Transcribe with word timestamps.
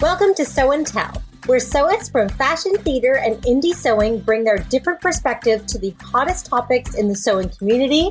Welcome 0.00 0.32
to 0.36 0.46
Sew 0.46 0.72
and 0.72 0.86
Tell, 0.86 1.22
where 1.44 1.58
sewists 1.58 2.10
from 2.10 2.30
fashion, 2.30 2.74
theater, 2.78 3.18
and 3.18 3.36
indie 3.42 3.74
sewing 3.74 4.18
bring 4.20 4.44
their 4.44 4.56
different 4.56 5.02
perspective 5.02 5.66
to 5.66 5.78
the 5.78 5.94
hottest 6.00 6.46
topics 6.46 6.94
in 6.94 7.08
the 7.08 7.14
sewing 7.14 7.50
community. 7.50 8.08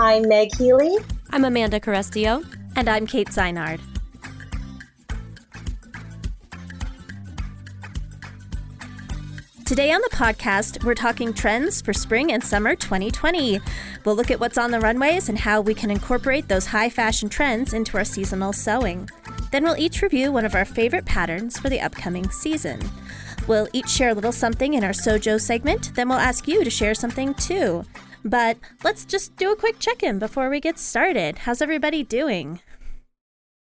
I'm 0.00 0.26
Meg 0.26 0.52
Healy. 0.56 0.96
I'm 1.30 1.44
Amanda 1.44 1.78
Carestio. 1.78 2.44
And 2.74 2.88
I'm 2.88 3.06
Kate 3.06 3.28
Zeinard. 3.28 3.78
Today 9.64 9.92
on 9.92 10.00
the 10.00 10.10
podcast, 10.16 10.82
we're 10.82 10.96
talking 10.96 11.32
trends 11.32 11.80
for 11.80 11.92
spring 11.92 12.32
and 12.32 12.42
summer 12.42 12.74
2020. 12.74 13.60
We'll 14.04 14.16
look 14.16 14.32
at 14.32 14.40
what's 14.40 14.58
on 14.58 14.72
the 14.72 14.80
runways 14.80 15.28
and 15.28 15.38
how 15.38 15.60
we 15.60 15.74
can 15.74 15.92
incorporate 15.92 16.48
those 16.48 16.66
high 16.66 16.90
fashion 16.90 17.28
trends 17.28 17.72
into 17.72 17.96
our 17.96 18.04
seasonal 18.04 18.52
sewing. 18.52 19.08
Then 19.50 19.64
we'll 19.64 19.76
each 19.76 20.02
review 20.02 20.30
one 20.32 20.44
of 20.44 20.54
our 20.54 20.64
favorite 20.64 21.04
patterns 21.06 21.58
for 21.58 21.68
the 21.68 21.80
upcoming 21.80 22.30
season. 22.30 22.80
We'll 23.46 23.68
each 23.72 23.88
share 23.88 24.10
a 24.10 24.14
little 24.14 24.32
something 24.32 24.74
in 24.74 24.84
our 24.84 24.90
Sojo 24.90 25.40
segment, 25.40 25.94
then 25.94 26.08
we'll 26.08 26.18
ask 26.18 26.46
you 26.46 26.64
to 26.64 26.70
share 26.70 26.94
something 26.94 27.34
too. 27.34 27.84
But 28.24 28.58
let's 28.84 29.04
just 29.04 29.36
do 29.36 29.52
a 29.52 29.56
quick 29.56 29.78
check 29.78 30.02
in 30.02 30.18
before 30.18 30.50
we 30.50 30.60
get 30.60 30.78
started. 30.78 31.38
How's 31.38 31.62
everybody 31.62 32.02
doing? 32.02 32.60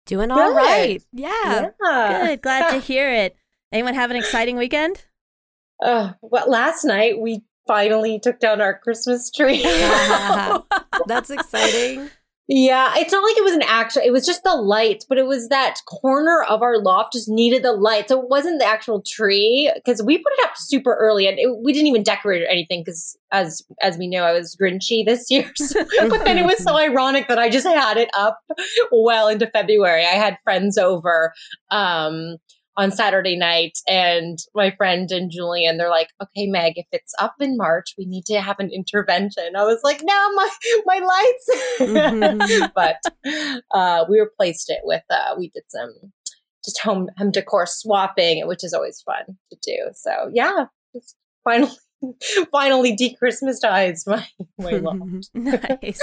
Doing 0.05 0.31
all 0.31 0.37
Good. 0.37 0.55
right. 0.55 1.03
Yeah. 1.11 1.69
Yeah. 1.83 2.27
Good, 2.27 2.41
glad 2.41 2.71
to 2.71 2.79
hear 2.85 3.11
it. 3.13 3.35
Anyone 3.71 3.93
have 3.93 4.09
an 4.09 4.17
exciting 4.17 4.57
weekend? 4.57 5.05
Uh, 5.83 6.13
well, 6.21 6.49
last 6.49 6.85
night 6.85 7.19
we 7.19 7.43
finally 7.67 8.17
took 8.19 8.39
down 8.39 8.61
our 8.61 8.79
Christmas 8.79 9.29
tree. 9.29 9.61
That's 11.07 11.29
exciting. 11.29 12.09
Yeah, 12.49 12.93
it's 12.95 13.11
not 13.11 13.23
like 13.23 13.37
it 13.37 13.43
was 13.43 13.53
an 13.53 13.63
actual, 13.63 14.03
it 14.05 14.11
was 14.11 14.25
just 14.25 14.43
the 14.43 14.55
lights, 14.55 15.05
but 15.07 15.17
it 15.17 15.25
was 15.25 15.49
that 15.49 15.81
corner 15.85 16.43
of 16.43 16.61
our 16.61 16.77
loft 16.77 17.13
just 17.13 17.27
needed 17.27 17.61
the 17.61 17.73
light. 17.73 18.07
So 18.07 18.21
it 18.21 18.29
wasn't 18.29 18.59
the 18.59 18.65
actual 18.65 19.01
tree 19.01 19.69
because 19.75 20.01
we 20.01 20.17
put 20.17 20.31
it 20.31 20.45
up 20.45 20.51
super 20.55 20.95
early 20.95 21.27
and 21.27 21.37
it, 21.37 21.49
we 21.61 21.73
didn't 21.73 21.87
even 21.87 22.03
decorate 22.03 22.41
or 22.41 22.47
anything 22.47 22.83
because 22.85 23.17
as, 23.33 23.63
as 23.81 23.97
we 23.97 24.07
know, 24.07 24.23
I 24.23 24.31
was 24.31 24.55
grinchy 24.55 25.05
this 25.05 25.25
year. 25.29 25.51
So, 25.55 25.83
but 26.07 26.23
then 26.23 26.37
it 26.37 26.45
was 26.45 26.63
so 26.63 26.77
ironic 26.77 27.27
that 27.27 27.37
I 27.37 27.49
just 27.49 27.67
had 27.67 27.97
it 27.97 28.09
up 28.13 28.39
well 28.93 29.27
into 29.27 29.47
February. 29.47 30.05
I 30.05 30.15
had 30.15 30.37
friends 30.45 30.77
over, 30.77 31.33
um, 31.69 32.37
on 32.77 32.91
Saturday 32.91 33.35
night 33.35 33.79
and 33.87 34.37
my 34.53 34.69
friend 34.69 35.09
and 35.11 35.31
Julian, 35.31 35.77
they're 35.77 35.89
like, 35.89 36.09
okay, 36.21 36.45
Meg, 36.45 36.73
if 36.75 36.85
it's 36.91 37.13
up 37.19 37.33
in 37.39 37.57
March, 37.57 37.95
we 37.97 38.05
need 38.05 38.25
to 38.25 38.39
have 38.39 38.59
an 38.59 38.69
intervention. 38.71 39.55
I 39.57 39.63
was 39.63 39.79
like, 39.83 40.01
no, 40.03 40.33
my, 40.33 40.49
my 40.85 40.99
lights. 40.99 41.49
Mhm. 41.79 42.71
but, 42.75 42.97
uh, 43.73 44.05
we 44.07 44.19
replaced 44.19 44.69
it 44.69 44.81
with, 44.83 45.03
uh, 45.09 45.33
we 45.37 45.49
did 45.49 45.63
some 45.69 45.91
just 46.63 46.79
home, 46.79 47.09
home 47.17 47.31
decor 47.31 47.65
swapping, 47.65 48.47
which 48.47 48.63
is 48.63 48.73
always 48.73 49.01
fun 49.01 49.37
to 49.51 49.57
do. 49.63 49.89
So 49.93 50.29
yeah, 50.31 50.65
just 50.93 51.15
finally, 51.43 51.71
finally 52.51 52.95
de-Christmasized 52.95 54.05
my, 54.07 54.27
my 54.59 54.71
loft. 54.73 55.29
Nice. 55.33 55.99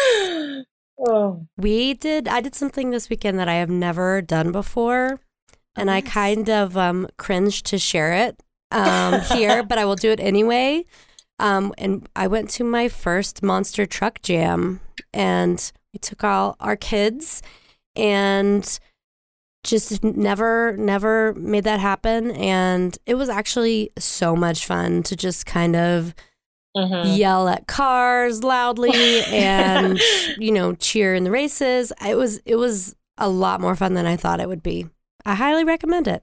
oh, 0.98 1.46
we 1.56 1.94
did, 1.94 2.26
I 2.26 2.40
did 2.40 2.56
something 2.56 2.90
this 2.90 3.08
weekend 3.08 3.38
that 3.38 3.48
I 3.48 3.54
have 3.54 3.70
never 3.70 4.20
done 4.20 4.50
before. 4.50 5.20
And 5.76 5.90
I 5.90 6.00
kind 6.00 6.48
of 6.48 6.76
um, 6.76 7.08
cringed 7.16 7.66
to 7.66 7.78
share 7.78 8.12
it 8.12 8.40
um, 8.70 9.20
here, 9.32 9.62
but 9.62 9.78
I 9.78 9.84
will 9.84 9.96
do 9.96 10.10
it 10.10 10.20
anyway. 10.20 10.84
Um, 11.38 11.74
and 11.78 12.08
I 12.14 12.26
went 12.26 12.50
to 12.50 12.64
my 12.64 12.88
first 12.88 13.42
Monster 13.42 13.86
Truck 13.86 14.22
Jam, 14.22 14.80
and 15.12 15.72
we 15.92 15.98
took 15.98 16.22
all 16.22 16.56
our 16.60 16.76
kids, 16.76 17.42
and 17.96 18.78
just 19.64 20.04
never, 20.04 20.76
never 20.76 21.34
made 21.34 21.64
that 21.64 21.80
happen. 21.80 22.30
And 22.32 22.96
it 23.06 23.14
was 23.14 23.28
actually 23.28 23.90
so 23.98 24.36
much 24.36 24.66
fun 24.66 25.02
to 25.04 25.16
just 25.16 25.46
kind 25.46 25.74
of 25.74 26.14
mhm. 26.76 27.16
yell 27.16 27.48
at 27.48 27.66
cars 27.66 28.44
loudly 28.44 29.22
and 29.24 29.98
you 30.38 30.52
know 30.52 30.74
cheer 30.74 31.14
in 31.14 31.24
the 31.24 31.30
races. 31.30 31.92
It 32.06 32.16
was 32.16 32.38
it 32.44 32.56
was 32.56 32.94
a 33.18 33.28
lot 33.28 33.60
more 33.60 33.74
fun 33.74 33.94
than 33.94 34.06
I 34.06 34.16
thought 34.16 34.40
it 34.40 34.48
would 34.48 34.62
be. 34.62 34.86
I 35.24 35.34
highly 35.34 35.64
recommend 35.64 36.08
it. 36.08 36.22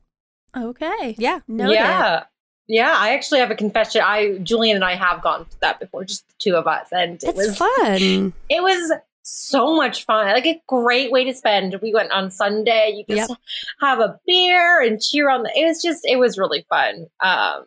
Okay. 0.56 1.16
Yeah. 1.18 1.40
Noted. 1.48 1.74
Yeah. 1.76 2.24
Yeah, 2.68 2.96
I 2.98 3.14
actually 3.16 3.40
have 3.42 3.52
a 3.52 3.56
confession. 3.56 4.02
I 4.06 4.38
Julian 4.38 4.78
and 4.78 4.86
I 4.86 4.96
have 4.96 5.22
gone 5.22 5.46
to 5.46 5.60
that 5.60 5.80
before, 5.80 6.06
just 6.06 6.26
the 6.28 6.34
two 6.40 6.56
of 6.56 6.68
us, 6.68 6.88
and 6.94 7.16
it 7.16 7.24
It's 7.30 7.38
was 7.38 7.58
fun. 7.58 8.34
it 8.50 8.62
was 8.64 8.94
so 9.24 9.76
much 9.76 10.06
fun. 10.06 10.28
Like 10.28 10.46
a 10.46 10.62
great 10.68 11.12
way 11.12 11.26
to 11.26 11.34
spend. 11.34 11.78
We 11.82 11.94
went 11.94 12.12
on 12.12 12.32
Sunday. 12.32 12.92
You 12.96 13.04
Yep. 13.14 13.28
just 13.28 13.40
have 13.82 14.00
a 14.00 14.18
beer 14.26 14.80
and 14.82 15.02
cheer 15.02 15.30
on 15.30 15.44
the. 15.44 15.52
It 15.54 15.66
was 15.66 15.82
just 15.82 16.06
it 16.06 16.18
was 16.18 16.38
really 16.38 16.66
fun. 16.70 17.08
Um, 17.20 17.66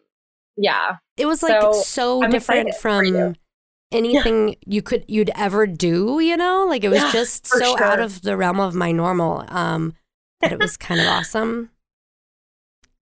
yeah, 0.56 0.97
It 1.19 1.27
was 1.27 1.43
like 1.43 1.61
So, 1.61 1.72
so, 1.72 2.21
different 2.31 2.69
excited 2.69 2.75
for 2.81 3.05
you. 3.05 3.12
from 3.12 3.37
anything 3.93 4.56
you 4.66 4.81
could 4.81 5.05
you'd 5.06 5.31
ever 5.37 5.66
do, 5.66 6.21
you 6.21 6.37
know? 6.37 6.65
Like 6.66 6.83
it 6.83 6.89
was 6.89 7.01
Yeah, 7.03 7.12
just 7.12 7.47
so 7.47 7.78
out 7.78 8.01
of 8.01 8.22
the 8.22 8.37
realm 8.39 8.59
of 8.61 8.75
my 8.75 8.91
normal. 8.91 9.45
Um 9.49 9.95
that 10.44 10.53
it 10.53 10.59
was 10.60 10.77
kind 10.77 11.00
of 11.00 11.06
awesome. 11.06 11.71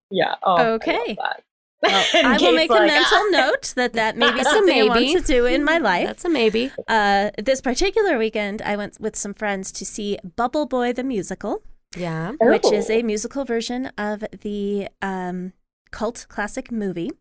yeah. 0.09 0.35
Oh, 0.43 0.73
Okay. 0.73 1.15
that. 1.19 1.43
Well, 1.81 2.05
I 2.13 2.31
will 2.33 2.39
Kate's 2.39 2.55
make 2.55 2.69
a 2.69 2.73
like, 2.73 2.87
mental 2.87 3.31
note 3.31 3.73
that 3.75 3.93
that 3.93 4.15
may 4.15 4.29
be 4.31 4.37
That's 4.37 4.49
a 4.49 4.51
something 4.53 4.81
I 4.81 4.85
want 4.85 5.09
to 5.11 5.19
do 5.21 5.45
in 5.45 5.63
my 5.65 5.77
life. 5.79 6.07
That's 6.07 6.23
a 6.25 6.29
maybe. 6.29 6.71
Uh, 6.87 7.31
this 7.37 7.59
particular 7.61 8.17
weekend, 8.17 8.61
I 8.61 8.77
went 8.77 8.99
with 9.01 9.15
some 9.17 9.33
friends 9.33 9.71
to 9.73 9.85
see 9.85 10.17
Bubble 10.37 10.65
Boy 10.65 10.93
the 10.93 11.03
musical, 11.03 11.61
Yeah. 11.97 12.33
which 12.39 12.71
is 12.71 12.89
Oh. 12.89 12.93
a 12.93 13.03
musical 13.03 13.43
version 13.43 13.87
of 13.97 14.23
the 14.41 14.87
um, 15.01 15.51
cult 15.91 16.25
classic 16.29 16.71
movie, 16.71 17.11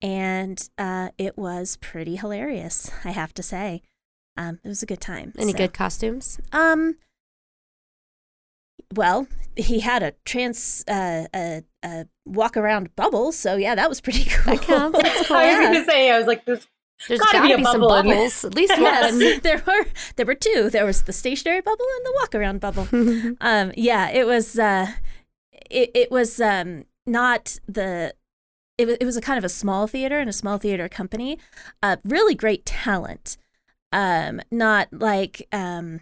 and 0.00 0.68
uh, 0.78 1.10
it 1.16 1.38
was 1.38 1.76
pretty 1.76 2.16
hilarious. 2.16 2.90
I 3.04 3.12
have 3.12 3.32
to 3.34 3.42
say, 3.42 3.82
um, 4.36 4.58
it 4.64 4.68
was 4.68 4.82
a 4.82 4.86
good 4.86 5.00
time. 5.00 5.32
Any 5.38 5.52
So, 5.52 5.58
good 5.58 5.74
costumes? 5.74 6.40
Um. 6.52 6.96
Well, 8.94 9.26
he 9.56 9.80
had 9.80 10.02
a 10.02 10.12
trans 10.24 10.84
uh, 10.88 11.26
a, 11.34 11.62
a 11.84 12.06
walk 12.24 12.56
around 12.56 12.94
bubble, 12.96 13.32
so 13.32 13.56
yeah, 13.56 13.74
that 13.74 13.88
was 13.88 14.00
pretty 14.00 14.24
cool. 14.30 14.54
That 14.54 14.62
counts. 14.62 14.98
Cool. 15.28 15.36
I 15.36 15.58
was 15.58 15.66
gonna 15.66 15.84
say, 15.84 16.10
I 16.10 16.18
was 16.18 16.26
like. 16.26 16.44
There's 17.08 17.18
Gotta 17.18 17.38
gotta, 17.38 17.48
be 17.48 17.56
be, 17.56 17.64
some 17.64 17.80
bubble 17.80 17.88
bubbles. 17.88 18.44
At 18.44 18.54
least 18.54 18.74
yes, 18.78 19.12
one. 19.12 19.40
there 19.42 19.60
were 19.66 19.86
there 20.14 20.26
were 20.26 20.36
two. 20.36 20.70
There 20.70 20.84
was 20.84 21.02
the 21.02 21.12
stationary 21.12 21.60
bubble 21.60 21.84
and 21.96 22.06
the 22.06 22.12
walk 22.14 22.32
around 22.32 22.60
bubble. 22.60 22.86
um, 23.40 23.72
yeah, 23.76 24.10
it 24.10 24.24
was 24.24 24.56
uh, 24.56 24.86
it 25.68 25.90
it 25.94 26.10
was 26.12 26.40
um 26.40 26.84
not 27.04 27.58
the. 27.66 28.14
It 28.78 28.86
was, 28.86 28.96
it 29.00 29.04
was 29.04 29.16
a 29.16 29.20
kind 29.20 29.36
of 29.36 29.44
a 29.44 29.48
small 29.48 29.88
theater 29.88 30.18
and 30.18 30.30
a 30.30 30.32
small 30.32 30.58
theater 30.58 30.88
company. 30.88 31.38
Uh, 31.82 31.96
really 32.04 32.36
great 32.36 32.64
talent. 32.64 33.36
Um, 33.92 34.40
not 34.52 34.88
like 34.92 35.48
um, 35.50 36.00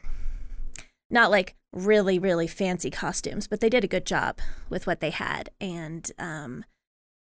not 1.11 1.31
like 1.31 1.57
really 1.73 2.19
really 2.19 2.47
fancy 2.47 2.91
costumes, 2.91 3.47
but 3.47 3.61
they 3.61 3.69
did 3.69 3.85
a 3.85 3.89
good 3.89 4.07
job 4.07 4.39
with 4.69 4.87
what 4.87 5.01
they 5.01 5.11
had. 5.11 5.51
And 5.61 6.11
um, 6.19 6.65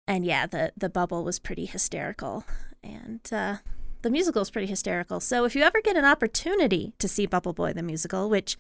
and 0.07 0.25
yeah, 0.25 0.45
the 0.45 0.73
the 0.77 0.89
bubble 0.89 1.23
was 1.23 1.39
pretty 1.39 1.65
hysterical, 1.65 2.45
and 2.83 3.21
uh, 3.31 3.57
the 4.01 4.09
musical 4.09 4.41
is 4.41 4.51
pretty 4.51 4.67
hysterical. 4.67 5.19
So 5.19 5.45
if 5.45 5.55
you 5.55 5.63
ever 5.63 5.81
get 5.81 5.97
an 5.97 6.05
opportunity 6.05 6.93
to 6.99 7.07
see 7.07 7.25
Bubble 7.25 7.53
Boy 7.53 7.73
the 7.73 7.83
musical, 7.83 8.29
which 8.29 8.57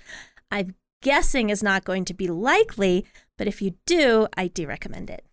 I'm 0.51 0.75
guessing 1.01 1.49
is 1.49 1.63
not 1.63 1.85
going 1.85 2.05
to 2.05 2.13
be 2.13 2.27
likely, 2.27 3.05
but 3.37 3.47
if 3.47 3.61
you 3.61 3.75
do, 3.85 4.27
I 4.35 4.47
do 4.47 4.67
recommend 4.67 5.09
it. 5.09 5.25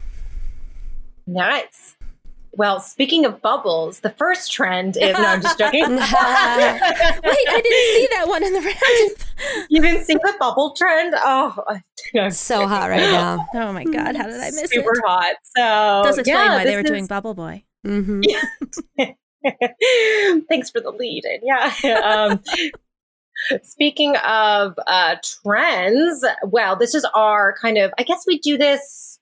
Nice. 1.27 1.97
Well, 2.57 2.79
speaking 2.81 3.25
of 3.25 3.43
bubbles, 3.43 4.01
the 4.01 4.11
first 4.11 4.53
trend 4.53 4.97
is 4.97 5.13
no, 5.15 5.25
I'm 5.25 5.43
just 5.43 5.59
joking. 5.59 5.81
Wait, 5.97 5.99
I 6.11 7.61
didn't 7.63 7.95
see 7.97 8.09
that 8.13 8.29
one 8.29 8.45
in 8.45 8.53
the 8.53 8.61
round. 8.61 9.67
you 9.69 9.83
didn't 9.83 10.05
see 10.05 10.15
the 10.15 10.35
bubble 10.39 10.73
trend? 10.77 11.15
Oh, 11.17 11.63
no, 12.15 12.27
It's 12.27 12.39
so 12.39 12.67
hot 12.69 12.91
right 12.91 13.01
now. 13.01 13.45
oh 13.55 13.73
my 13.73 13.85
god, 13.85 14.17
how 14.17 14.25
did 14.27 14.35
I 14.35 14.47
miss 14.51 14.71
super 14.71 14.93
it? 14.93 14.97
Super 14.97 15.03
hot. 15.07 15.35
So 15.57 16.03
Does 16.05 16.19
explain 16.19 16.37
yeah, 16.39 16.55
why 16.57 16.65
they 16.65 16.75
were 16.77 16.83
is- 16.83 16.91
doing 16.91 17.07
Bubble 17.07 17.35
Boy. 17.35 17.65
Mm-hmm. 17.87 18.23
Thanks 20.49 20.71
for 20.71 20.81
the 20.81 20.91
lead. 20.91 21.25
And 21.25 21.43
yeah. 21.43 21.99
Um, 22.01 22.41
speaking 23.63 24.17
of 24.25 24.79
uh, 24.87 25.17
trends, 25.43 26.25
well, 26.45 26.77
this 26.77 26.95
is 26.95 27.05
our 27.15 27.55
kind 27.61 27.79
of, 27.79 27.93
I 27.99 28.05
guess 28.05 28.25
we 28.27 28.39
do 28.39 28.57
this 28.57 29.14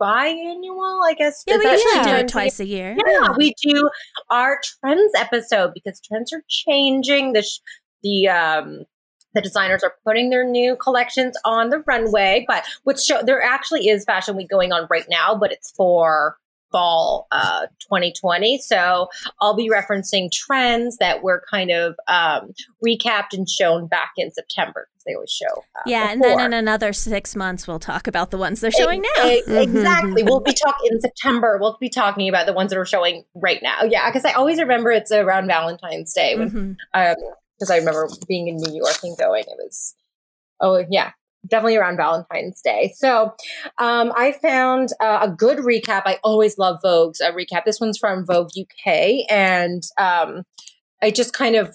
biannual, 0.00 1.00
I 1.08 1.14
guess. 1.16 1.44
Yeah, 1.46 1.58
we 1.58 1.70
usually 1.70 2.04
do 2.04 2.16
it 2.16 2.28
twice 2.28 2.60
a 2.60 2.66
year. 2.66 2.96
Yeah, 3.06 3.34
we 3.36 3.54
do 3.62 3.88
our 4.30 4.60
trends 4.80 5.12
episode 5.16 5.72
because 5.74 6.00
trends 6.00 6.32
are 6.32 6.42
changing. 6.48 7.32
The, 7.32 7.42
sh- 7.42 7.60
the, 8.02 8.28
um, 8.28 8.84
the 9.34 9.40
designers 9.40 9.82
are 9.84 9.94
putting 10.04 10.30
their 10.30 10.44
new 10.44 10.76
collections 10.76 11.36
on 11.44 11.70
the 11.70 11.84
runway, 11.86 12.44
but 12.48 12.64
what's 12.84 13.04
show 13.04 13.22
there 13.22 13.42
actually 13.42 13.88
is 13.88 14.04
fashion 14.04 14.36
week 14.36 14.48
going 14.48 14.72
on 14.72 14.86
right 14.90 15.06
now, 15.08 15.36
but 15.36 15.52
it's 15.52 15.70
for 15.72 16.36
fall 16.70 17.26
uh, 17.32 17.66
2020. 17.80 18.58
So 18.58 19.08
I'll 19.40 19.56
be 19.56 19.68
referencing 19.68 20.30
trends 20.32 20.98
that 20.98 21.22
were 21.22 21.42
kind 21.50 21.70
of 21.70 21.94
um, 22.08 22.52
recapped 22.84 23.32
and 23.32 23.48
shown 23.48 23.86
back 23.86 24.12
in 24.16 24.30
September 24.32 24.88
because 24.92 25.04
they 25.04 25.14
always 25.14 25.30
show. 25.30 25.62
Uh, 25.76 25.82
yeah, 25.86 26.10
and 26.10 26.22
then 26.22 26.40
in 26.40 26.52
another 26.52 26.92
six 26.92 27.34
months, 27.34 27.66
we'll 27.66 27.78
talk 27.78 28.06
about 28.06 28.30
the 28.30 28.38
ones 28.38 28.60
they're 28.60 28.70
showing 28.70 29.02
now. 29.16 29.28
exactly. 29.46 30.22
we'll 30.22 30.40
be 30.40 30.52
talking 30.52 30.90
in 30.92 31.00
September. 31.00 31.58
We'll 31.60 31.76
be 31.80 31.90
talking 31.90 32.28
about 32.28 32.46
the 32.46 32.52
ones 32.52 32.70
that 32.70 32.78
are 32.78 32.86
showing 32.86 33.24
right 33.34 33.62
now. 33.62 33.82
Yeah, 33.82 34.08
because 34.08 34.24
I 34.24 34.32
always 34.32 34.58
remember 34.58 34.90
it's 34.90 35.12
around 35.12 35.46
Valentine's 35.46 36.12
Day 36.12 36.36
when, 36.36 36.50
mm-hmm. 36.50 36.72
um, 36.94 37.16
because 37.58 37.70
I 37.70 37.76
remember 37.76 38.08
being 38.26 38.48
in 38.48 38.56
New 38.56 38.74
York 38.74 38.98
and 39.02 39.16
going. 39.18 39.42
It 39.42 39.56
was, 39.58 39.94
oh 40.60 40.84
yeah, 40.90 41.12
definitely 41.46 41.76
around 41.76 41.96
Valentine's 41.96 42.60
Day. 42.62 42.92
So 42.96 43.34
um, 43.78 44.12
I 44.16 44.32
found 44.42 44.90
uh, 45.00 45.20
a 45.22 45.30
good 45.30 45.58
recap. 45.58 46.02
I 46.04 46.18
always 46.22 46.58
love 46.58 46.80
Vogue's 46.84 47.20
uh, 47.20 47.32
recap. 47.32 47.64
This 47.64 47.80
one's 47.80 47.98
from 47.98 48.26
Vogue 48.26 48.50
UK, 48.58 49.24
and 49.30 49.82
um, 49.98 50.42
I 51.02 51.10
just 51.10 51.32
kind 51.32 51.56
of 51.56 51.74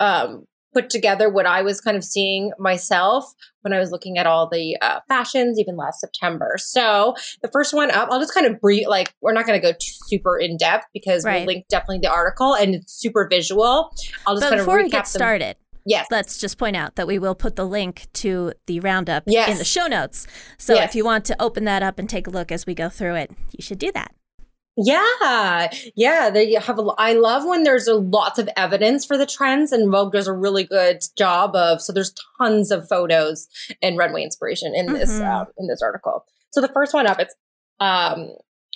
um, 0.00 0.44
put 0.74 0.90
together 0.90 1.28
what 1.28 1.46
I 1.46 1.62
was 1.62 1.80
kind 1.80 1.96
of 1.96 2.04
seeing 2.04 2.52
myself 2.58 3.32
when 3.62 3.72
I 3.72 3.78
was 3.78 3.90
looking 3.90 4.18
at 4.18 4.26
all 4.26 4.48
the 4.48 4.76
uh, 4.80 5.00
fashions, 5.08 5.58
even 5.58 5.76
last 5.76 6.00
September. 6.00 6.54
So 6.58 7.14
the 7.42 7.48
first 7.48 7.74
one 7.74 7.90
up, 7.90 8.08
I'll 8.10 8.20
just 8.20 8.34
kind 8.34 8.46
of 8.46 8.60
brief, 8.60 8.86
like, 8.86 9.14
we're 9.20 9.32
not 9.32 9.46
going 9.46 9.60
to 9.60 9.72
go 9.72 9.76
super 9.80 10.38
in 10.38 10.56
depth 10.56 10.86
because 10.92 11.24
right. 11.24 11.38
we'll 11.38 11.46
link 11.46 11.66
definitely 11.68 12.00
the 12.00 12.10
article 12.10 12.54
and 12.54 12.74
it's 12.74 12.92
super 12.92 13.26
visual. 13.28 13.90
I'll 14.26 14.34
just 14.34 14.44
but 14.44 14.50
kind 14.50 14.60
of 14.60 14.66
before 14.66 14.82
we 14.82 14.88
get 14.88 15.06
started. 15.06 15.56
Yes. 15.88 16.06
Let's 16.10 16.38
just 16.38 16.58
point 16.58 16.76
out 16.76 16.96
that 16.96 17.06
we 17.06 17.18
will 17.18 17.34
put 17.34 17.56
the 17.56 17.64
link 17.64 18.08
to 18.14 18.52
the 18.66 18.78
roundup 18.80 19.24
yes. 19.26 19.50
in 19.50 19.56
the 19.56 19.64
show 19.64 19.86
notes. 19.86 20.26
So 20.58 20.74
yes. 20.74 20.90
if 20.90 20.94
you 20.94 21.02
want 21.02 21.24
to 21.26 21.42
open 21.42 21.64
that 21.64 21.82
up 21.82 21.98
and 21.98 22.08
take 22.08 22.26
a 22.26 22.30
look 22.30 22.52
as 22.52 22.66
we 22.66 22.74
go 22.74 22.90
through 22.90 23.14
it, 23.14 23.30
you 23.52 23.62
should 23.62 23.78
do 23.78 23.90
that. 23.92 24.12
Yeah, 24.76 25.70
yeah. 25.96 26.30
They 26.30 26.52
have. 26.52 26.78
A, 26.78 26.82
I 26.98 27.14
love 27.14 27.44
when 27.44 27.64
there's 27.64 27.88
a 27.88 27.94
lots 27.94 28.38
of 28.38 28.48
evidence 28.56 29.04
for 29.04 29.18
the 29.18 29.26
trends, 29.26 29.72
and 29.72 29.90
Vogue 29.90 30.12
does 30.12 30.28
a 30.28 30.32
really 30.32 30.62
good 30.62 31.00
job 31.16 31.56
of. 31.56 31.82
So 31.82 31.92
there's 31.92 32.14
tons 32.38 32.70
of 32.70 32.86
photos 32.88 33.48
and 33.82 33.98
runway 33.98 34.22
inspiration 34.22 34.76
in 34.76 34.92
this 34.92 35.14
mm-hmm. 35.14 35.24
um, 35.24 35.46
in 35.58 35.66
this 35.66 35.82
article. 35.82 36.24
So 36.50 36.60
the 36.60 36.68
first 36.68 36.94
one 36.94 37.08
up, 37.08 37.18
it's 37.18 37.34
um, 37.80 38.30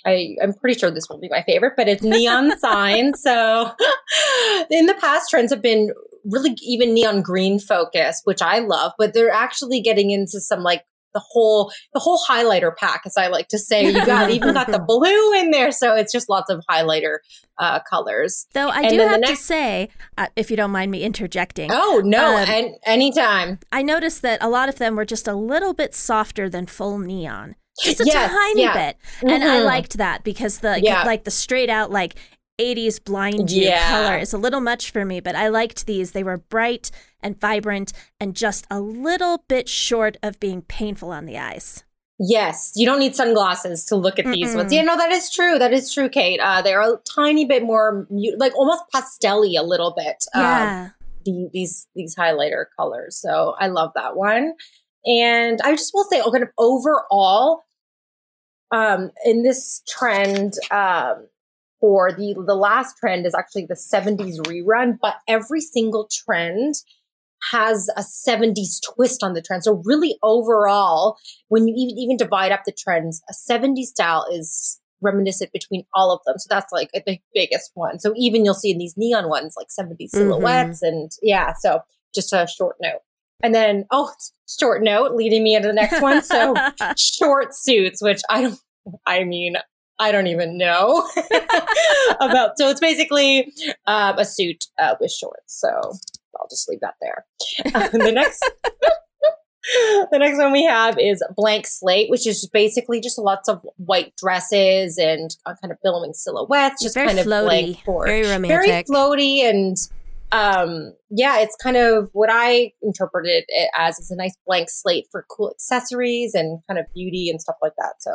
I, 0.05 0.35
I'm 0.41 0.53
pretty 0.53 0.77
sure 0.77 0.91
this 0.91 1.07
will 1.09 1.19
be 1.19 1.29
my 1.29 1.43
favorite, 1.43 1.73
but 1.77 1.87
it's 1.87 2.03
neon 2.03 2.57
signs. 2.59 3.21
So 3.21 3.71
in 4.69 4.87
the 4.87 4.97
past, 4.99 5.29
trends 5.29 5.53
have 5.53 5.61
been 5.61 5.93
really 6.25 6.55
even 6.61 6.93
neon 6.93 7.21
green 7.21 7.59
focus, 7.59 8.21
which 8.23 8.41
I 8.41 8.59
love, 8.59 8.93
but 8.97 9.13
they're 9.13 9.31
actually 9.31 9.81
getting 9.81 10.11
into 10.11 10.39
some 10.39 10.61
like 10.61 10.83
the 11.13 11.21
whole 11.23 11.71
the 11.93 11.99
whole 11.99 12.19
highlighter 12.27 12.75
pack, 12.75 13.03
as 13.05 13.15
I 13.17 13.27
like 13.27 13.47
to 13.49 13.59
say. 13.59 13.85
You 13.85 14.05
got 14.05 14.29
even 14.31 14.53
got 14.53 14.67
the 14.67 14.79
blue 14.87 15.33
in 15.33 15.51
there, 15.51 15.71
so 15.71 15.95
it's 15.95 16.11
just 16.11 16.29
lots 16.29 16.49
of 16.49 16.63
highlighter 16.69 17.17
uh, 17.57 17.79
colors. 17.89 18.47
Though 18.53 18.69
I 18.69 18.81
and 18.81 18.89
do 18.89 18.99
have 18.99 19.19
next- 19.21 19.39
to 19.39 19.45
say, 19.45 19.89
uh, 20.17 20.27
if 20.35 20.49
you 20.49 20.57
don't 20.57 20.71
mind 20.71 20.91
me 20.91 21.03
interjecting. 21.03 21.69
Oh 21.71 22.01
no, 22.03 22.37
um, 22.37 22.49
and 22.49 22.75
anytime. 22.85 23.59
I 23.71 23.81
noticed 23.81 24.21
that 24.23 24.41
a 24.41 24.49
lot 24.49 24.69
of 24.69 24.75
them 24.75 24.95
were 24.95 25.05
just 25.05 25.27
a 25.27 25.35
little 25.35 25.73
bit 25.73 25.93
softer 25.93 26.49
than 26.49 26.65
full 26.65 26.97
neon 26.97 27.55
just 27.81 27.99
a 28.01 28.05
yes, 28.05 28.31
tiny 28.31 28.61
yeah. 28.61 28.73
bit 28.73 28.97
and 29.21 29.41
mm-hmm. 29.41 29.49
i 29.49 29.59
liked 29.59 29.97
that 29.97 30.23
because 30.23 30.59
the 30.59 30.79
yeah. 30.83 31.03
like 31.05 31.23
the 31.23 31.31
straight 31.31 31.71
out 31.71 31.89
like 31.89 32.15
80s 32.59 33.03
blind 33.03 33.51
you 33.51 33.63
yeah. 33.63 33.89
color 33.89 34.17
is 34.17 34.33
a 34.33 34.37
little 34.37 34.61
much 34.61 34.91
for 34.91 35.05
me, 35.05 35.19
but 35.19 35.35
I 35.35 35.47
liked 35.47 35.85
these. 35.85 36.11
They 36.11 36.23
were 36.23 36.37
bright 36.37 36.91
and 37.21 37.39
vibrant 37.39 37.93
and 38.19 38.35
just 38.35 38.67
a 38.69 38.79
little 38.79 39.43
bit 39.47 39.67
short 39.67 40.17
of 40.21 40.39
being 40.39 40.61
painful 40.61 41.11
on 41.11 41.25
the 41.25 41.37
eyes. 41.37 41.83
Yes, 42.19 42.73
you 42.75 42.85
don't 42.85 42.99
need 42.99 43.15
sunglasses 43.15 43.85
to 43.85 43.95
look 43.95 44.19
at 44.19 44.25
these 44.25 44.51
Mm-mm. 44.51 44.57
ones. 44.57 44.73
Yeah, 44.73 44.83
no, 44.83 44.95
that 44.95 45.11
is 45.11 45.31
true. 45.31 45.57
That 45.57 45.73
is 45.73 45.91
true, 45.91 46.09
Kate. 46.09 46.39
Uh, 46.39 46.61
they're 46.61 46.81
a 46.81 46.97
tiny 47.15 47.43
bit 47.45 47.63
more, 47.63 48.07
like 48.37 48.55
almost 48.55 48.83
pastelly 48.93 49.59
a 49.59 49.63
little 49.63 49.93
bit. 49.97 50.23
Um, 50.33 50.41
yeah. 50.41 50.81
Um, 50.83 50.93
the, 51.25 51.49
these 51.53 51.87
these 51.95 52.15
highlighter 52.15 52.65
colors. 52.77 53.17
So 53.17 53.55
I 53.59 53.67
love 53.67 53.91
that 53.95 54.15
one. 54.15 54.53
And 55.05 55.59
I 55.63 55.71
just 55.71 55.93
will 55.93 56.05
say, 56.05 56.21
kind 56.21 56.43
of 56.43 56.49
overall, 56.57 57.63
um, 58.71 59.11
in 59.25 59.43
this 59.43 59.81
trend, 59.87 60.53
um, 60.71 61.27
for 61.83 62.13
the 62.13 62.33
the 62.47 62.55
last 62.55 62.95
trend 62.97 63.25
is 63.25 63.35
actually 63.35 63.65
the 63.65 63.75
70s 63.75 64.37
rerun, 64.47 64.97
but 65.01 65.15
every 65.27 65.59
single 65.59 66.07
trend 66.09 66.75
has 67.51 67.89
a 67.97 68.03
70s 68.03 68.79
twist 68.95 69.21
on 69.21 69.33
the 69.33 69.41
trend. 69.41 69.65
So 69.65 69.81
really 69.83 70.15
overall, 70.23 71.17
when 71.49 71.67
you 71.67 71.73
even 71.77 71.97
even 71.97 72.15
divide 72.15 72.53
up 72.53 72.61
the 72.65 72.71
trends, 72.71 73.21
a 73.29 73.33
70s 73.33 73.87
style 73.87 74.25
is 74.31 74.79
reminiscent 75.01 75.51
between 75.51 75.83
all 75.93 76.13
of 76.13 76.21
them. 76.25 76.39
So 76.39 76.47
that's 76.49 76.71
like 76.71 76.89
the 76.93 77.19
biggest 77.33 77.71
one. 77.73 77.99
So 77.99 78.13
even 78.15 78.45
you'll 78.45 78.53
see 78.53 78.71
in 78.71 78.77
these 78.77 78.95
neon 78.95 79.27
ones 79.27 79.55
like 79.57 79.67
70s 79.67 79.91
mm-hmm. 79.91 80.17
silhouettes 80.17 80.81
mm-hmm. 80.81 80.95
and 80.95 81.11
yeah, 81.21 81.51
so 81.59 81.81
just 82.15 82.31
a 82.31 82.47
short 82.47 82.77
note. 82.81 83.01
And 83.43 83.53
then 83.53 83.87
oh, 83.91 84.09
short 84.57 84.83
note 84.83 85.15
leading 85.15 85.43
me 85.43 85.53
into 85.53 85.67
the 85.67 85.73
next 85.73 86.01
one. 86.01 86.21
So 86.23 86.55
short 86.97 87.53
suits, 87.53 88.01
which 88.01 88.21
I 88.29 88.43
don't 88.43 88.59
I 89.05 89.25
mean, 89.25 89.55
I 89.99 90.11
don't 90.11 90.27
even 90.27 90.57
know 90.57 91.07
about. 92.19 92.57
So 92.57 92.69
it's 92.69 92.79
basically 92.79 93.53
um, 93.85 94.17
a 94.17 94.25
suit 94.25 94.65
uh, 94.79 94.95
with 94.99 95.11
shorts. 95.11 95.59
So 95.59 95.69
I'll 95.69 96.47
just 96.49 96.67
leave 96.69 96.81
that 96.81 96.95
there. 97.01 97.25
Um, 97.73 97.89
the 97.93 98.11
next. 98.11 98.43
the 100.11 100.19
next 100.19 100.37
one 100.37 100.51
we 100.51 100.65
have 100.65 100.99
is 100.99 101.23
blank 101.37 101.65
slate, 101.65 102.09
which 102.09 102.27
is 102.27 102.45
basically 102.49 102.99
just 102.99 103.17
lots 103.17 103.47
of 103.47 103.65
white 103.77 104.13
dresses 104.17 104.97
and 104.97 105.37
uh, 105.45 105.55
kind 105.61 105.71
of 105.71 105.77
billowing 105.81 106.13
silhouettes, 106.13 106.83
just 106.83 106.95
very 106.95 107.07
kind 107.07 107.19
of 107.19 107.25
floaty, 107.25 107.45
blank 107.45 107.77
for 107.85 108.05
very 108.05 108.23
romantic, 108.23 108.49
very 108.49 108.83
floaty, 108.83 109.49
and 109.49 109.77
um, 110.33 110.93
yeah, 111.09 111.39
it's 111.39 111.55
kind 111.55 111.77
of 111.77 112.09
what 112.13 112.29
I 112.31 112.73
interpreted 112.81 113.45
it 113.47 113.69
as 113.77 113.99
is 113.99 114.11
a 114.11 114.15
nice 114.15 114.35
blank 114.45 114.69
slate 114.69 115.05
for 115.11 115.25
cool 115.29 115.51
accessories 115.51 116.33
and 116.33 116.59
kind 116.67 116.79
of 116.79 116.85
beauty 116.93 117.29
and 117.29 117.39
stuff 117.39 117.55
like 117.61 117.73
that. 117.77 117.95
So 117.99 118.11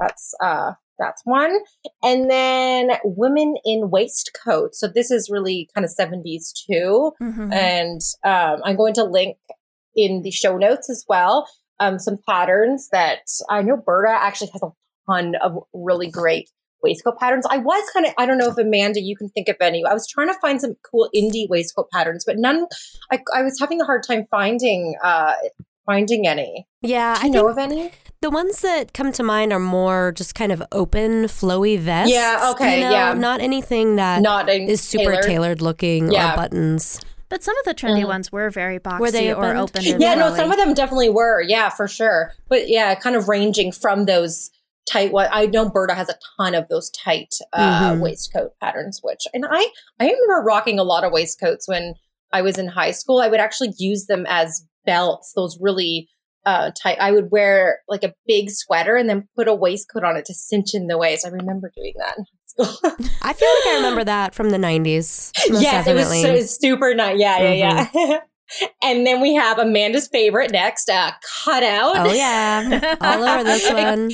that's 0.00 0.34
uh, 0.42 0.72
that's 0.98 1.22
one. 1.24 1.56
And 2.02 2.28
then 2.30 2.90
women 3.04 3.54
in 3.64 3.90
waistcoats. 3.90 4.80
So 4.80 4.88
this 4.88 5.10
is 5.10 5.30
really 5.30 5.68
kind 5.74 5.84
of 5.84 5.92
70s 5.96 6.52
too. 6.66 7.12
Mm-hmm. 7.22 7.52
And 7.52 8.00
um, 8.24 8.62
I'm 8.64 8.76
going 8.76 8.94
to 8.94 9.04
link 9.04 9.36
in 9.94 10.22
the 10.22 10.30
show 10.32 10.56
notes 10.56 10.90
as 10.90 11.04
well 11.08 11.46
um, 11.80 11.98
some 11.98 12.18
patterns 12.28 12.88
that 12.92 13.28
I 13.48 13.62
know 13.62 13.76
Burda 13.76 14.14
actually 14.14 14.50
has 14.52 14.62
a 14.62 14.70
ton 15.10 15.34
of 15.36 15.58
really 15.72 16.10
great 16.10 16.50
waistcoat 16.82 17.18
patterns. 17.18 17.46
I 17.50 17.58
was 17.58 17.88
kind 17.92 18.06
of, 18.06 18.12
I 18.18 18.26
don't 18.26 18.38
know 18.38 18.48
if 18.48 18.58
Amanda, 18.58 19.00
you 19.00 19.16
can 19.16 19.28
think 19.30 19.48
of 19.48 19.56
any. 19.60 19.84
I 19.84 19.92
was 19.92 20.06
trying 20.06 20.28
to 20.28 20.38
find 20.40 20.60
some 20.60 20.74
cool 20.88 21.08
indie 21.14 21.48
waistcoat 21.48 21.90
patterns, 21.90 22.24
but 22.24 22.36
none, 22.38 22.66
I, 23.10 23.20
I 23.34 23.42
was 23.42 23.58
having 23.58 23.80
a 23.80 23.84
hard 23.84 24.02
time 24.02 24.26
finding, 24.30 24.94
uh, 25.02 25.34
finding 25.86 26.26
any. 26.26 26.66
Yeah. 26.82 27.14
Do 27.16 27.20
you 27.20 27.26
I 27.26 27.28
know 27.30 27.48
of 27.48 27.58
any? 27.58 27.90
The 28.20 28.30
ones 28.30 28.62
that 28.62 28.92
come 28.92 29.12
to 29.12 29.22
mind 29.22 29.52
are 29.52 29.60
more 29.60 30.12
just 30.12 30.34
kind 30.34 30.50
of 30.50 30.62
open, 30.72 31.24
flowy 31.24 31.78
vests. 31.78 32.12
Yeah, 32.12 32.50
okay, 32.52 32.78
you 32.78 32.84
know? 32.84 32.90
yeah. 32.90 33.14
Not 33.14 33.40
anything 33.40 33.96
that 33.96 34.22
Not 34.22 34.48
is 34.48 34.80
super 34.80 35.04
tailored, 35.04 35.24
tailored 35.24 35.62
looking 35.62 36.10
yeah. 36.10 36.32
or 36.32 36.36
buttons. 36.36 37.00
But 37.28 37.42
some 37.42 37.56
of 37.58 37.64
the 37.64 37.74
trendy 37.74 38.04
mm. 38.04 38.08
ones 38.08 38.32
were 38.32 38.50
very 38.50 38.78
boxy 38.80 39.00
were 39.00 39.10
they 39.10 39.32
or 39.32 39.54
open. 39.54 39.84
yeah, 39.84 40.14
no, 40.14 40.34
some 40.34 40.50
of 40.50 40.56
them 40.56 40.72
definitely 40.74 41.10
were. 41.10 41.42
Yeah, 41.42 41.68
for 41.68 41.86
sure. 41.86 42.32
But 42.48 42.68
yeah, 42.68 42.94
kind 42.94 43.16
of 43.16 43.28
ranging 43.28 43.70
from 43.70 44.06
those 44.06 44.50
tight 44.90 45.12
what 45.12 45.28
I 45.32 45.46
know 45.46 45.68
Burda 45.68 45.94
has 45.94 46.08
a 46.08 46.18
ton 46.36 46.54
of 46.54 46.68
those 46.68 46.90
tight 46.90 47.34
uh, 47.52 47.92
mm-hmm. 47.92 48.00
waistcoat 48.00 48.52
patterns, 48.60 49.00
which 49.02 49.26
and 49.32 49.44
I 49.48 49.70
I 50.00 50.06
remember 50.06 50.44
rocking 50.46 50.78
a 50.78 50.84
lot 50.84 51.04
of 51.04 51.12
waistcoats 51.12 51.68
when 51.68 51.94
I 52.32 52.42
was 52.42 52.58
in 52.58 52.68
high 52.68 52.92
school. 52.92 53.20
I 53.20 53.28
would 53.28 53.40
actually 53.40 53.72
use 53.78 54.06
them 54.06 54.24
as 54.28 54.64
belts, 54.84 55.32
those 55.34 55.58
really 55.60 56.08
uh, 56.44 56.70
tight. 56.70 56.98
I 56.98 57.12
would 57.12 57.30
wear 57.30 57.80
like 57.88 58.04
a 58.04 58.14
big 58.26 58.50
sweater 58.50 58.96
and 58.96 59.08
then 59.08 59.28
put 59.36 59.48
a 59.48 59.54
waistcoat 59.54 60.04
on 60.04 60.16
it 60.16 60.24
to 60.26 60.34
cinch 60.34 60.74
in 60.74 60.86
the 60.86 60.96
waist. 60.96 61.26
I 61.26 61.30
remember 61.30 61.70
doing 61.76 61.94
that. 61.98 62.16
I 63.22 63.32
feel 63.32 63.48
like 63.48 63.66
I 63.66 63.74
remember 63.76 64.04
that 64.04 64.34
from 64.34 64.50
the 64.50 64.56
90s. 64.56 65.32
Yes, 65.48 65.84
definitely. 65.84 66.22
it 66.22 66.32
was, 66.32 66.58
super 66.58 66.94
nice. 66.94 67.18
Yeah, 67.18 67.52
yeah, 67.52 67.84
mm-hmm. 67.86 67.98
yeah. 67.98 68.18
And 68.82 69.06
then 69.06 69.20
we 69.20 69.34
have 69.34 69.58
Amanda's 69.58 70.08
favorite 70.08 70.50
next, 70.52 70.88
uh, 70.88 71.12
cutout. 71.44 71.96
Oh 71.96 72.12
yeah, 72.12 72.96
all 73.00 73.24
over 73.24 73.44
this 73.44 73.70
one. 73.70 74.10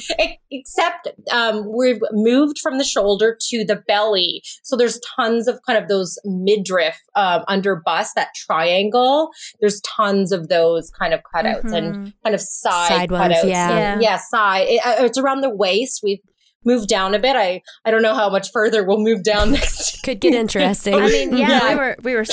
Except 0.50 1.08
um, 1.32 1.72
we've 1.76 2.00
moved 2.12 2.58
from 2.58 2.78
the 2.78 2.84
shoulder 2.84 3.36
to 3.48 3.64
the 3.64 3.76
belly, 3.76 4.42
so 4.62 4.76
there's 4.76 5.00
tons 5.16 5.48
of 5.48 5.60
kind 5.66 5.82
of 5.82 5.88
those 5.88 6.18
midriff 6.24 7.00
um, 7.14 7.44
under 7.48 7.76
bust, 7.76 8.14
that 8.16 8.34
triangle. 8.34 9.30
There's 9.60 9.80
tons 9.80 10.32
of 10.32 10.48
those 10.48 10.90
kind 10.90 11.14
of 11.14 11.20
cutouts 11.34 11.64
mm-hmm. 11.64 11.74
and 11.74 12.12
kind 12.22 12.34
of 12.34 12.40
side, 12.40 12.88
side 12.88 13.08
cutouts. 13.10 13.30
Ones, 13.30 13.44
yeah. 13.44 13.70
yeah, 13.70 13.98
yeah, 14.00 14.16
side. 14.18 14.66
It, 14.68 14.86
uh, 14.86 15.04
it's 15.04 15.18
around 15.18 15.40
the 15.40 15.50
waist. 15.50 16.00
We've 16.02 16.20
move 16.64 16.86
down 16.86 17.14
a 17.14 17.18
bit. 17.18 17.36
I 17.36 17.62
I 17.84 17.90
don't 17.90 18.02
know 18.02 18.14
how 18.14 18.28
much 18.30 18.50
further 18.52 18.84
we'll 18.84 18.98
move 19.00 19.22
down 19.22 19.52
next. 19.58 20.02
Could 20.02 20.20
get 20.20 20.34
interesting. 20.34 20.94
I 21.02 21.08
mean, 21.08 21.36
yeah, 21.36 21.48
Yeah. 21.48 21.68
we 21.70 21.74
were 21.76 21.96
we 22.02 22.14
were 22.14 22.24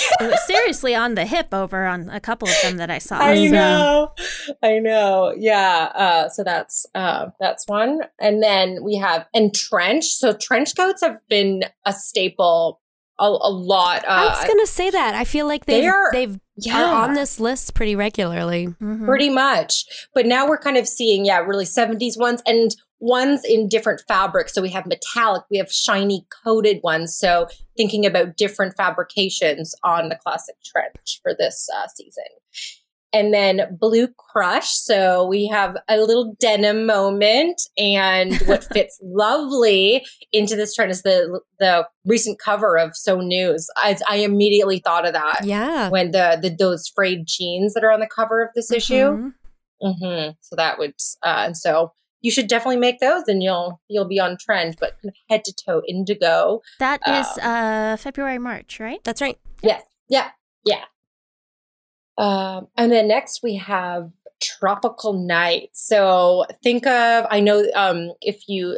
seriously 0.45 0.93
on 0.95 1.15
the 1.15 1.25
hip 1.25 1.53
over 1.53 1.85
on 1.85 2.09
a 2.09 2.19
couple 2.19 2.49
of 2.49 2.55
them 2.63 2.77
that 2.77 2.89
I 2.91 2.97
saw. 2.97 3.17
I 3.19 3.47
so- 3.47 3.53
know, 3.53 4.11
I 4.61 4.79
know. 4.79 5.33
Yeah. 5.37 5.91
Uh, 5.95 6.29
so 6.29 6.43
that's 6.43 6.85
uh, 6.95 7.27
that's 7.39 7.65
one, 7.67 8.01
and 8.19 8.43
then 8.43 8.83
we 8.83 8.95
have 8.97 9.25
entrenched. 9.33 10.17
So 10.17 10.33
trench 10.33 10.75
coats 10.75 11.01
have 11.01 11.17
been 11.29 11.63
a 11.85 11.93
staple 11.93 12.80
a, 13.21 13.25
a 13.25 13.51
lot. 13.51 14.03
Uh, 14.03 14.07
I 14.09 14.25
was 14.29 14.47
gonna 14.47 14.65
say 14.67 14.89
that. 14.89 15.15
I 15.15 15.23
feel 15.23 15.47
like 15.47 15.65
they've 15.65 15.83
they 15.83 15.87
are- 15.87 16.11
they've 16.11 16.39
yeah. 16.57 16.83
are 16.83 17.07
on 17.09 17.13
this 17.13 17.39
list 17.39 17.73
pretty 17.73 17.95
regularly. 17.95 18.67
Mhm. 18.81 19.05
pretty 19.05 19.29
much. 19.29 19.85
But 20.13 20.25
now 20.25 20.47
we're 20.47 20.57
kind 20.59 20.77
of 20.77 20.87
seeing, 20.87 21.25
yeah, 21.25 21.39
really 21.39 21.65
70s 21.65 22.17
ones 22.17 22.41
and 22.45 22.75
ones 22.99 23.43
in 23.43 23.67
different 23.67 24.01
fabrics. 24.07 24.53
So 24.53 24.61
we 24.61 24.69
have 24.69 24.85
metallic, 24.85 25.43
we 25.49 25.57
have 25.57 25.71
shiny 25.71 26.25
coated 26.43 26.79
ones. 26.83 27.15
So 27.15 27.47
thinking 27.77 28.05
about 28.05 28.37
different 28.37 28.75
fabrications 28.77 29.73
on 29.83 30.09
the 30.09 30.15
classic 30.17 30.55
trench 30.63 31.19
for 31.23 31.33
this 31.37 31.67
uh, 31.75 31.87
season. 31.87 32.23
And 33.13 33.33
then 33.33 33.77
blue 33.77 34.07
crush. 34.17 34.69
So 34.69 35.25
we 35.27 35.45
have 35.47 35.75
a 35.89 35.97
little 35.97 36.33
denim 36.39 36.85
moment, 36.85 37.61
and 37.77 38.33
what 38.45 38.63
fits 38.63 38.97
lovely 39.03 40.05
into 40.31 40.55
this 40.55 40.73
trend 40.73 40.91
is 40.91 41.01
the 41.03 41.41
the 41.59 41.87
recent 42.05 42.39
cover 42.39 42.77
of 42.77 42.95
Sew 42.95 43.19
News. 43.19 43.67
I, 43.75 43.97
I 44.09 44.15
immediately 44.17 44.79
thought 44.79 45.05
of 45.05 45.13
that 45.13 45.41
Yeah. 45.43 45.89
when 45.89 46.11
the, 46.11 46.39
the 46.41 46.49
those 46.49 46.87
frayed 46.87 47.25
jeans 47.27 47.73
that 47.73 47.83
are 47.83 47.91
on 47.91 47.99
the 47.99 48.07
cover 48.07 48.41
of 48.41 48.49
this 48.55 48.71
issue. 48.71 49.17
Mhm. 49.17 49.33
hmm 49.81 50.29
So 50.41 50.55
that 50.55 50.79
would, 50.79 50.93
uh, 51.23 51.43
and 51.45 51.57
so 51.57 51.91
you 52.21 52.31
should 52.31 52.47
definitely 52.47 52.77
make 52.77 52.99
those, 52.99 53.23
and 53.27 53.43
you'll 53.43 53.81
you'll 53.89 54.07
be 54.07 54.19
on 54.21 54.37
trend. 54.39 54.77
But 54.79 54.91
kind 55.01 55.09
of 55.09 55.15
head 55.29 55.43
to 55.45 55.53
toe 55.53 55.81
indigo. 55.87 56.61
That 56.79 57.01
is 57.07 57.27
Um, 57.41 57.51
uh 57.51 57.97
February 57.97 58.37
March, 58.37 58.79
right? 58.79 59.03
That's 59.03 59.21
right. 59.21 59.37
Yeah, 59.61 59.81
yeah, 60.07 60.29
yeah. 60.63 60.85
Um, 62.17 62.67
and 62.77 62.91
then 62.91 63.07
next 63.07 63.41
we 63.43 63.55
have 63.55 64.11
tropical 64.41 65.13
night. 65.13 65.69
So 65.73 66.45
think 66.63 66.85
of 66.85 67.25
I 67.29 67.39
know 67.39 67.65
um, 67.75 68.11
if 68.21 68.47
you 68.47 68.77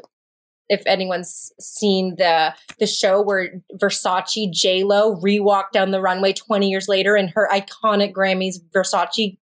if 0.69 0.81
anyone's 0.85 1.51
seen 1.59 2.15
the 2.17 2.53
the 2.79 2.87
show 2.87 3.21
where 3.21 3.61
Versace 3.75 4.51
J 4.51 4.83
Lo 4.83 5.15
rewalked 5.17 5.71
down 5.71 5.91
the 5.91 6.01
runway 6.01 6.33
20 6.33 6.69
years 6.69 6.87
later 6.87 7.15
in 7.15 7.29
her 7.29 7.49
iconic 7.51 8.13
Grammys 8.13 8.55
Versace 8.75 9.37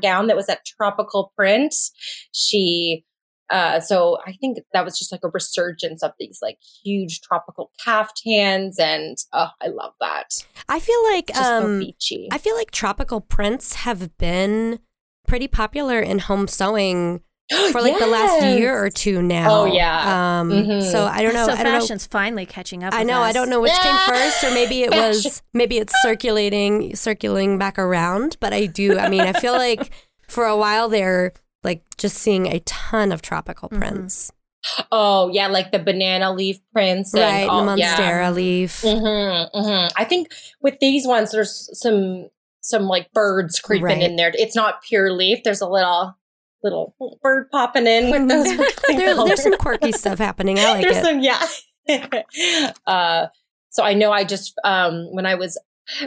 gown 0.00 0.28
that 0.28 0.36
was 0.36 0.46
that 0.46 0.64
tropical 0.64 1.32
print. 1.36 1.74
She 2.32 3.04
uh 3.50 3.80
so 3.80 4.18
I 4.26 4.32
think 4.32 4.58
that 4.72 4.84
was 4.84 4.98
just 4.98 5.12
like 5.12 5.22
a 5.24 5.28
resurgence 5.28 6.02
of 6.02 6.12
these 6.18 6.38
like 6.42 6.58
huge 6.84 7.20
tropical 7.20 7.70
caftans 7.84 8.78
and 8.78 9.16
oh 9.32 9.48
I 9.62 9.68
love 9.68 9.92
that. 10.00 10.30
I 10.68 10.80
feel 10.80 11.02
like 11.12 11.30
It's 11.30 11.38
just 11.38 11.50
so 11.50 11.64
um 11.64 11.80
beachy. 11.80 12.28
I 12.32 12.38
feel 12.38 12.56
like 12.56 12.70
tropical 12.70 13.20
prints 13.20 13.74
have 13.74 14.16
been 14.18 14.80
pretty 15.28 15.48
popular 15.48 16.00
in 16.00 16.18
home 16.20 16.48
sewing 16.48 17.20
for 17.70 17.80
like 17.80 17.98
the 18.00 18.06
last 18.08 18.42
year 18.58 18.76
or 18.76 18.90
two 18.90 19.22
now. 19.22 19.62
Oh, 19.62 19.64
yeah. 19.66 20.40
Um 20.40 20.50
Mhm. 20.50 20.82
so 20.90 21.04
I 21.06 21.22
don't 21.22 21.32
know. 21.34 21.46
So 21.46 21.52
I 21.52 21.62
don't 21.62 21.72
know. 21.72 21.80
fashion's 21.80 22.04
finally 22.06 22.44
catching 22.46 22.82
up. 22.82 22.92
I 22.92 22.98
with 23.00 23.06
know. 23.08 23.20
I 23.20 23.32
don't 23.32 23.48
know 23.48 23.60
which 23.60 23.72
came 23.72 23.96
first, 24.08 24.42
or 24.42 24.50
maybe 24.52 24.82
it 24.82 24.90
Fashion. 24.90 25.08
was 25.08 25.42
maybe 25.54 25.78
it's 25.78 25.94
circulating, 26.02 26.96
circling 26.96 27.58
back 27.58 27.78
around. 27.78 28.36
But 28.40 28.52
I 28.52 28.66
do. 28.66 28.98
I 28.98 29.08
mean, 29.08 29.20
I 29.20 29.32
feel 29.32 29.52
like 29.52 29.92
for 30.28 30.44
a 30.46 30.56
while 30.56 30.88
there, 30.88 31.32
like 31.66 31.82
just 31.98 32.16
seeing 32.16 32.46
a 32.46 32.60
ton 32.60 33.12
of 33.12 33.20
tropical 33.20 33.68
Mhm. 33.68 33.78
prints, 33.78 34.32
Oh 34.90 35.28
yeah, 35.32 35.46
like 35.48 35.70
the 35.70 35.78
banana 35.78 36.32
leaf 36.32 36.58
prints, 36.72 37.12
and 37.14 37.22
right? 37.22 37.48
all, 37.48 37.66
the 37.66 37.76
yeah. 37.76 37.94
monstera 37.96 38.34
leaf. 38.34 38.80
Mm-hmm, 38.82 39.56
mm-hmm. 39.58 39.88
I 39.96 40.04
think 40.04 40.28
with 40.60 40.78
these 40.80 41.06
ones, 41.06 41.30
there's 41.32 41.68
some 41.78 42.30
some 42.62 42.88
like 42.88 43.12
birds 43.12 43.60
creeping 43.60 43.84
Right. 43.84 44.02
in 44.02 44.16
there. 44.16 44.32
It's 44.34 44.56
not 44.56 44.82
pure 44.82 45.12
leaf. 45.12 45.44
There's 45.44 45.60
a 45.60 45.68
little 45.68 46.16
little 46.64 46.94
bird 47.22 47.48
popping 47.52 47.86
in 47.86 48.10
with 48.10 48.28
those. 48.32 48.72
There, 48.96 49.14
there's 49.14 49.42
some 49.42 49.56
quirky 49.58 49.92
stuff 49.92 50.18
happening. 50.18 50.58
I 50.58 50.64
like 50.72 50.82
there's 50.82 50.96
it. 50.96 51.04
some 51.04 51.20
yeah. 51.20 52.72
uh, 52.86 53.26
so 53.68 53.84
I 53.84 53.94
know 53.94 54.10
I 54.10 54.24
just 54.24 54.54
um 54.64 55.06
when 55.12 55.26
I 55.26 55.34
was 55.36 55.58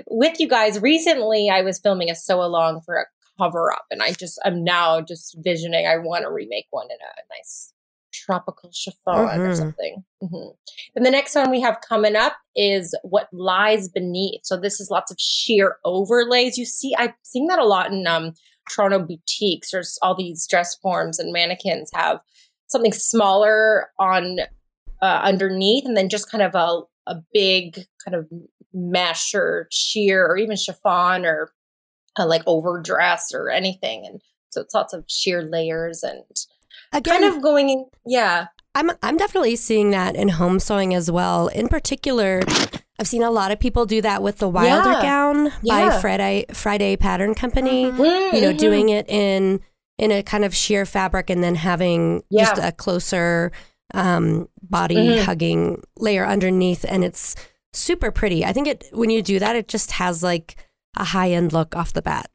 with 0.10 0.39
you 0.39 0.48
guys 0.50 0.80
recently, 0.82 1.50
I 1.50 1.62
was 1.62 1.80
filming 1.80 2.10
a 2.10 2.16
sew 2.16 2.42
along 2.42 2.82
for 2.82 2.96
a 2.96 3.06
cover 3.39 3.72
up, 3.72 3.86
and 3.91 4.01
I 4.03 4.12
just 4.13 4.39
I'm 4.46 4.63
now 4.63 5.01
just 5.01 5.38
visioning. 5.39 5.88
I 5.88 5.98
want 5.98 6.24
to 6.24 6.31
remake 6.31 6.67
one 6.72 6.88
in 6.88 6.98
a 6.98 7.34
nice 7.38 7.74
tropical 8.12 8.72
chiffon 8.74 9.39
or 9.41 9.50
Mhm. 9.50 9.55
something. 9.55 10.03
hmm 10.22 10.50
And 10.96 11.05
the 11.05 11.12
next 11.12 11.36
one 11.36 11.51
we 11.51 11.62
have 11.62 11.79
coming 11.88 12.15
up 12.15 12.34
is 12.55 12.96
what 13.03 13.27
lies 13.31 13.88
beneath. 13.88 14.41
So 14.43 14.58
this 14.58 14.79
is 14.79 14.89
lots 14.89 15.12
of 15.12 15.17
sheer 15.19 15.77
overlays. 15.86 16.58
You 16.58 16.65
see, 16.65 16.96
I'm 16.98 17.13
seeing 17.24 17.48
that 17.48 17.60
a 17.60 17.65
lot 17.65 17.91
in 17.91 18.08
um, 18.08 18.34
Toronto 18.69 19.00
boutiques. 19.00 19.72
There's 19.72 19.98
all 20.01 20.15
these 20.15 20.48
dress 20.48 20.75
forms 20.75 21.19
and 21.19 21.31
mannequins 21.31 21.91
have 21.93 22.19
something 22.67 22.93
smaller 22.93 23.89
on 24.00 24.39
uh, 25.01 25.22
underneath, 25.24 25.86
and 25.86 25.96
then 25.96 26.10
just 26.10 26.29
kind 26.31 26.43
of 26.43 26.55
a 26.55 26.81
a 27.08 27.22
big 27.34 27.86
kind 28.03 28.15
of 28.15 28.27
mesh 28.74 29.34
or 29.34 29.67
sheer 29.72 30.25
or 30.27 30.38
even 30.38 30.55
chiffon 30.55 31.25
or 31.25 31.51
uh, 32.18 32.25
like 32.25 32.44
overdress 32.48 33.34
or 33.34 33.50
anything. 33.50 34.06
And 34.06 34.22
so 34.50 34.62
it's 34.62 34.74
lots 34.74 34.94
of 34.94 35.04
sheer 35.08 35.42
layers 35.44 36.04
and 36.04 36.24
Again, 36.92 37.22
kind 37.22 37.36
of 37.36 37.42
going 37.42 37.70
in. 37.70 37.86
Yeah. 38.06 38.48
I'm 38.75 38.92
I'm 39.04 39.18
definitely 39.18 39.56
seeing 39.56 39.92
that 39.92 40.16
in 40.16 40.30
home 40.30 40.60
sewing 40.60 40.94
as 40.94 41.10
well. 41.12 41.48
In 41.48 41.68
particular, 41.68 42.42
I've 43.00 43.08
seen 43.08 43.24
a 43.24 43.32
lot 43.32 43.51
of 43.51 43.60
people 43.60 43.86
do 43.86 44.01
that 44.01 44.22
with 44.24 44.38
the 44.38 44.48
Wilder 44.50 44.92
Yeah. 44.92 45.01
gown 45.01 45.44
by 45.68 45.86
Yeah. 45.86 46.00
Friday 46.00 46.46
Friday 46.54 46.96
Pattern 46.96 47.34
Company. 47.36 47.86
Mhm. 47.86 48.34
You 48.34 48.42
know, 48.42 48.54
Mhm. 48.54 48.58
doing 48.58 48.89
it 48.89 49.10
in 49.10 49.62
in 49.98 50.12
a 50.12 50.24
kind 50.24 50.46
of 50.46 50.56
sheer 50.56 50.86
fabric 50.86 51.30
and 51.30 51.44
then 51.44 51.56
having 51.56 52.24
just 52.32 52.58
a 52.58 52.72
closer 52.72 53.51
um, 53.94 54.48
body 54.62 54.96
Mhm. 54.96 55.24
hugging 55.25 55.84
layer 55.98 56.25
underneath, 56.25 56.86
and 56.88 57.04
it's 57.04 57.36
super 57.74 58.12
pretty. 58.12 58.46
I 58.46 58.54
think 58.54 58.68
it 58.68 58.86
when 58.92 59.10
you 59.10 59.22
do 59.24 59.39
that, 59.39 59.56
it 59.56 59.68
just 59.68 59.92
has 59.94 60.22
like 60.24 60.56
a 60.98 61.05
high 61.05 61.31
end 61.31 61.53
look 61.53 61.75
off 61.75 61.93
the 61.93 62.01
bat. 62.01 62.29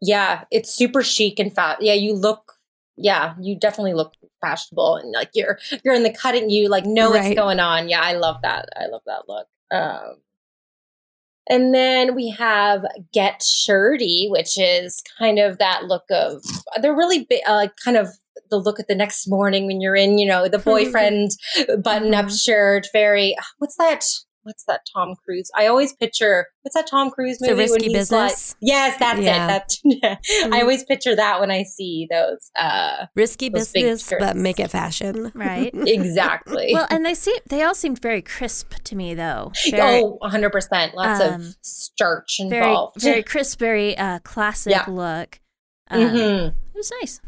Yeah, 0.00 0.44
it's 0.50 0.72
super 0.74 1.02
chic 1.02 1.38
and 1.38 1.52
fat. 1.54 1.78
Yeah, 1.82 1.94
you 1.94 2.14
look. 2.14 2.54
Yeah, 2.96 3.34
you 3.40 3.56
definitely 3.58 3.94
look 3.94 4.12
fashionable 4.40 4.96
and 4.96 5.12
like 5.12 5.30
you're 5.34 5.58
you're 5.84 5.94
in 5.94 6.02
the 6.02 6.12
cutting. 6.12 6.50
You 6.50 6.68
like 6.68 6.84
know 6.84 7.10
what's 7.10 7.34
going 7.34 7.60
on. 7.60 7.88
Yeah, 7.88 8.00
I 8.00 8.14
love 8.14 8.36
that. 8.42 8.68
I 8.76 8.86
love 8.86 9.02
that 9.06 9.22
look. 9.28 9.46
Um, 9.70 10.16
and 11.48 11.74
then 11.74 12.14
we 12.14 12.30
have 12.30 12.84
Get 13.12 13.42
Shirty, 13.42 14.26
which 14.30 14.58
is 14.58 15.02
kind 15.18 15.38
of 15.38 15.58
that 15.58 15.84
look 15.84 16.04
of 16.10 16.42
they're 16.82 16.94
really 16.94 17.24
big, 17.28 17.40
uh, 17.46 17.68
kind 17.84 17.96
of 17.96 18.08
the 18.50 18.56
look 18.58 18.78
at 18.80 18.88
the 18.88 18.94
next 18.94 19.26
morning 19.28 19.66
when 19.66 19.80
you're 19.80 19.96
in, 19.96 20.18
you 20.18 20.26
know, 20.26 20.48
the 20.48 20.58
boyfriend 20.58 21.30
button 21.82 22.14
up 22.14 22.26
Mhm. 22.26 22.44
shirt. 22.44 22.86
Very 22.92 23.36
what's 23.58 23.76
that? 23.76 24.04
What's 24.48 24.64
that 24.64 24.80
Tom 24.94 25.14
Cruise? 25.24 25.50
I 25.54 25.66
always 25.66 25.92
picture 25.92 26.46
what's 26.62 26.74
that 26.74 26.86
Tom 26.86 27.10
Cruise 27.10 27.36
It's 27.40 27.42
a 27.42 27.50
movie? 27.50 27.64
when 27.70 27.72
risky 27.82 27.92
he's 27.92 28.10
like- 28.10 28.32
Yes, 28.62 28.96
that's 28.98 29.20
Yeah. 29.20 29.56
it. 29.58 29.78
That 30.00 30.18
I 30.52 30.62
always 30.62 30.84
picture 30.84 31.14
that 31.14 31.38
when 31.38 31.50
I 31.50 31.64
see 31.64 32.06
those. 32.10 32.50
Uh, 32.58 33.06
Risky 33.14 33.50
Those 33.50 33.70
business, 33.72 34.10
but 34.18 34.36
make 34.36 34.58
it 34.58 34.70
fashion. 34.70 35.30
Right. 35.34 35.70
exactly. 35.74 36.70
Well, 36.72 36.86
and 36.90 37.04
they 37.04 37.12
seem 37.14 37.36
they 37.50 37.62
all 37.62 37.74
seemed 37.74 38.00
very 38.00 38.22
crisp 38.22 38.72
to 38.84 38.96
me 38.96 39.12
though. 39.14 39.52
Very, 39.70 40.00
oh, 40.02 40.18
100%. 40.22 40.94
Lots 40.94 41.20
Um, 41.20 41.34
of 41.34 41.56
starch 41.60 42.40
very, 42.48 42.66
involved. 42.66 43.02
very 43.02 43.22
crisp, 43.22 43.58
very 43.58 43.96
uh, 43.98 44.18
classic 44.20 44.70
Yeah. 44.72 44.84
look. 44.88 45.40
Um, 45.90 46.00
Mhm. 46.00 46.48
It 46.48 46.54
was 46.74 46.92
nice. 47.02 47.20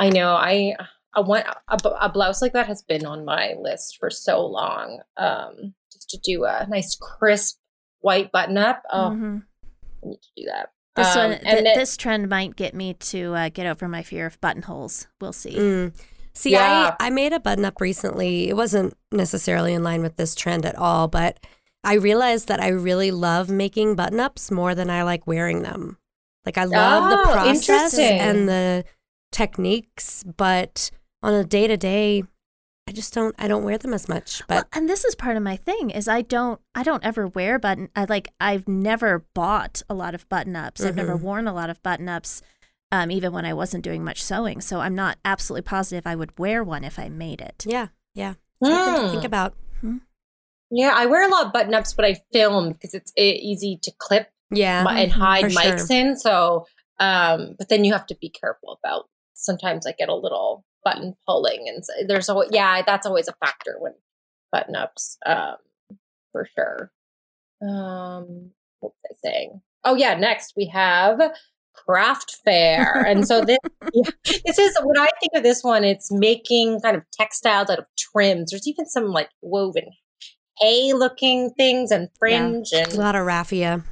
I 0.00 0.08
know. 0.10 0.30
I 0.30 0.74
I 1.14 1.20
want 1.20 1.46
a, 1.68 1.88
a 2.02 2.08
blouse 2.10 2.42
like 2.42 2.52
that 2.52 2.66
has 2.66 2.82
been 2.82 3.06
on 3.06 3.24
my 3.24 3.54
list 3.58 3.96
for 3.98 4.10
so 4.10 4.44
long. 4.46 5.00
Um, 5.16 5.74
just 5.96 6.10
to 6.10 6.18
do 6.22 6.44
a 6.44 6.66
nice 6.68 6.94
crisp 7.00 7.58
white 8.00 8.30
button 8.32 8.58
up. 8.58 8.82
Oh, 8.92 9.10
Mhm. 9.10 9.42
I 10.04 10.06
need 10.08 10.20
to 10.22 10.28
do 10.36 10.44
that. 10.46 10.70
This 10.94 11.14
Um, 11.16 11.22
one, 11.22 11.32
and 11.32 11.42
th- 11.42 11.64
then- 11.64 11.74
this 11.78 11.96
trend 11.96 12.28
might 12.28 12.56
get 12.56 12.74
me 12.74 12.94
to 12.94 13.34
uh, 13.34 13.48
get 13.50 13.66
over 13.66 13.88
my 13.88 14.02
fear 14.02 14.26
of 14.26 14.40
buttonholes. 14.40 15.06
We'll 15.20 15.32
see. 15.32 15.56
Mm. 15.56 15.92
See, 16.32 16.52
Yeah. 16.52 16.94
I, 17.00 17.06
I 17.06 17.10
made 17.10 17.32
a 17.32 17.40
button 17.40 17.64
up 17.64 17.80
recently. 17.80 18.48
It 18.48 18.56
wasn't 18.56 18.96
necessarily 19.10 19.72
in 19.74 19.82
line 19.82 20.02
with 20.02 20.16
this 20.16 20.34
trend 20.34 20.64
at 20.66 20.76
all, 20.76 21.08
but 21.08 21.38
I 21.84 21.94
realized 21.94 22.48
that 22.48 22.60
I 22.60 22.68
really 22.68 23.10
love 23.10 23.48
making 23.50 23.94
button 23.94 24.20
ups 24.20 24.50
more 24.50 24.74
than 24.74 24.90
I 24.90 25.02
like 25.02 25.26
wearing 25.26 25.62
them. 25.62 25.98
Like, 26.44 26.58
I 26.58 26.64
love 26.64 27.10
the 27.10 27.18
Oh, 27.30 27.32
process 27.32 27.98
and 27.98 28.48
the 28.48 28.84
techniques, 29.32 30.24
but 30.36 30.90
on 31.22 31.34
a 31.34 31.44
day 31.44 31.66
to 31.66 31.76
day, 31.76 32.22
I 32.88 32.92
just 32.92 33.12
don't, 33.12 33.34
I 33.38 33.48
don't 33.48 33.64
wear 33.64 33.78
them 33.78 33.92
as 33.92 34.08
much. 34.08 34.42
But 34.46 34.54
well, 34.54 34.64
and 34.72 34.88
this 34.88 35.04
is 35.04 35.14
part 35.16 35.36
of 35.36 35.42
my 35.42 35.56
thing 35.56 35.90
is 35.90 36.06
I 36.06 36.22
don't 36.22 36.60
I 36.74 36.82
don't 36.84 37.04
ever 37.04 37.26
wear 37.26 37.58
button 37.58 37.88
I 37.96 38.04
like 38.04 38.28
I've 38.40 38.68
never 38.68 39.24
bought 39.34 39.82
a 39.90 39.94
lot 39.94 40.14
of 40.14 40.28
button 40.28 40.54
ups. 40.54 40.84
I've 40.84 40.94
never 40.94 41.16
Mhm. 41.18 41.20
worn 41.22 41.48
a 41.48 41.52
lot 41.54 41.70
of 41.70 41.82
button 41.82 42.08
ups. 42.08 42.42
um, 42.92 43.10
even 43.10 43.32
when 43.32 43.44
I 43.44 43.52
wasn't 43.52 43.82
doing 43.82 44.04
much 44.04 44.22
sewing. 44.22 44.60
So 44.60 44.78
I'm 44.78 44.94
not 44.94 45.18
absolutely 45.24 45.62
positive 45.68 46.06
I 46.06 46.14
would 46.14 46.38
wear 46.38 46.62
one 46.62 46.84
if 46.84 47.00
I 47.00 47.08
made 47.08 47.40
it. 47.40 47.64
Yeah, 47.66 47.88
yeah. 48.14 48.34
Something 48.62 48.94
to 48.94 49.00
Mm. 49.02 49.10
think 49.10 49.24
about. 49.24 49.54
Yeah, 50.70 50.92
I 50.94 51.06
wear 51.06 51.26
a 51.26 51.28
lot 51.28 51.46
of 51.46 51.52
button 51.52 51.74
ups, 51.74 51.92
but 51.94 52.04
I 52.04 52.14
film 52.32 52.68
because 52.72 52.94
it's 52.94 53.12
easy 53.16 53.76
to 53.82 53.90
clip 53.98 54.30
Yeah, 54.50 54.84
mi- 54.84 55.02
and 55.02 55.10
Mhm, 55.12 55.14
hide 55.16 55.40
for 55.52 55.58
mics 55.58 55.90
in. 55.90 56.16
So, 56.16 56.66
um, 57.00 57.56
but 57.58 57.68
then 57.68 57.84
you 57.84 57.92
have 57.92 58.06
to 58.06 58.14
be 58.20 58.28
careful 58.30 58.78
about. 58.84 59.08
Sometimes 59.34 59.84
I 59.84 59.90
get 59.90 60.08
a 60.08 60.14
little 60.14 60.64
button 60.86 61.16
pulling, 61.26 61.68
and 61.68 61.84
so 61.84 61.92
there's 62.06 62.28
always 62.28 62.50
yeah, 62.52 62.82
that's 62.86 63.06
always 63.06 63.26
a 63.26 63.34
factor 63.44 63.76
when 63.80 63.94
button 64.52 64.76
ups, 64.76 65.18
um, 65.26 65.56
for 66.30 66.48
sure. 66.54 66.92
Um, 67.60 68.52
what 68.78 68.92
was 68.92 69.10
I 69.10 69.28
saying? 69.28 69.62
Oh 69.84 69.96
yeah, 69.96 70.14
next 70.14 70.54
we 70.56 70.66
have 70.66 71.20
craft 71.74 72.36
fair, 72.44 73.04
and 73.04 73.26
so 73.26 73.40
this 73.40 73.58
yeah, 73.92 74.10
this 74.24 74.58
is 74.60 74.78
when 74.84 74.96
I 74.96 75.08
think 75.20 75.32
of 75.34 75.42
this 75.42 75.64
one, 75.64 75.82
it's 75.82 76.12
making 76.12 76.80
kind 76.82 76.96
of 76.96 77.04
textiles 77.10 77.68
out 77.68 77.80
of 77.80 77.86
trims. 77.98 78.52
There's 78.52 78.68
even 78.68 78.86
some 78.86 79.08
like 79.08 79.30
woven 79.42 79.86
hay 80.58 80.92
looking 80.92 81.50
things 81.50 81.90
and 81.90 82.08
fringe 82.18 82.72
a 82.72 82.82
and 82.82 82.94
lot 82.94 83.14
of 83.14 83.26
raffia. 83.26 83.84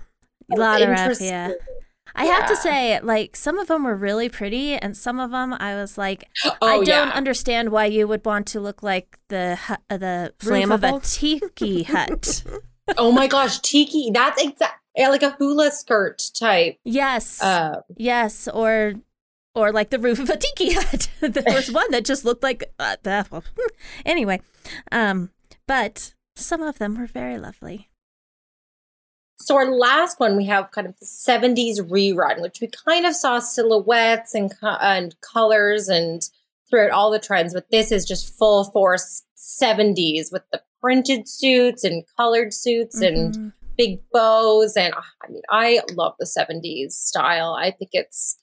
A 0.52 0.56
lot 0.56 0.82
of 0.82 0.88
raffia. 0.88 1.54
I 2.16 2.26
have 2.26 2.48
to 2.48 2.56
say, 2.56 3.00
like, 3.00 3.34
some 3.36 3.58
of 3.58 3.66
them 3.68 3.84
were 3.84 3.96
really 3.96 4.28
pretty, 4.28 4.74
and 4.74 4.96
some 4.96 5.18
of 5.18 5.30
them 5.32 5.52
I 5.54 5.74
was 5.74 5.98
like, 5.98 6.28
Oh, 6.44 6.52
I 6.62 6.76
don't 6.76 6.86
yeah. 6.86 7.10
understand 7.14 7.70
why 7.70 7.86
you 7.86 8.06
would 8.06 8.24
want 8.24 8.46
to 8.48 8.60
look 8.60 8.82
like 8.82 9.18
the 9.28 9.58
uh, 9.68 9.96
the 9.96 10.32
roof 10.44 10.70
of 10.70 10.84
a 10.84 11.00
tiki 11.02 11.82
hut. 11.92 12.44
oh 12.96 13.10
my 13.12 13.26
gosh, 13.26 13.58
tiki. 13.60 14.10
That's 14.12 14.42
exact 14.42 14.80
yeah, 14.96 15.08
like 15.08 15.22
a 15.24 15.30
hula 15.32 15.70
skirt 15.72 16.22
type. 16.38 16.78
yes, 16.84 17.42
Uh, 17.42 17.80
yes, 17.96 18.46
or 18.48 18.94
or 19.56 19.72
like 19.72 19.90
the 19.90 19.98
roof 19.98 20.18
of 20.20 20.30
a 20.30 20.36
tiki 20.36 20.72
hut. 20.74 21.08
there 21.20 21.54
was 21.54 21.70
one 21.72 21.90
that 21.90 22.04
just 22.04 22.24
looked 22.24 22.42
like 22.44 22.62
uh, 22.78 22.96
that. 23.02 23.28
anyway, 24.06 24.40
um, 24.92 25.30
but 25.66 26.14
some 26.36 26.62
of 26.62 26.78
them 26.78 26.96
were 26.96 27.06
very 27.08 27.38
lovely. 27.38 27.88
So 29.44 29.56
our 29.56 29.70
last 29.70 30.18
one, 30.20 30.36
we 30.36 30.46
have 30.46 30.70
kind 30.70 30.86
of 30.86 30.98
the 30.98 31.06
'70s 31.06 31.80
rerun, 31.80 32.40
which 32.42 32.60
we 32.60 32.68
kind 32.86 33.06
of 33.06 33.14
saw 33.14 33.38
silhouettes 33.38 34.34
and 34.34 34.50
co- 34.60 34.78
and 34.80 35.14
colors 35.20 35.88
and 35.88 36.22
throughout 36.70 36.90
all 36.90 37.10
the 37.10 37.18
trends. 37.18 37.52
But 37.54 37.70
this 37.70 37.92
is 37.92 38.04
just 38.04 38.36
full 38.36 38.64
force 38.64 39.22
'70s 39.36 40.32
with 40.32 40.42
the 40.52 40.62
printed 40.80 41.28
suits 41.28 41.84
and 41.84 42.04
colored 42.16 42.52
suits 42.52 43.00
and 43.00 43.34
Mhm. 43.34 43.52
big 43.76 44.00
bows 44.12 44.76
and 44.76 44.92
ah, 44.96 45.04
i 45.22 45.28
mean 45.32 45.42
i 45.50 45.80
love 45.94 46.14
the 46.20 46.26
70s 46.26 46.90
style 46.94 47.54
i 47.58 47.70
think 47.72 47.90
it's 47.92 48.36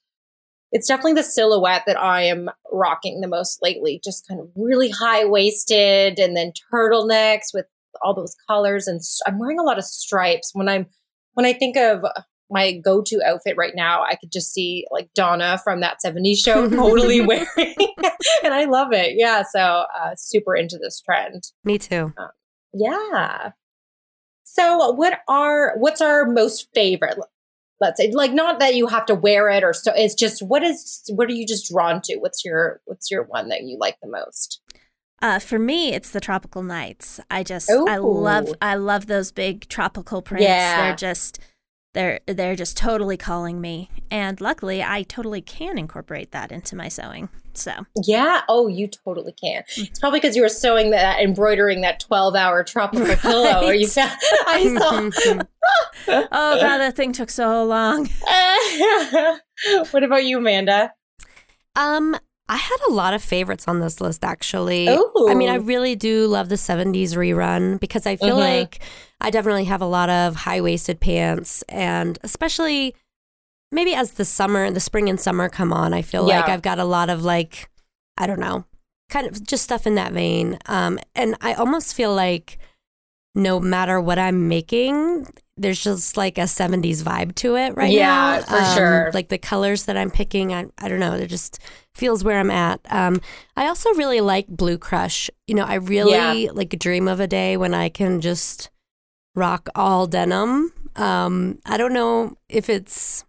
it's 0.74 0.88
definitely 0.88 1.14
the 1.14 1.24
silhouette 1.24 1.84
that 1.86 1.98
i 2.00 2.24
am 2.24 2.50
rocking 2.72 3.22
the 3.22 3.28
most 3.28 3.62
lately 3.62 4.02
just 4.04 4.28
kind 4.28 4.40
of 4.42 4.50
really 4.56 4.90
high 4.90 5.24
waisted 5.24 6.18
and 6.20 6.36
then 6.36 6.52
turtlenecks 6.74 7.54
with 7.54 7.66
all 8.02 8.14
those 8.14 8.36
colors 8.50 8.88
and 8.88 9.00
I'm 9.28 9.40
wearing 9.40 9.60
a 9.60 9.64
lot 9.64 9.78
of 9.78 9.84
stripes 9.86 10.52
when 10.54 10.68
i'm 10.70 10.86
when 11.34 11.46
i 11.46 11.54
think 11.54 11.78
of 11.78 12.02
my 12.50 12.74
go-to 12.74 13.22
outfit 13.26 13.56
right 13.58 13.74
now 13.76 14.04
i 14.04 14.16
could 14.16 14.32
just 14.32 14.54
see 14.54 14.86
like 14.92 15.10
donna 15.16 15.60
from 15.64 15.80
that 15.82 15.98
70s 16.06 16.38
show 16.44 16.70
totally 16.84 17.22
wearing 17.22 17.48
and 18.44 18.54
i 18.54 18.66
love 18.66 18.92
it 18.92 19.14
yeah 19.18 19.44
so 19.50 19.60
uh, 19.60 20.12
super 20.18 20.56
into 20.56 20.78
this 20.78 21.02
trend 21.02 21.44
Me 21.64 21.78
too. 21.78 22.14
yeah. 22.74 23.52
So 24.44 24.92
what 24.92 25.20
are 25.30 25.76
what's 25.78 26.02
our 26.02 26.26
most 26.26 26.68
favorite? 26.74 27.18
Let's 27.80 28.00
say 28.00 28.12
like 28.12 28.34
not 28.34 28.60
that 28.60 28.76
you 28.76 28.88
have 28.88 29.06
to 29.08 29.16
wear 29.16 29.50
it 29.50 29.64
or 29.64 29.74
so 29.74 29.92
it's 29.96 30.14
just 30.14 30.42
what 30.42 30.62
is 30.62 31.04
what 31.10 31.30
are 31.30 31.34
you 31.34 31.48
just 31.48 31.72
drawn 31.72 32.02
to? 32.04 32.18
What's 32.18 32.44
your 32.44 32.82
what's 32.86 33.10
your 33.10 33.24
one 33.24 33.48
that 33.50 33.64
you 33.64 33.78
like 33.80 33.98
the 34.02 34.10
most? 34.10 34.61
Uh, 35.22 35.38
for 35.40 35.60
me, 35.60 35.94
it's 35.94 36.12
the 36.12 36.20
tropical 36.20 36.64
nights. 36.64 37.20
I 37.30 37.44
just 37.44 37.70
I 37.70 37.98
love 37.98 38.54
I 38.62 38.76
love 38.76 39.06
those 39.06 39.32
big 39.32 39.68
tropical 39.70 40.22
prints. 40.22 40.46
Yeah. 40.46 40.88
They're 40.88 40.96
just 40.96 41.40
they're 41.94 42.22
they're 42.26 42.56
just 42.56 42.76
totally 42.76 43.18
calling 43.18 43.62
me. 43.62 43.90
And 44.10 44.42
luckily, 44.42 44.82
I 44.82 45.04
totally 45.04 45.42
can 45.42 45.78
incorporate 45.78 46.32
that 46.32 46.52
into 46.52 46.76
my 46.76 46.88
sewing. 46.88 47.30
So 47.54 47.72
Yeah. 48.04 48.42
Oh, 48.50 48.68
you 48.68 48.88
totally 48.88 49.34
can. 49.34 49.64
It's 49.78 50.00
probably 50.00 50.20
because 50.22 50.36
you 50.36 50.42
were 50.42 50.50
sewing 50.50 50.90
that 50.92 51.20
embroidering 51.20 51.82
that 51.82 52.00
12 52.00 52.34
hour 52.36 52.64
tropical 52.64 53.16
pillow 53.18 53.68
or 53.68 53.74
you 53.76 53.88
I 53.98 54.76
saw 54.78 55.42
oh 56.08 56.28
god, 56.32 56.78
that 56.78 56.96
thing 56.96 57.12
took 57.12 57.30
so 57.30 57.64
long. 57.64 58.10
what 59.92 60.04
about 60.04 60.24
you, 60.24 60.40
Amanda? 60.40 60.94
Um, 61.76 62.18
I 62.50 62.58
had 62.58 62.78
a 62.90 62.92
lot 62.92 63.14
of 63.14 63.24
favorites 63.24 63.66
on 63.68 63.80
this 63.80 64.02
list 64.02 64.24
actually. 64.24 64.90
I 64.90 65.34
mean, 65.36 65.50
I 65.50 65.56
really 65.56 65.96
do 65.96 66.28
love 66.28 66.50
the 66.50 66.58
70s 66.58 67.16
rerun 67.16 67.80
because 67.80 68.06
I 68.06 68.18
feel 68.18 68.36
Mhm. 68.36 68.40
like 68.62 68.80
I 69.22 69.30
definitely 69.30 69.66
have 69.66 69.82
a 69.82 69.86
lot 69.86 70.10
of 70.10 70.36
high-waisted 70.36 71.00
pants 71.00 71.64
and 71.70 72.18
especially 72.24 72.96
maybe 73.72 73.94
as 73.94 74.14
the 74.14 74.26
summer, 74.26 74.64
and 74.66 74.76
the 74.76 74.82
spring 74.82 75.08
and 75.08 75.20
summer 75.20 75.48
come 75.48 75.72
on, 75.72 75.94
I 75.94 76.02
feel 76.02 76.24
like 76.24 76.50
I've 76.50 76.62
got 76.62 76.80
a 76.80 76.84
lot 76.86 77.10
of 77.10 77.24
like 77.24 77.70
I 78.18 78.28
don't 78.28 78.40
know, 78.40 78.66
kind 79.10 79.26
of 79.28 79.42
just 79.48 79.64
stuff 79.64 79.88
in 79.88 79.96
that 79.96 80.12
vein. 80.12 80.58
Um 80.66 81.00
and 81.16 81.36
I 81.42 81.54
almost 81.54 81.94
feel 81.96 82.14
like 82.14 82.58
no 83.34 83.62
matter 83.62 84.02
what 84.02 84.20
I'm 84.20 84.50
making, 84.50 85.26
there's 85.62 85.82
just 85.82 86.18
like 86.18 86.38
a 86.38 86.42
70s 86.42 87.04
vibe 87.04 87.36
to 87.36 87.56
it 87.56 87.76
right 87.76 87.94
now. 87.94 88.36
Yeah, 88.36 88.42
for 88.42 88.78
sure. 88.78 89.12
Like 89.14 89.30
the 89.30 89.38
colors 89.38 89.86
that 89.86 89.96
I'm 89.96 90.12
picking, 90.12 90.54
I, 90.54 90.66
I 90.78 90.88
don't 90.88 91.00
know, 91.00 91.14
it 91.14 91.28
just 91.28 91.60
feels 91.94 92.24
where 92.24 92.40
I'm 92.40 92.52
at. 92.52 92.80
Um, 92.90 93.22
I 93.56 93.68
also 93.68 93.94
really 93.94 94.22
like 94.22 94.48
Blue 94.48 94.78
Crush. 94.78 95.30
You 95.48 95.56
know, 95.56 95.64
I 95.64 95.76
really 95.76 96.50
like 96.50 96.74
a 96.74 96.78
dream 96.78 97.08
of 97.08 97.20
a 97.20 97.28
day 97.28 97.58
when 97.58 97.74
I 97.74 97.90
can 97.90 98.22
just 98.22 98.70
rock 99.36 99.70
all 99.76 100.08
denim. 100.08 100.74
Um, 100.96 101.60
I 101.66 101.78
don't 101.78 101.94
know 101.94 102.38
if 102.50 102.70
it's, 102.70 103.24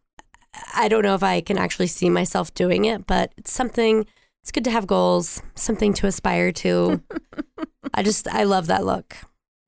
I 0.75 0.89
don't 0.89 1.03
know 1.03 1.15
if 1.15 1.23
I 1.23 1.41
can 1.41 1.59
actually 1.59 1.87
see 1.87 2.11
myself 2.11 2.53
doing 2.55 2.85
it, 2.85 3.07
but 3.07 3.33
it's 3.37 3.53
something, 3.53 4.07
it's 4.43 4.53
good 4.53 4.65
to 4.65 4.71
have 4.71 4.87
goals, 4.87 5.43
something 5.55 5.93
to 5.95 6.07
aspire 6.07 6.51
to. 6.53 7.03
I 7.95 8.03
just, 8.03 8.27
I 8.29 8.45
love 8.45 8.67
that 8.67 8.85
look. 8.85 9.17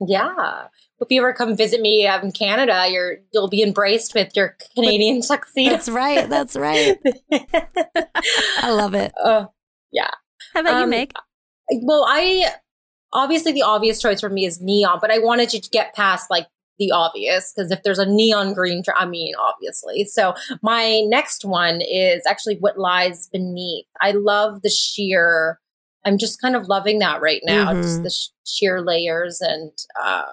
Yeah. 0.00 0.68
If 1.00 1.08
you 1.10 1.20
ever 1.20 1.32
come 1.34 1.56
visit 1.56 1.80
me 1.80 2.06
um, 2.06 2.22
in 2.26 2.32
Canada, 2.32 2.86
you're 2.88 3.16
you'll 3.32 3.48
be 3.48 3.62
embraced 3.62 4.14
with 4.14 4.30
your 4.36 4.56
Canadian 4.74 5.20
tuxedo. 5.22 5.70
That's 5.70 5.88
right. 5.88 6.28
That's 6.30 6.56
right. 6.56 6.96
I 7.32 8.70
love 8.70 8.94
it. 8.94 9.12
Yeah. 9.92 10.10
How 10.54 10.60
about 10.60 10.78
you, 10.78 10.84
Um, 10.84 10.90
Meg? 10.90 11.12
well, 11.82 12.04
I 12.08 12.46
obviously 13.12 13.52
the 13.52 13.62
obvious 13.62 14.00
choice 14.00 14.20
for 14.20 14.28
me 14.28 14.44
is 14.46 14.60
neon, 14.60 14.98
but 15.00 15.10
I 15.10 15.18
wanted 15.18 15.52
you 15.52 15.60
to 15.60 15.70
get 15.70 15.94
past 15.94 16.30
like 16.30 16.46
the 16.78 16.90
obvious 16.90 17.52
because 17.54 17.70
if 17.70 17.82
there's 17.84 17.98
a 18.00 18.06
neon 18.06 18.52
green, 18.54 18.82
tr- 18.82 18.90
I 18.96 19.06
mean, 19.06 19.34
obviously. 19.36 20.04
So 20.04 20.34
my 20.62 21.02
next 21.06 21.44
one 21.44 21.80
is 21.80 22.22
actually 22.26 22.56
what 22.58 22.78
lies 22.78 23.28
beneath. 23.32 23.86
I 24.00 24.12
love 24.12 24.62
the 24.62 24.70
sheer. 24.70 25.60
I'm 26.04 26.18
just 26.18 26.40
kind 26.40 26.54
of 26.56 26.66
loving 26.68 26.98
that 26.98 27.20
right 27.20 27.40
now, 27.44 27.72
just 27.74 28.00
Mhm. 28.00 28.02
the 28.04 28.10
sh- 28.10 28.28
sheer 28.44 28.80
layers, 28.82 29.40
and 29.40 29.70
um, 30.04 30.24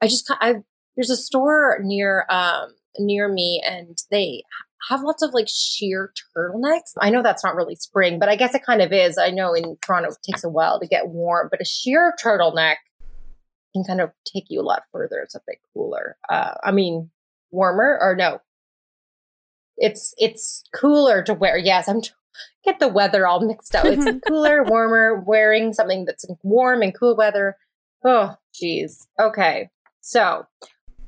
I 0.00 0.06
just 0.06 0.30
I 0.40 0.56
there's 0.96 1.10
a 1.10 1.16
store 1.16 1.78
near 1.82 2.26
um 2.28 2.74
near 2.98 3.32
me, 3.32 3.62
and 3.66 3.98
they 4.10 4.42
have 4.88 5.02
lots 5.02 5.22
of 5.22 5.34
like 5.34 5.48
sheer 5.48 6.12
turtlenecks. 6.36 6.92
I 7.00 7.10
know 7.10 7.22
that's 7.22 7.44
not 7.44 7.56
really 7.56 7.76
spring, 7.76 8.18
but 8.18 8.28
I 8.28 8.36
guess 8.36 8.54
it 8.54 8.64
kind 8.64 8.82
of 8.82 8.92
is. 8.92 9.18
I 9.18 9.30
know 9.30 9.54
in 9.54 9.76
Toronto 9.82 10.10
it 10.10 10.16
takes 10.22 10.44
a 10.44 10.48
while 10.48 10.80
to 10.80 10.86
get 10.86 11.08
warm, 11.08 11.48
but 11.50 11.60
a 11.60 11.64
sheer 11.64 12.14
turtleneck 12.22 12.76
can 13.74 13.84
kind 13.84 14.00
of 14.00 14.10
take 14.32 14.44
you 14.48 14.60
a 14.60 14.62
lot 14.62 14.82
further. 14.92 15.18
It's 15.18 15.34
a 15.34 15.40
bit 15.46 15.58
cooler. 15.74 16.16
Uh, 16.28 16.54
I 16.62 16.72
mean, 16.72 17.10
warmer 17.50 17.98
or 18.00 18.14
no? 18.16 18.40
It's 19.76 20.14
it's 20.18 20.62
cooler 20.74 21.22
to 21.24 21.34
wear. 21.34 21.58
Yes, 21.58 21.88
I'm. 21.88 22.00
Get 22.64 22.80
the 22.80 22.88
weather 22.88 23.26
all 23.26 23.40
mixed 23.40 23.74
up. 23.74 23.86
It's 23.86 24.04
cooler, 24.28 24.62
warmer, 24.62 25.22
wearing 25.26 25.72
something 25.72 26.04
that's 26.04 26.26
warm 26.42 26.82
and 26.82 26.94
cool 26.94 27.16
weather. 27.16 27.56
Oh, 28.04 28.34
geez. 28.54 29.08
Okay. 29.18 29.70
So, 30.08 30.46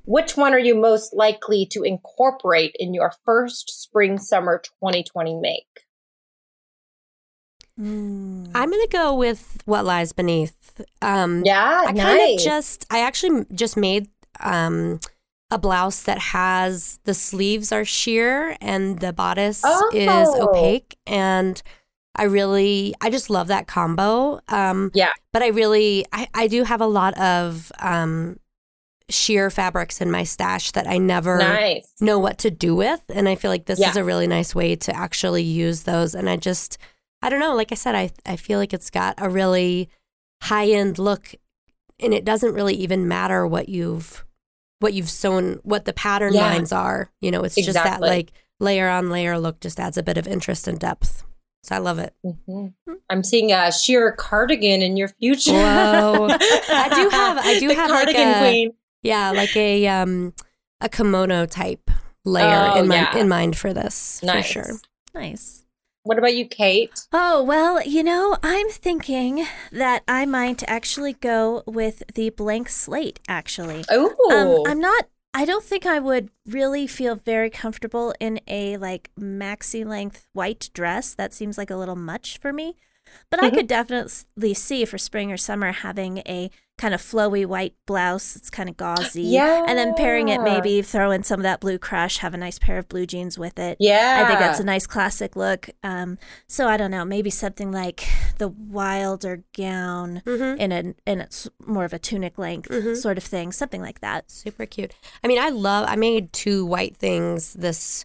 which 0.07 0.37
one 0.37 0.53
are 0.55 0.59
you 0.59 0.75
most 0.75 1.15
likely 1.15 1.67
to 1.71 1.85
incorporate 1.85 2.75
in 2.81 2.95
your 2.95 3.13
first 3.25 3.71
spring 3.81 4.19
summer 4.19 4.59
2020 4.83 5.37
make? 5.37 5.63
Mm. 7.79 8.51
I'm 8.57 8.71
going 8.71 8.83
to 8.85 8.89
go 8.91 9.15
with 9.15 9.63
what 9.67 9.85
lies 9.85 10.13
beneath. 10.13 10.81
Um, 11.01 11.43
Yeah, 11.45 11.83
I 11.83 11.93
kind 11.93 11.97
nice. 11.97 12.41
of 12.41 12.45
just, 12.45 12.87
I 12.91 12.99
actually 13.03 13.47
just 13.55 13.77
made 13.77 14.09
um, 14.41 14.99
a 15.53 15.59
blouse 15.59 16.03
that 16.03 16.19
has 16.19 16.99
the 17.05 17.15
sleeves 17.15 17.71
are 17.71 17.85
sheer 17.85 18.57
and 18.61 18.99
the 18.99 19.13
bodice 19.13 19.63
is 19.93 20.09
Oh. 20.11 20.49
opaque. 20.49 20.99
And 21.07 21.63
I 22.17 22.25
really, 22.25 22.95
I 23.01 23.11
just 23.11 23.31
love 23.31 23.47
that 23.47 23.69
combo. 23.69 24.41
Um, 24.49 24.91
Yeah. 24.93 25.13
But 25.33 25.45
I 25.45 25.49
really, 25.51 26.05
I, 26.13 26.27
I 26.35 26.49
do 26.49 26.65
have 26.65 26.81
a 26.81 26.87
lot 26.87 27.17
of 27.17 27.71
um, 27.79 28.41
sheer 29.11 29.51
fabrics 29.51 30.01
in 30.01 30.11
my 30.11 30.23
stash 30.25 30.73
that 30.73 30.87
I 30.87 30.99
never 30.99 31.39
Nice. 31.39 31.91
know 32.01 32.19
what 32.19 32.39
to 32.39 32.51
do 32.51 32.75
with. 32.77 33.03
And 33.09 33.29
I 33.29 33.35
feel 33.37 33.51
like 33.51 33.65
this 33.67 33.79
Yeah. 33.81 33.91
is 33.91 33.97
a 33.97 34.05
really 34.05 34.27
nice 34.27 34.55
way 34.55 34.77
to 34.77 34.95
actually 34.95 35.43
use 35.43 35.85
those. 35.85 36.15
And 36.15 36.29
I 36.29 36.37
just, 36.37 36.77
I 37.23 37.31
don't 37.31 37.41
know, 37.41 37.55
like 37.57 37.73
I 37.73 37.75
said, 37.75 37.95
I, 37.95 38.11
I 38.27 38.37
feel 38.37 38.59
like 38.59 38.75
it's 38.75 38.91
got 38.91 39.15
a 39.19 39.29
really 39.31 39.89
high 40.43 40.67
end 40.69 40.99
look 40.99 41.35
and 41.99 42.13
it 42.15 42.25
doesn't 42.25 42.55
really 42.55 42.75
even 42.75 43.09
matter 43.09 43.47
what 43.47 43.69
you've 43.69 44.25
what 44.81 44.95
you've 44.95 45.11
sewn 45.11 45.59
what 45.65 45.85
the 45.85 45.93
pattern 45.93 46.33
Yeah. 46.33 46.43
lines 46.43 46.71
are 46.71 47.11
you 47.21 47.33
know 47.33 47.43
it's 47.43 47.57
just 47.57 47.73
that 47.75 48.01
like 48.01 48.31
layer 48.61 48.89
on 48.89 49.11
layer 49.11 49.37
look 49.37 49.59
just 49.59 49.81
adds 49.81 49.99
a 49.99 50.03
bit 50.05 50.17
of 50.17 50.29
interest 50.29 50.69
and 50.69 50.79
depth 50.79 51.25
so 51.65 51.75
i 51.75 51.79
love 51.79 51.99
it 51.99 52.15
Mhm. 52.25 52.75
I'm 53.11 53.25
seeing 53.25 53.51
a 53.51 53.73
sheer 53.73 54.13
cardigan 54.13 54.81
in 54.83 54.97
your 54.97 55.09
future. 55.09 55.51
Whoa. 55.51 56.29
I 56.31 56.89
do 56.95 57.09
have- 57.09 57.39
I 57.39 57.59
do 57.59 57.67
the 57.69 57.75
have, 57.75 57.91
like, 57.91 57.99
cardigan 58.05 58.29
a- 58.29 58.39
queen. 58.39 58.73
Yeah 59.03 59.31
like 59.31 59.57
a 59.57 59.87
um 59.89 60.33
a 60.81 60.89
kimono 60.89 61.47
type 61.47 61.91
layer 62.25 62.69
Oh, 62.75 62.81
in 62.83 62.89
mind 62.89 63.09
yeah. 63.13 63.19
in 63.21 63.29
mind 63.29 63.57
for 63.57 63.73
this 63.73 64.23
Nice. 64.23 64.47
for 64.53 64.65
sure 64.65 64.79
Nice. 65.15 65.65
What 66.05 66.17
about 66.19 66.35
you, 66.37 66.47
Kate? 66.47 67.07
Oh, 67.13 67.43
well, 67.43 67.83
you 67.83 68.03
know, 68.03 68.37
I'm 68.43 68.69
thinking 68.71 69.45
that 69.73 70.05
I 70.09 70.25
might 70.27 70.63
actually 70.69 71.15
go 71.15 71.63
with 71.67 72.03
the 72.15 72.31
blank 72.31 72.69
slate, 72.69 73.21
actually. 73.29 73.85
Oh, 73.91 74.15
Um, 74.31 74.71
I'm 74.71 74.81
not, 74.81 75.09
I 75.35 75.45
don't 75.45 75.65
think 75.65 75.85
I 75.87 75.99
would 75.99 76.31
really 76.47 76.87
feel 76.87 77.17
very 77.17 77.51
comfortable 77.51 78.15
in 78.21 78.41
a 78.47 78.77
like 78.79 79.11
maxi 79.19 79.85
length 79.85 80.29
white 80.33 80.71
dress. 80.73 81.15
That 81.15 81.35
seems 81.35 81.59
like 81.59 81.71
a 81.71 81.77
little 81.77 81.97
much 81.97 82.39
for 82.39 82.53
me. 82.53 82.77
But 83.31 83.43
I 83.43 83.51
Mhm. 83.51 83.55
could 83.55 83.67
definitely 83.67 84.55
see 84.55 84.85
for 84.85 84.99
spring 84.99 85.33
or 85.33 85.37
summer 85.37 85.73
having 85.73 86.19
a 86.19 86.51
kind 86.79 86.95
of 86.95 87.03
flowy 87.03 87.45
white 87.45 87.75
blouse. 87.87 88.37
It's 88.37 88.49
kind 88.49 88.69
of 88.69 88.77
gauzy. 88.77 89.23
yeah, 89.23 89.65
And 89.69 89.77
then 89.77 89.95
pairing 89.95 90.29
it, 90.29 90.41
maybe 90.41 90.81
throw 90.81 91.11
in 91.11 91.23
some 91.25 91.41
of 91.41 91.43
that 91.43 91.61
blue 91.61 91.79
crush, 91.79 92.19
have 92.19 92.33
a 92.33 92.39
nice 92.39 92.59
pair 92.59 92.79
of 92.79 92.89
blue 92.89 93.05
jeans 93.05 93.39
with 93.39 93.59
it. 93.59 93.77
Yeah, 93.81 94.23
I 94.25 94.29
think 94.29 94.39
that's 94.39 94.61
a 94.61 94.65
nice 94.65 94.87
classic 94.87 95.37
look. 95.37 95.69
Um, 95.83 96.19
so 96.47 96.67
I 96.69 96.77
don't 96.77 96.91
know, 96.91 97.05
maybe 97.05 97.31
something 97.31 97.71
like 97.73 98.07
the 98.39 98.49
wilder 98.49 99.43
gown 99.57 100.23
mm-hmm. 100.25 100.61
in 100.61 100.73
a 100.73 100.95
in 101.11 101.21
a 101.21 101.29
more 101.67 101.85
of 101.85 101.93
a 101.93 101.99
tunic 101.99 102.39
length 102.39 102.71
Mhm. 102.71 102.97
sort 102.97 103.19
of 103.19 103.25
thing, 103.25 103.53
something 103.53 103.83
like 103.83 104.01
that. 104.01 104.31
Super 104.31 104.65
cute. 104.65 104.95
I 105.23 105.27
mean, 105.27 105.39
I 105.41 105.49
love, 105.51 105.87
I 105.89 105.97
made 105.97 106.33
two 106.33 106.65
white 106.65 106.97
things 106.97 107.55
this 107.55 108.05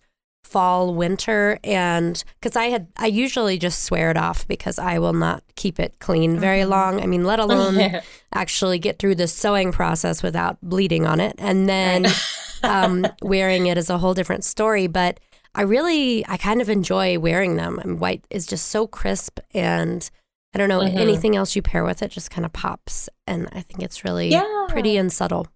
fall, 0.53 0.93
winter, 0.93 1.59
and 1.63 2.23
because 2.39 2.55
I 2.55 2.65
had, 2.65 2.87
I 2.95 3.07
usually 3.07 3.57
just 3.57 3.83
swear 3.83 4.09
it 4.11 4.17
off 4.17 4.47
because 4.47 4.79
I 4.79 4.99
will 4.99 5.13
not 5.13 5.43
keep 5.55 5.79
it 5.79 5.95
clean 5.99 6.39
very 6.39 6.61
Mhm. 6.61 6.69
long. 6.69 7.01
I 7.01 7.07
mean, 7.07 7.25
let 7.25 7.39
alone 7.39 7.99
actually 8.33 8.79
get 8.79 8.99
through 8.99 9.15
the 9.15 9.27
sewing 9.27 9.71
process 9.73 10.23
without 10.23 10.57
bleeding 10.61 11.05
on 11.05 11.19
it. 11.19 11.35
And 11.39 11.67
then 11.67 12.05
um, 12.63 13.05
wearing 13.21 13.65
it 13.65 13.77
is 13.77 13.89
a 13.89 13.97
whole 13.97 14.13
different 14.13 14.43
story. 14.45 14.87
But 14.87 15.19
I 15.55 15.63
really, 15.63 16.25
I 16.27 16.37
kind 16.37 16.61
of 16.61 16.69
enjoy 16.69 17.19
wearing 17.19 17.57
them. 17.57 17.79
I 17.83 17.87
mean, 17.87 17.99
white 17.99 18.23
is 18.29 18.45
just 18.45 18.67
so 18.69 18.87
crisp 18.87 19.39
and 19.53 20.09
I 20.55 20.59
don't 20.59 20.69
know, 20.69 20.81
Mhm. 20.81 20.95
anything 20.97 21.35
else 21.35 21.55
you 21.55 21.61
pair 21.63 21.83
with 21.83 22.01
it 22.03 22.11
just 22.11 22.29
kind 22.29 22.45
of 22.45 22.53
pops. 22.53 23.09
And 23.25 23.49
I 23.53 23.61
think 23.61 23.81
it's 23.81 24.03
really 24.05 24.29
Yeah. 24.29 24.65
pretty 24.69 24.97
and 24.97 25.11
subtle. 25.11 25.47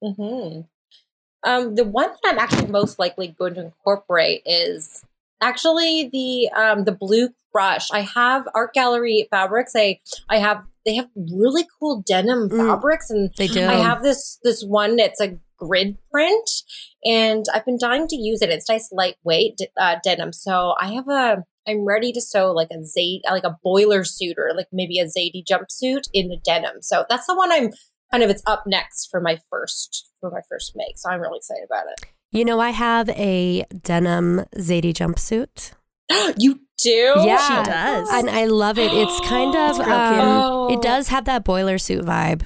hmm 0.00 0.60
Um, 1.44 1.74
the 1.74 1.84
one 1.84 2.10
that 2.10 2.32
I'm 2.32 2.38
actually 2.38 2.68
most 2.70 2.98
likely 2.98 3.28
going 3.28 3.54
to 3.54 3.62
incorporate 3.66 4.42
is 4.46 5.04
actually 5.40 6.08
the 6.12 6.48
um 6.58 6.84
the 6.84 6.92
blue 6.92 7.28
crush. 7.52 7.90
I 7.92 8.00
have 8.00 8.48
art 8.54 8.72
gallery 8.74 9.28
fabrics. 9.30 9.72
I 9.76 10.00
I 10.28 10.38
have 10.38 10.64
they 10.86 10.94
have 10.96 11.08
really 11.16 11.66
cool 11.78 12.02
denim 12.06 12.48
Mm. 12.48 12.56
fabrics 12.68 13.10
and 13.10 13.30
They 13.36 13.48
do. 13.48 13.66
I 13.66 13.74
have 13.74 14.02
this 14.02 14.38
this 14.42 14.62
one 14.64 14.98
It's 14.98 15.20
a 15.20 15.38
grid 15.56 15.96
print, 16.10 16.50
and 17.04 17.46
I've 17.54 17.64
been 17.64 17.78
dying 17.78 18.06
to 18.08 18.16
use 18.16 18.42
it. 18.42 18.50
It's 18.50 18.68
nice, 18.68 18.90
lightweight 18.92 19.60
uh, 19.80 19.96
denim. 20.02 20.32
So 20.32 20.74
I 20.80 20.92
have 20.94 21.08
a. 21.08 21.44
I'm 21.66 21.86
ready 21.86 22.12
to 22.12 22.20
sew 22.20 22.52
like 22.52 22.68
a 22.70 22.84
Zayd, 22.84 23.22
like 23.30 23.44
a 23.44 23.56
boiler 23.64 24.04
suit 24.04 24.36
or 24.36 24.52
like 24.54 24.66
maybe 24.70 24.98
a 24.98 25.06
Zadie 25.06 25.42
jumpsuit 25.42 26.02
in 26.12 26.28
the 26.28 26.36
denim. 26.44 26.82
So 26.82 27.06
that's 27.08 27.26
the 27.26 27.34
one 27.34 27.50
I'm 27.50 27.70
kind 28.10 28.22
of. 28.22 28.30
It's 28.30 28.42
up 28.46 28.64
next 28.66 29.08
for 29.10 29.20
my 29.20 29.38
first 29.50 30.10
for 30.20 30.30
my 30.30 30.40
first 30.48 30.72
make. 30.74 30.96
So 30.98 31.10
I'm 31.10 31.20
really 31.20 31.38
excited 31.38 31.64
about 31.66 31.86
it. 31.92 32.06
You 32.32 32.44
know, 32.44 32.58
I 32.60 32.70
have 32.70 33.08
a 33.10 33.64
denim 33.82 34.44
Zadie 34.56 34.92
jumpsuit, 34.92 35.72
you 36.38 36.60
do? 36.78 37.14
Yeah. 37.16 37.62
She 37.64 37.70
does. 37.70 38.08
and 38.10 38.28
I 38.28 38.46
love 38.46 38.78
it. 38.78 38.92
It's 38.92 39.20
kind 39.28 39.54
of, 39.54 39.76
It's 39.78 39.88
um, 39.88 40.70
it 40.70 40.82
does 40.82 41.08
have 41.08 41.26
that 41.26 41.44
boiler 41.44 41.78
suit 41.78 42.04
vibe, 42.04 42.42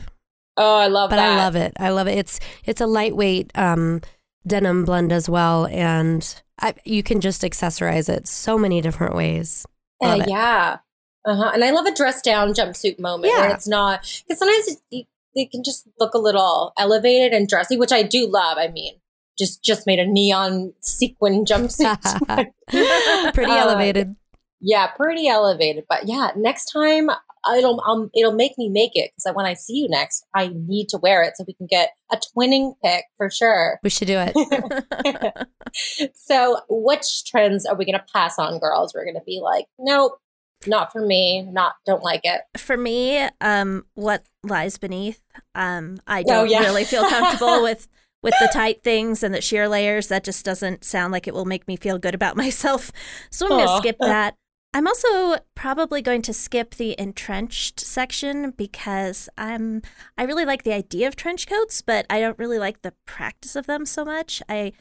Oh, 0.59 0.77
I 0.77 0.89
love 0.89 1.11
that. 1.11 1.17
but 1.17 1.23
that. 1.23 1.33
I 1.33 1.37
love 1.45 1.57
it. 1.57 1.73
I 1.79 1.91
love 1.91 2.09
it. 2.09 2.19
It's 2.19 2.41
it's 2.67 2.81
a 2.81 2.87
lightweight 2.87 3.51
um, 3.55 4.03
denim 4.47 4.85
blend 4.85 5.13
as 5.13 5.29
well, 5.29 5.67
and 5.67 6.43
I, 6.61 6.75
you 6.85 7.03
can 7.03 7.21
just 7.21 7.43
accessorize 7.43 8.09
it 8.09 8.27
so 8.29 8.59
many 8.59 8.81
different 8.81 9.15
ways. 9.15 9.65
Uh, 10.03 10.23
yeah. 10.27 10.79
Uh-huh. 11.25 11.51
And 11.55 11.65
I 11.65 11.71
love 11.71 11.87
a 11.87 11.95
dress 11.95 12.21
down 12.23 12.55
jumpsuit 12.55 12.99
moment 12.99 13.33
where 13.33 13.51
it's 13.55 13.69
not 13.69 14.01
because 14.27 14.39
sometimes 14.39 14.69
it, 14.69 14.79
you, 14.91 15.05
they 15.35 15.47
can 15.47 15.63
just 15.65 15.89
look 16.01 16.15
a 16.15 16.19
little 16.19 16.73
elevated 16.79 17.33
and 17.33 17.49
dressy, 17.49 17.77
which 17.77 17.93
I 17.93 18.03
do 18.03 18.27
love. 18.27 18.59
I 18.59 18.69
mean, 18.69 18.95
just 19.39 19.63
just 19.63 19.87
made 19.87 19.99
a 19.99 20.07
neon 20.07 20.73
sequin 20.81 21.45
jumpsuit. 21.45 22.51
Pretty 23.35 23.51
Uh, 23.53 23.57
elevated. 23.57 24.17
yeah, 24.61 24.89
pretty 24.89 25.29
elevated. 25.29 25.85
But 25.89 26.09
yeah, 26.09 26.31
next 26.37 26.67
time 26.73 27.09
it'll 27.57 27.81
um, 27.87 28.11
it'll 28.15 28.35
make 28.35 28.59
me 28.59 28.69
make 28.69 28.91
it 28.95 29.13
because 29.17 29.35
when 29.35 29.47
I 29.47 29.55
see 29.55 29.75
you 29.75 29.89
next, 29.89 30.25
I 30.35 30.51
need 30.55 30.89
to 30.89 30.99
wear 30.99 31.23
it 31.23 31.37
so 31.37 31.45
we 31.47 31.55
can 31.55 31.67
get 31.71 31.91
a 32.13 32.17
twinning 32.19 32.75
pic 32.85 33.05
for 33.17 33.31
sure. 33.31 33.79
We 33.85 33.91
should 33.91 34.09
do 34.09 34.19
it. 34.19 35.47
so, 36.15 36.59
which 36.69 37.25
trends 37.25 37.65
are 37.65 37.77
we 37.77 37.85
going 37.85 37.99
to 37.99 38.05
pass 38.13 38.39
on, 38.39 38.59
girls? 38.59 38.93
We're 38.95 39.05
going 39.05 39.15
to 39.15 39.23
be 39.25 39.41
like, 39.43 39.67
nope, 39.79 40.19
not 40.67 40.93
for 40.93 41.05
me. 41.05 41.43
Not 41.43 41.75
don't 41.87 42.03
like 42.03 42.23
it. 42.25 42.41
For 42.57 42.77
me, 42.77 43.29
um, 43.41 43.85
what 43.95 44.25
lies 44.43 44.79
beneath, 44.79 45.23
um, 45.55 45.99
I 46.07 46.21
Oh, 46.21 46.25
don't 46.25 46.51
yeah. 46.51 46.61
really 46.61 46.85
feel 46.85 47.03
comfortable 47.09 47.63
with 47.63 47.89
with 48.23 48.35
the 48.41 48.51
tight 48.53 48.83
things 48.83 49.23
and 49.23 49.33
the 49.35 49.41
sheer 49.41 49.69
layers. 49.69 50.09
That 50.09 50.25
just 50.25 50.45
doesn't 50.45 50.85
sound 50.85 51.13
like 51.13 51.29
it 51.29 51.35
will 51.35 51.45
make 51.45 51.69
me 51.69 51.77
feel 51.77 51.99
good 51.99 52.15
about 52.15 52.37
myself. 52.37 52.91
So 53.31 53.47
I'm 53.47 53.51
going 53.51 53.67
to 53.69 53.77
skip 53.79 53.97
that. 54.01 54.35
I'm 54.75 54.87
also 54.87 55.39
probably 55.55 56.03
going 56.03 56.21
to 56.23 56.35
skip 56.35 56.75
the 56.75 56.95
entrenched 57.01 57.81
section 57.81 58.51
because 58.51 59.29
I'm 59.39 59.83
I 60.19 60.25
really 60.25 60.45
like 60.45 60.65
the 60.65 60.75
idea 60.75 61.09
of 61.09 61.17
trench 61.17 61.47
coats, 61.47 61.81
but 61.81 62.05
I 62.11 62.21
don't 62.21 62.39
really 62.39 62.59
like 62.59 62.83
the 62.83 62.93
practice 63.07 63.57
of 63.57 63.67
them 63.67 63.87
so 63.87 64.05
much. 64.05 64.43
I 64.49 64.73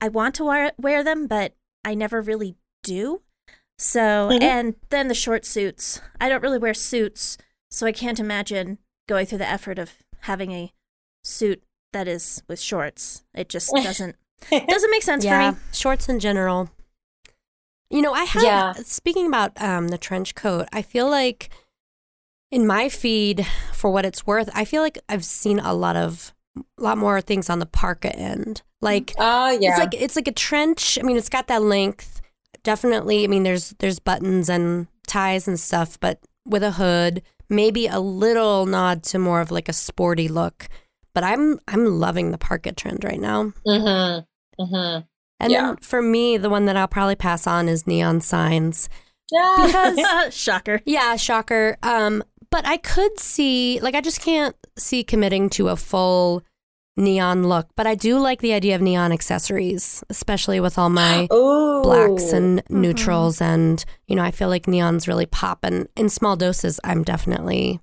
I 0.00 0.08
want 0.08 0.34
to 0.36 0.44
wear, 0.44 0.72
wear 0.78 1.04
them, 1.04 1.26
but 1.26 1.54
I 1.84 1.94
never 1.94 2.22
really 2.22 2.56
do. 2.82 3.20
So, 3.80 4.28
Mhm. 4.30 4.42
and 4.42 4.74
then 4.90 5.08
the 5.08 5.14
short 5.14 5.46
suits. 5.46 6.00
I 6.20 6.28
don't 6.28 6.42
really 6.42 6.58
wear 6.58 6.74
suits, 6.74 7.38
so 7.70 7.86
I 7.86 7.92
can't 7.92 8.20
imagine 8.20 8.76
going 9.08 9.24
through 9.24 9.38
the 9.38 9.48
effort 9.48 9.78
of 9.78 9.92
having 10.20 10.52
a 10.52 10.72
suit 11.24 11.62
that 11.92 12.06
is 12.06 12.42
with 12.46 12.60
shorts. 12.60 13.22
It 13.34 13.48
just 13.48 13.70
doesn't 13.74 14.16
doesn't 14.50 14.90
make 14.90 15.02
sense 15.02 15.24
yeah, 15.24 15.52
for 15.52 15.56
me. 15.56 15.62
shorts 15.72 16.08
in 16.10 16.20
general. 16.20 16.70
You 17.88 18.02
know, 18.02 18.12
I 18.12 18.24
have. 18.24 18.42
Yeah. 18.42 18.72
Speaking 18.74 19.26
about 19.26 19.60
um, 19.60 19.88
the 19.88 19.98
trench 19.98 20.34
coat, 20.34 20.68
I 20.72 20.82
feel 20.82 21.08
like 21.10 21.48
in 22.50 22.66
my 22.66 22.88
feed, 22.90 23.46
for 23.72 23.90
what 23.90 24.04
it's 24.04 24.26
worth, 24.26 24.50
I 24.54 24.64
feel 24.64 24.82
like 24.82 24.98
I've 25.08 25.24
seen 25.24 25.58
a 25.58 25.72
lot 25.72 25.96
of, 25.96 26.34
a 26.56 26.82
lot 26.82 26.98
more 26.98 27.20
things 27.20 27.48
on 27.48 27.58
the 27.60 27.66
parka 27.66 28.14
end. 28.14 28.62
Like 28.82 29.14
Oh 29.18 29.50
yeah. 29.50 29.70
it's 29.70 29.78
like 29.78 29.94
it's 29.94 30.16
like 30.16 30.28
a 30.28 30.32
trench. 30.32 30.98
I 30.98 31.02
mean, 31.02 31.16
it's 31.16 31.28
got 31.30 31.46
that 31.48 31.62
length. 31.62 32.19
Definitely. 32.62 33.24
I 33.24 33.26
mean, 33.26 33.42
there's 33.42 33.70
there's 33.78 33.98
buttons 33.98 34.48
and 34.48 34.86
ties 35.06 35.48
and 35.48 35.58
stuff, 35.58 35.98
but 36.00 36.20
with 36.46 36.62
a 36.62 36.72
hood, 36.72 37.22
maybe 37.48 37.86
a 37.86 38.00
little 38.00 38.66
nod 38.66 39.02
to 39.04 39.18
more 39.18 39.40
of 39.40 39.50
like 39.50 39.68
a 39.68 39.72
sporty 39.72 40.28
look. 40.28 40.68
But 41.14 41.24
I'm 41.24 41.58
I'm 41.68 41.84
loving 41.98 42.30
the 42.30 42.38
parka 42.38 42.72
trend 42.72 43.04
right 43.04 43.20
now. 43.20 43.52
mm-hmm. 43.66 44.62
Mm-hmm. 44.62 45.00
And 45.42 45.50
Yeah. 45.52 45.66
then 45.68 45.76
for 45.78 46.02
me, 46.02 46.36
the 46.36 46.50
one 46.50 46.66
that 46.66 46.76
I'll 46.76 46.86
probably 46.88 47.16
pass 47.16 47.46
on 47.46 47.68
is 47.68 47.86
neon 47.86 48.20
signs. 48.20 48.88
Yeah. 49.32 49.56
Because- 49.96 50.34
shocker. 50.34 50.80
Yeah, 50.84 51.16
shocker. 51.16 51.76
Um, 51.82 52.22
but 52.50 52.66
I 52.66 52.76
could 52.76 53.18
see 53.18 53.80
like 53.80 53.94
I 53.94 54.00
just 54.00 54.20
can't 54.20 54.54
see 54.76 55.02
committing 55.02 55.48
to 55.50 55.68
a 55.68 55.76
full 55.76 56.42
neon 56.96 57.48
look. 57.48 57.68
But 57.76 57.86
I 57.86 57.94
do 57.94 58.18
like 58.18 58.40
the 58.40 58.52
idea 58.52 58.74
of 58.74 58.82
neon 58.82 59.12
accessories, 59.12 60.02
especially 60.10 60.60
with 60.60 60.76
all 60.78 60.90
my 60.90 61.28
Ooh. 61.32 61.82
blacks 61.82 62.32
and 62.32 62.64
Mhm. 62.66 62.70
neutrals 62.70 63.40
and 63.40 63.84
you 64.06 64.16
know, 64.16 64.22
I 64.22 64.30
feel 64.30 64.48
like 64.48 64.66
neons 64.66 65.06
really 65.06 65.26
pop 65.26 65.64
and 65.64 65.88
in 65.96 66.08
small 66.08 66.36
doses 66.36 66.78
I'm 66.84 67.02
definitely 67.04 67.80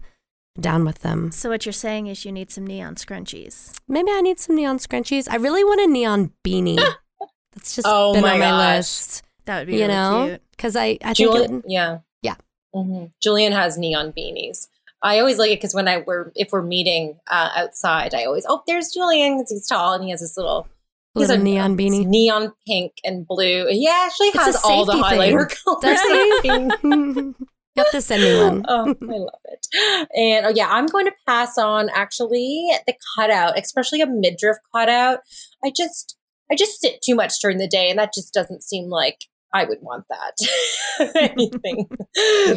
down 0.59 0.85
with 0.85 0.99
them. 0.99 1.31
So 1.31 1.49
what 1.49 1.65
you're 1.65 1.73
saying 1.73 2.07
is 2.07 2.25
you 2.25 2.31
need 2.31 2.51
some 2.51 2.65
neon 2.65 2.95
scrunchies. 2.95 3.71
Maybe 3.87 4.11
I 4.11 4.21
need 4.21 4.39
some 4.39 4.55
neon 4.55 4.79
scrunchies. 4.79 5.27
I 5.29 5.35
really 5.37 5.63
want 5.63 5.81
a 5.81 5.87
neon 5.87 6.31
beanie. 6.43 6.77
That's 7.55 7.75
just 7.75 7.87
Oh 7.89 8.13
been 8.13 8.23
my 8.23 8.33
on 8.33 8.39
my 8.39 8.45
gosh. 8.49 8.77
list. 8.77 9.23
That 9.45 9.59
would 9.59 9.67
be 9.67 9.73
you 9.73 9.81
really 9.81 9.93
know, 9.93 10.25
cute. 10.27 10.41
because 10.51 10.75
I, 10.75 10.97
I 11.03 11.13
think 11.13 11.35
it 11.35 11.51
would, 11.51 11.63
yeah. 11.67 11.99
Yeah. 12.21 12.35
hmm 12.73 13.05
Julian 13.21 13.53
has 13.53 13.77
neon 13.77 14.11
beanies. 14.11 14.67
I 15.03 15.19
always 15.19 15.37
like 15.37 15.51
it 15.51 15.57
because 15.57 15.73
when 15.75 15.87
I 15.87 16.03
we're 16.05 16.31
if 16.35 16.49
we're 16.51 16.61
meeting 16.63 17.19
uh, 17.29 17.49
outside, 17.55 18.13
I 18.13 18.25
always 18.25 18.45
oh 18.49 18.63
there's 18.67 18.89
Julian 18.93 19.37
because 19.37 19.51
he's 19.51 19.67
tall 19.67 19.93
and 19.93 20.03
he 20.03 20.09
has 20.11 20.21
this 20.21 20.35
little 20.37 20.67
With 21.15 21.29
a 21.29 21.37
neon 21.37 21.77
beanie. 21.77 22.05
neon 22.05 22.53
pink 22.65 22.93
and 23.03 23.27
blue. 23.27 23.67
He 23.69 23.87
actually 23.87 24.27
It's 24.29 24.37
has 24.43 24.61
all 24.63 24.85
the 24.85 24.93
thing. 24.93 25.03
highlighter 25.03 25.47
colors. 25.63 27.35
You 27.77 27.83
have 27.83 27.91
to 27.91 28.01
send 28.01 28.23
me 28.23 28.41
one. 28.41 28.65
oh, 28.67 28.85
I 28.89 29.05
love 29.05 29.41
it. 29.45 29.67
And 30.15 30.47
oh 30.47 30.49
yeah, 30.49 30.67
I'm 30.67 30.87
going 30.87 31.05
to 31.05 31.11
pass 31.27 31.59
on 31.59 31.89
actually 31.93 32.67
the 32.87 32.95
cutout, 33.15 33.55
especially 33.55 34.01
a 34.01 34.07
midriff 34.07 34.57
cutout. 34.73 35.19
I 35.63 35.71
just 35.77 36.17
I 36.51 36.55
just 36.55 36.81
sit 36.81 37.03
too 37.03 37.13
much 37.13 37.33
during 37.39 37.59
the 37.59 37.67
day, 37.67 37.91
and 37.91 37.99
that 37.99 38.15
just 38.15 38.33
doesn't 38.33 38.63
seem 38.63 38.89
like 38.89 39.25
I 39.53 39.65
would 39.65 39.77
want 39.83 40.05
that. 40.09 41.11
Anything 41.15 41.87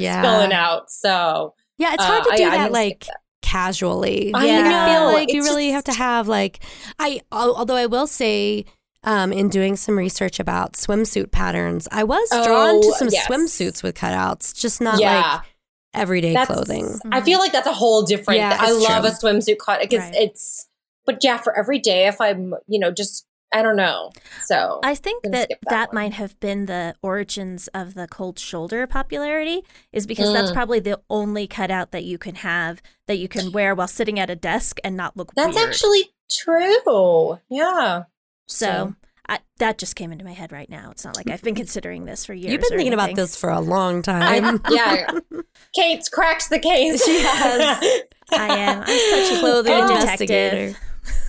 Yeah. 0.00 0.22
spilling 0.22 0.54
out. 0.54 0.90
So 0.90 1.52
Yeah, 1.80 1.94
it's 1.94 2.04
hard 2.04 2.22
uh, 2.26 2.30
to 2.30 2.36
do 2.36 2.44
I- 2.44 2.50
that 2.50 2.56
gonna 2.68 2.72
like 2.72 3.04
skip 3.04 3.16
casually. 3.42 4.32
I 4.34 4.38
Like, 4.38 4.64
I 4.74 4.94
feel 4.94 5.04
like 5.12 5.32
you 5.32 5.40
It's 5.40 5.48
really 5.48 5.70
have 5.70 5.84
to 5.84 5.92
have 5.92 6.28
like 6.28 6.60
I 6.98 7.20
although 7.32 7.76
I 7.76 7.86
will 7.86 8.06
say 8.06 8.64
um, 9.02 9.32
in 9.32 9.48
doing 9.48 9.76
some 9.76 9.96
research 9.96 10.38
about 10.40 10.74
swimsuit 10.74 11.32
patterns, 11.32 11.88
I 11.90 12.04
was 12.04 12.28
drawn 12.30 12.82
to 12.82 12.88
Oh, 12.88 12.94
some 12.98 13.08
yes. 13.10 13.26
swimsuits 13.26 13.82
with 13.82 13.96
cutouts, 13.96 14.54
just 14.54 14.80
not 14.82 15.00
yeah. 15.00 15.20
like 15.36 15.42
everyday 15.94 16.34
That's- 16.34 16.46
clothing. 16.54 16.98
I 17.10 17.22
feel 17.22 17.38
like 17.38 17.50
that's 17.52 17.66
a 17.66 17.72
whole 17.72 18.02
different. 18.02 18.38
Yeah, 18.40 18.56
I 18.60 18.72
love 18.72 19.02
true. 19.04 19.10
a 19.30 19.32
swimsuit 19.34 19.58
cut 19.58 19.80
because 19.80 20.00
Right. 20.04 20.14
it's. 20.16 20.68
But 21.06 21.24
yeah, 21.24 21.38
for 21.38 21.56
every 21.58 21.78
day, 21.78 22.06
if 22.08 22.20
I'm, 22.20 22.54
you 22.68 22.78
know, 22.78 22.90
just 22.90 23.26
I 23.52 23.62
don't 23.62 23.76
know. 23.76 24.10
So 24.44 24.78
I 24.84 24.94
think 24.94 25.24
that 25.24 25.32
that, 25.32 25.48
that 25.68 25.92
might 25.92 26.12
have 26.12 26.38
been 26.40 26.66
the 26.66 26.94
origins 27.02 27.66
of 27.74 27.94
the 27.94 28.06
cold 28.06 28.38
shoulder 28.38 28.86
popularity, 28.86 29.62
is 29.92 30.06
because 30.06 30.32
that's 30.32 30.50
Mm. 30.50 30.54
probably 30.54 30.80
the 30.80 31.00
only 31.10 31.46
cutout 31.46 31.90
that 31.90 32.04
you 32.04 32.16
can 32.18 32.36
have 32.36 32.80
that 33.06 33.16
you 33.18 33.26
can 33.28 33.50
wear 33.52 33.74
while 33.74 33.88
sitting 33.88 34.18
at 34.20 34.30
a 34.30 34.36
desk 34.36 34.78
and 34.84 34.96
not 34.96 35.16
look 35.16 35.32
that's 35.34 35.56
weird. 35.56 35.68
actually 35.68 36.10
true. 36.30 37.38
Yeah. 37.50 38.04
so. 38.46 38.66
so- 38.66 38.94
I, 39.28 39.38
that 39.58 39.78
just 39.78 39.94
came 39.94 40.10
into 40.10 40.24
my 40.24 40.32
head 40.32 40.50
right 40.50 40.68
now. 40.68 40.90
It's 40.90 41.04
not 41.04 41.14
like 41.16 41.30
I've 41.30 41.42
been 41.42 41.54
considering 41.54 42.04
this 42.04 42.24
for 42.26 42.34
years. 42.34 42.50
You've 42.50 42.62
been 42.62 42.72
or 42.74 42.78
thinking 42.78 42.94
about 42.94 43.14
this 43.14 43.36
for 43.36 43.48
a 43.48 43.60
long 43.60 43.98
I, 44.08 44.40
time. 44.40 44.60
yeah. 44.70 45.06
Kate's 45.74 46.08
cracked 46.08 46.50
the 46.50 46.58
case. 46.58 47.04
She 47.04 47.20
has. 47.22 48.02
I 48.32 48.56
am. 48.56 48.82
I'm 48.84 49.28
such 49.28 49.36
a 49.36 49.40
Clothing 49.40 49.72
good 49.86 49.90
investigator. 50.00 50.76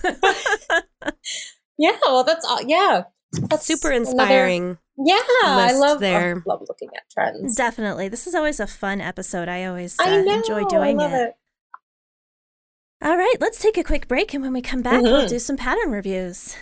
detective. 0.02 0.82
yeah. 1.78 1.96
Well, 2.02 2.24
that's 2.24 2.44
all. 2.44 2.62
Yeah. 2.62 3.04
That's 3.48 3.64
Super 3.66 3.90
another- 3.90 4.10
inspiring. 4.10 4.78
yeah. 4.98 5.18
I 5.44 5.72
love 5.74 6.00
there. 6.00 6.36
I 6.36 6.42
love 6.50 6.62
looking 6.68 6.90
at 6.94 7.02
trends. 7.10 7.56
Definitely. 7.56 8.08
This 8.08 8.26
is 8.26 8.34
always 8.34 8.60
a 8.60 8.66
fun 8.66 9.00
episode. 9.00 9.48
I 9.48 9.64
always 9.64 9.98
uh, 9.98 10.04
I 10.04 10.20
know. 10.22 10.34
enjoy 10.34 10.64
doing 10.64 11.00
I 11.00 11.04
love 11.04 11.12
it. 11.12 11.34
All 13.02 13.16
right, 13.16 13.34
let's 13.40 13.60
take 13.60 13.76
a 13.76 13.82
quick 13.82 14.06
break, 14.06 14.32
and 14.32 14.42
when 14.44 14.52
we 14.52 14.62
come 14.62 14.80
back, 14.80 15.02
we'll 15.02 15.22
Mhm. 15.24 15.28
do 15.28 15.38
some 15.40 15.56
pattern 15.56 15.90
reviews. 15.90 16.54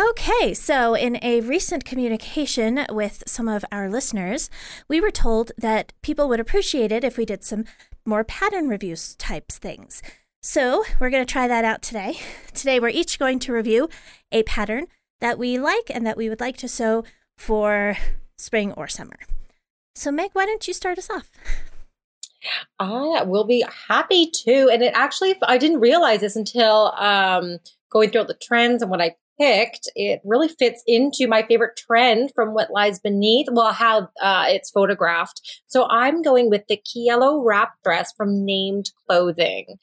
Okay, 0.00 0.54
so 0.54 0.94
in 0.94 1.18
a 1.22 1.40
recent 1.40 1.84
communication 1.84 2.84
with 2.90 3.22
some 3.26 3.48
of 3.48 3.64
our 3.70 3.88
listeners, 3.90 4.48
we 4.88 5.00
were 5.00 5.10
told 5.10 5.52
that 5.58 5.92
people 6.02 6.28
would 6.28 6.40
appreciate 6.40 6.90
it 6.92 7.04
if 7.04 7.16
we 7.16 7.24
did 7.24 7.44
some 7.44 7.64
more 8.04 8.24
pattern 8.24 8.68
reviews 8.68 9.14
types 9.16 9.58
things. 9.58 10.00
So 10.40 10.84
we're 11.00 11.10
going 11.10 11.24
to 11.24 11.32
try 11.32 11.48
that 11.48 11.64
out 11.64 11.82
today. 11.82 12.18
Today, 12.54 12.80
we're 12.80 12.88
each 12.88 13.18
going 13.18 13.38
to 13.40 13.52
review 13.52 13.88
a 14.32 14.42
pattern 14.44 14.86
that 15.20 15.38
we 15.38 15.58
like 15.58 15.90
and 15.90 16.06
that 16.06 16.16
we 16.16 16.28
would 16.28 16.40
like 16.40 16.56
to 16.58 16.68
sew 16.68 17.04
for 17.36 17.96
spring 18.36 18.72
or 18.72 18.88
summer. 18.88 19.18
So, 19.94 20.10
Meg, 20.12 20.30
why 20.32 20.46
don't 20.46 20.66
you 20.66 20.74
start 20.74 20.98
us 20.98 21.10
off? 21.10 21.30
I 22.78 23.22
will 23.24 23.44
be 23.44 23.64
happy 23.88 24.30
to. 24.44 24.68
And 24.72 24.82
it 24.82 24.92
actually, 24.94 25.36
I 25.42 25.58
didn't 25.58 25.80
realize 25.80 26.20
this 26.20 26.36
until 26.36 26.92
um, 26.96 27.58
going 27.90 28.10
through 28.10 28.22
all 28.22 28.26
the 28.26 28.34
trends 28.34 28.82
and 28.82 28.90
what 28.90 29.00
I 29.00 29.16
picked. 29.40 29.88
It 29.94 30.20
really 30.24 30.48
fits 30.48 30.82
into 30.86 31.28
my 31.28 31.42
favorite 31.42 31.76
trend 31.76 32.32
from 32.34 32.54
what 32.54 32.70
lies 32.70 32.98
beneath. 32.98 33.46
Well, 33.50 33.72
how 33.72 34.08
uh, 34.20 34.46
it's 34.48 34.70
photographed. 34.70 35.62
So 35.66 35.86
I'm 35.88 36.22
going 36.22 36.50
with 36.50 36.62
the 36.68 36.78
Kielo 36.78 37.42
wrap 37.44 37.74
dress 37.84 38.12
from 38.16 38.44
Named 38.44 38.90
Clothing. 39.06 39.78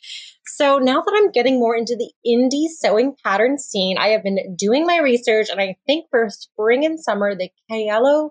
So 0.45 0.77
now 0.77 1.01
that 1.01 1.13
I'm 1.15 1.31
getting 1.31 1.59
more 1.59 1.75
into 1.75 1.95
the 1.95 2.11
indie 2.25 2.67
sewing 2.69 3.15
pattern 3.23 3.57
scene, 3.57 3.97
I 3.97 4.09
have 4.09 4.23
been 4.23 4.55
doing 4.55 4.85
my 4.85 4.99
research, 4.99 5.49
and 5.49 5.59
I 5.59 5.75
think 5.85 6.05
for 6.09 6.29
spring 6.29 6.85
and 6.85 6.99
summer, 6.99 7.35
the 7.35 7.49
Kielo 7.69 8.29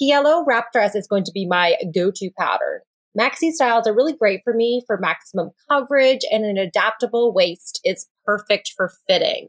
Kielo 0.00 0.44
wrap 0.46 0.72
dress 0.72 0.94
is 0.94 1.06
going 1.06 1.24
to 1.24 1.32
be 1.32 1.46
my 1.46 1.76
go-to 1.94 2.30
pattern. 2.38 2.80
Maxi 3.18 3.50
styles 3.50 3.86
are 3.86 3.94
really 3.94 4.12
great 4.12 4.40
for 4.44 4.54
me 4.54 4.82
for 4.86 4.96
maximum 4.96 5.50
coverage, 5.68 6.20
and 6.30 6.44
an 6.44 6.56
adaptable 6.56 7.32
waist 7.34 7.80
is 7.84 8.08
perfect 8.24 8.72
for 8.76 8.92
fitting. 9.08 9.48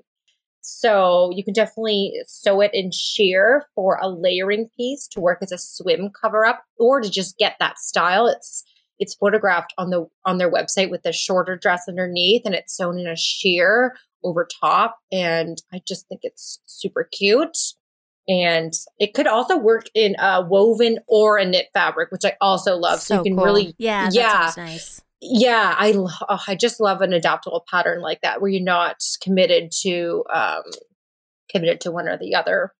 So 0.62 1.32
you 1.34 1.43
can 1.43 1.54
definitely 1.54 2.13
sew 2.28 2.62
it 2.62 2.71
in 2.74 2.91
sheer 2.91 3.65
for 3.76 3.97
a 4.02 4.10
layering 4.10 4.69
piece 4.78 5.08
to 5.10 5.19
work 5.19 5.39
as 5.41 5.52
a 5.52 5.58
swim 5.58 6.10
cover 6.21 6.45
up, 6.45 6.63
or 6.78 7.02
to 7.02 7.10
just 7.10 7.38
get 7.38 7.56
that 7.60 7.80
style. 7.80 8.28
It's 8.28 8.63
it's 9.00 9.15
photographed 9.15 9.74
on 9.78 9.89
the 9.89 10.06
on 10.26 10.38
their 10.38 10.52
website 10.52 10.91
with 10.91 11.02
the 11.04 11.12
shorter 11.12 11.58
dress 11.58 11.84
underneath, 11.88 12.43
and 12.45 12.54
it's 12.54 12.76
sewn 12.76 13.00
in 13.00 13.08
a 13.08 13.15
sheer 13.15 13.95
over 14.24 14.47
top. 14.62 14.97
And 15.12 15.58
I 15.74 15.82
just 15.88 16.08
think 16.08 16.21
it's 16.24 16.60
super 16.65 17.08
cute. 17.12 17.58
And 18.28 18.71
it 19.00 19.15
could 19.15 19.26
also 19.26 19.58
work 19.58 19.88
in 19.95 20.15
a 20.19 20.45
woven 20.45 21.00
or 21.08 21.38
a 21.38 21.45
knit 21.45 21.69
fabric, 21.74 22.12
which 22.12 22.24
I 22.24 22.36
also 22.39 22.76
love. 22.78 23.00
So, 23.02 23.15
So 23.15 23.17
you 23.17 23.24
can 23.24 23.36
cool. 23.36 23.45
really 23.45 23.76
Yeah, 23.80 24.10
Yeah. 24.13 24.54
nice. 24.56 25.02
Yeah 25.21 25.75
i 25.77 25.93
oh, 25.95 26.39
i 26.47 26.55
just 26.55 26.79
love 26.79 27.01
an 27.01 27.13
adaptable 27.13 27.63
pattern 27.69 28.01
like 28.01 28.19
that 28.21 28.41
where 28.41 28.49
you're 28.49 28.62
not 28.63 28.97
committed 29.21 29.71
to 29.71 30.23
um 30.34 30.63
committed 31.51 31.81
to 31.81 31.91
one 31.91 32.07
or 32.07 32.17
the 32.17 32.34
other. 32.34 32.71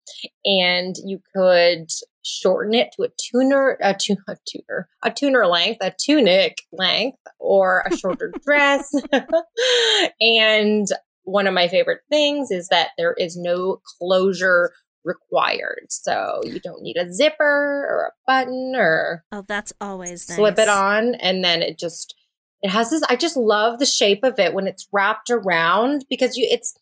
And 0.44 0.96
you 1.04 1.20
could 1.36 1.90
shorten 2.24 2.72
it 2.72 2.88
to 2.96 3.02
a 3.02 3.08
tuner 3.20 3.76
a, 3.82 3.94
tu- 3.94 4.16
a 4.28 4.36
tuner 4.46 4.88
a 5.02 5.10
tuner 5.10 5.46
length 5.46 5.78
a 5.82 5.92
tunic 6.02 6.56
length 6.72 7.18
or 7.38 7.84
a 7.86 7.94
shorter 7.94 8.32
dress. 8.44 8.90
And 10.20 10.86
one 11.24 11.46
of 11.46 11.54
my 11.54 11.68
favorite 11.68 12.00
things 12.10 12.50
is 12.50 12.68
that 12.68 12.90
there 12.96 13.14
is 13.18 13.36
no 13.36 13.80
closure 13.98 14.72
required. 15.04 15.86
So 15.90 16.40
you 16.44 16.60
don't 16.60 16.82
need 16.82 16.96
a 16.96 17.12
zipper 17.12 17.86
or 17.90 18.10
a 18.10 18.12
button 18.26 18.72
or 18.74 19.24
Oh, 19.32 19.44
that's 19.46 19.72
always 19.80 20.28
nice. 20.28 20.36
slip 20.36 20.58
it 20.58 20.68
on 20.68 21.14
and 21.16 21.44
then 21.44 21.60
it 21.62 21.78
just 21.78 22.14
it 22.62 22.70
has 22.70 22.90
this 22.90 23.02
i 23.08 23.16
just 23.16 23.36
love 23.36 23.78
the 23.78 23.86
shape 23.86 24.22
of 24.22 24.38
it 24.38 24.54
when 24.54 24.66
it's 24.66 24.88
wrapped 24.92 25.30
around 25.30 26.04
because 26.08 26.36
you 26.36 26.46
it's 26.50 26.74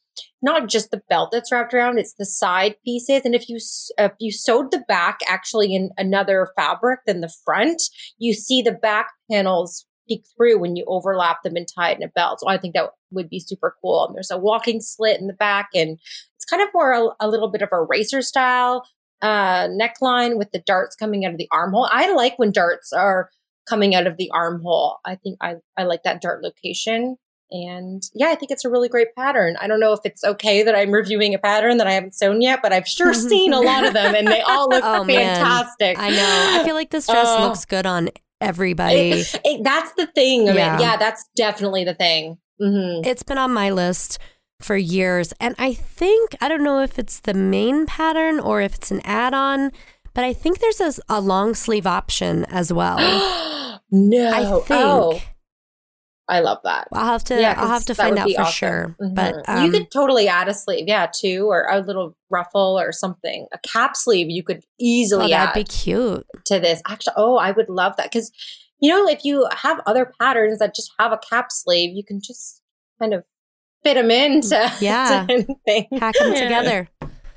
not 0.42 0.68
just 0.68 0.90
the 0.90 1.02
belt 1.08 1.30
that's 1.32 1.52
wrapped 1.52 1.74
around 1.74 1.98
it's 1.98 2.14
the 2.14 2.26
side 2.26 2.74
pieces. 2.84 3.22
And 3.24 3.34
if 3.34 3.48
you 3.48 3.58
if 3.98 4.12
you 4.18 4.32
sewed 4.32 4.70
the 4.70 4.82
back 4.86 5.20
actually 5.28 5.74
in 5.74 5.90
another 5.96 6.50
fabric 6.56 7.00
than 7.06 7.20
the 7.20 7.32
front 7.44 7.82
you 8.18 8.34
see 8.34 8.62
the 8.62 8.72
back 8.72 9.08
panels 9.30 9.86
peek 10.08 10.24
through 10.36 10.58
when 10.58 10.76
you 10.76 10.84
overlap 10.88 11.42
them 11.42 11.56
and 11.56 11.66
tie 11.66 11.92
it 11.92 11.98
in 11.98 12.02
a 12.02 12.08
belt. 12.08 12.40
So 12.40 12.48
i 12.48 12.58
think 12.58 12.74
that 12.74 12.90
would 13.12 13.30
be 13.30 13.40
super 13.40 13.76
cool. 13.80 14.06
And 14.06 14.14
there's 14.14 14.30
a 14.30 14.38
walking 14.38 14.80
slit 14.80 15.20
in 15.20 15.26
the 15.26 15.32
back 15.32 15.68
and 15.74 15.98
it's 16.36 16.44
kind 16.48 16.62
of 16.62 16.68
more 16.74 16.92
a, 16.92 17.26
a 17.26 17.28
little 17.28 17.50
bit 17.50 17.62
of 17.62 17.70
a 17.72 17.82
racer 17.82 18.22
style 18.22 18.84
uh, 19.22 19.68
neckline 19.68 20.38
with 20.38 20.50
the 20.52 20.62
darts 20.64 20.96
coming 20.96 21.24
out 21.24 21.32
of 21.32 21.38
the 21.38 21.48
armhole. 21.52 21.88
I 21.90 22.12
like 22.14 22.38
when 22.38 22.52
darts 22.52 22.92
are 22.92 23.28
coming 23.68 23.94
out 23.94 24.06
of 24.06 24.16
the 24.16 24.30
armhole. 24.32 24.98
I 25.04 25.14
think 25.16 25.38
I, 25.40 25.56
I 25.76 25.84
like 25.84 26.02
that 26.04 26.20
dart 26.20 26.42
location. 26.42 27.16
And 27.52 28.02
yeah, 28.14 28.28
I 28.28 28.36
think 28.36 28.52
it's 28.52 28.64
a 28.64 28.70
really 28.70 28.88
great 28.88 29.08
pattern. 29.16 29.56
I 29.60 29.66
don't 29.66 29.80
know 29.80 29.92
if 29.92 30.00
it's 30.04 30.22
okay 30.22 30.62
that 30.62 30.76
I'm 30.76 30.92
reviewing 30.92 31.34
a 31.34 31.38
pattern 31.38 31.78
that 31.78 31.86
I 31.88 31.92
haven't 31.92 32.14
sewn 32.14 32.40
yet, 32.40 32.60
but 32.62 32.72
I've 32.72 32.86
sure 32.86 33.12
seen 33.32 33.52
a 33.52 33.60
lot 33.60 33.84
of 33.84 33.92
them 33.92 34.14
and 34.14 34.28
they 34.28 34.40
all 34.42 34.68
look 34.68 34.84
Oh, 34.84 35.02
man. 35.02 35.36
fantastic. 35.36 35.98
I 35.98 36.10
know. 36.10 36.60
I 36.60 36.64
feel 36.64 36.76
like 36.76 36.90
this 36.90 37.06
dress 37.08 37.26
Oh. 37.28 37.48
looks 37.48 37.64
good 37.64 37.86
on 37.86 38.10
everybody. 38.40 39.10
It- 39.10 39.40
it- 39.44 39.64
that's 39.64 39.92
the 39.94 40.06
thing 40.06 40.46
Yeah. 40.46 40.78
Yeah, 40.78 40.96
that's 40.96 41.28
definitely 41.36 41.82
the 41.84 41.94
thing. 41.94 42.38
hmm 42.60 43.00
It's 43.04 43.22
been 43.24 43.38
on 43.38 43.52
my 43.52 43.70
list 43.70 44.18
for 44.60 44.76
years. 44.76 45.32
And 45.40 45.54
I 45.58 45.72
think, 45.74 46.36
I 46.40 46.46
don't 46.48 46.62
know 46.62 46.80
if 46.80 46.98
it's 47.00 47.18
the 47.20 47.34
main 47.34 47.84
pattern 47.86 48.38
or 48.38 48.60
if 48.60 48.74
it's 48.76 48.90
an 48.92 49.00
add 49.04 49.34
on, 49.34 49.72
but 50.14 50.24
I 50.24 50.32
think 50.32 50.58
there's 50.60 50.80
a, 50.80 50.92
a 51.08 51.20
long 51.20 51.54
sleeve 51.54 51.86
option 51.86 52.44
as 52.46 52.72
well. 52.72 52.98
no. 53.90 54.30
I 54.32 54.44
think. 54.66 54.66
Oh, 54.70 55.22
I 56.28 56.40
love 56.40 56.58
that. 56.62 56.86
I'll 56.92 57.06
have 57.06 57.24
to, 57.24 57.40
Yeah, 57.40 57.54
I'll 57.58 57.66
have 57.68 57.86
to 57.86 57.94
find 57.94 58.16
out 58.16 58.30
for 58.30 58.42
awesome. 58.42 58.52
sure. 58.52 58.96
Mhm. 59.02 59.14
But 59.16 59.48
um, 59.48 59.64
you 59.64 59.72
could 59.72 59.90
totally 59.90 60.28
add 60.28 60.48
a 60.48 60.54
sleeve, 60.54 60.84
yeah, 60.86 61.06
too, 61.12 61.46
or 61.50 61.66
a 61.68 61.80
little 61.80 62.16
ruffle 62.30 62.78
or 62.78 62.92
something. 62.92 63.48
A 63.52 63.58
cap 63.66 63.96
sleeve 63.96 64.30
you 64.30 64.44
could 64.44 64.58
oh, 64.58 64.68
easily 64.78 65.30
that'd 65.30 65.48
add 65.48 65.54
be 65.54 65.64
cute. 65.64 66.24
to 66.46 66.60
this. 66.60 66.82
Actually, 66.86 67.14
oh, 67.16 67.36
I 67.36 67.50
would 67.50 67.68
love 67.68 67.96
that 67.96 68.12
because 68.12 68.30
you 68.80 68.90
know 68.90 69.08
if 69.08 69.24
you 69.24 69.48
have 69.52 69.80
other 69.86 70.12
patterns 70.20 70.60
that 70.60 70.74
just 70.74 70.92
have 71.00 71.10
a 71.10 71.18
cap 71.18 71.46
sleeve, 71.50 71.96
you 71.96 72.04
can 72.04 72.20
just 72.20 72.62
kind 73.00 73.12
of 73.12 73.24
fit 73.82 73.94
them 73.94 74.10
into 74.12 74.72
Yeah. 74.80 75.26
to 75.26 75.32
anything. 75.32 75.98
Hack 75.98 76.14
them 76.16 76.32
together. 76.34 76.88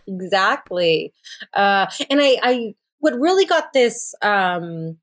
Exactly. 0.07 1.13
Uh, 1.53 1.87
and 2.09 2.21
I, 2.21 2.37
I, 2.41 2.75
what 2.99 3.13
really 3.19 3.45
got 3.45 3.73
this 3.73 4.13
um, 4.21 4.97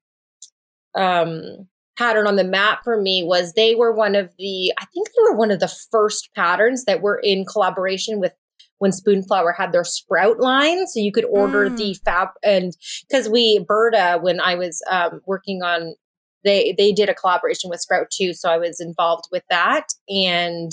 um, 0.94 1.68
pattern 1.98 2.26
on 2.26 2.36
the 2.36 2.44
map 2.44 2.80
for 2.82 3.00
me 3.00 3.22
was 3.22 3.52
they 3.52 3.74
were 3.74 3.92
one 3.92 4.14
of 4.14 4.30
the 4.38 4.72
I 4.78 4.86
think 4.86 5.08
they 5.08 5.22
were 5.30 5.36
one 5.36 5.50
of 5.50 5.60
the 5.60 5.72
first 5.90 6.30
patterns 6.34 6.84
that 6.84 7.02
were 7.02 7.20
in 7.22 7.44
collaboration 7.44 8.20
with 8.20 8.32
when 8.78 8.92
Spoonflower 8.92 9.52
had 9.56 9.72
their 9.72 9.84
sprout 9.84 10.40
line. 10.40 10.86
So 10.86 11.00
you 11.00 11.12
could 11.12 11.26
order 11.26 11.68
Mm. 11.68 11.76
the 11.76 11.94
fab 12.04 12.28
and 12.42 12.74
because 13.08 13.28
we 13.28 13.58
Burda 13.68 14.22
when 14.22 14.40
I 14.40 14.54
was 14.54 14.82
um, 14.90 15.20
working 15.26 15.62
on 15.62 15.94
they 16.42 16.74
they 16.78 16.92
did 16.92 17.10
a 17.10 17.14
collaboration 17.14 17.68
with 17.68 17.80
Sprout 17.80 18.06
too, 18.10 18.32
so 18.32 18.48
I 18.48 18.56
was 18.56 18.80
involved 18.80 19.26
with 19.30 19.42
that 19.50 19.88
and. 20.08 20.72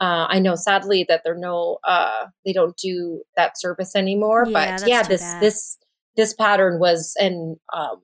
Uh, 0.00 0.26
I 0.28 0.38
know 0.40 0.54
sadly 0.56 1.04
that 1.08 1.22
they're 1.24 1.36
no 1.36 1.78
uh, 1.84 2.26
they 2.44 2.52
don't 2.52 2.76
do 2.76 3.22
that 3.36 3.58
service 3.58 3.94
anymore, 3.94 4.44
Yeah, 4.48 4.76
but 4.78 4.88
yeah, 4.88 5.02
this 5.04 5.20
bad. 5.20 5.42
this 5.42 5.78
this 6.16 6.34
pattern 6.34 6.78
was 6.80 7.14
and 7.18 7.56
um, 7.72 8.02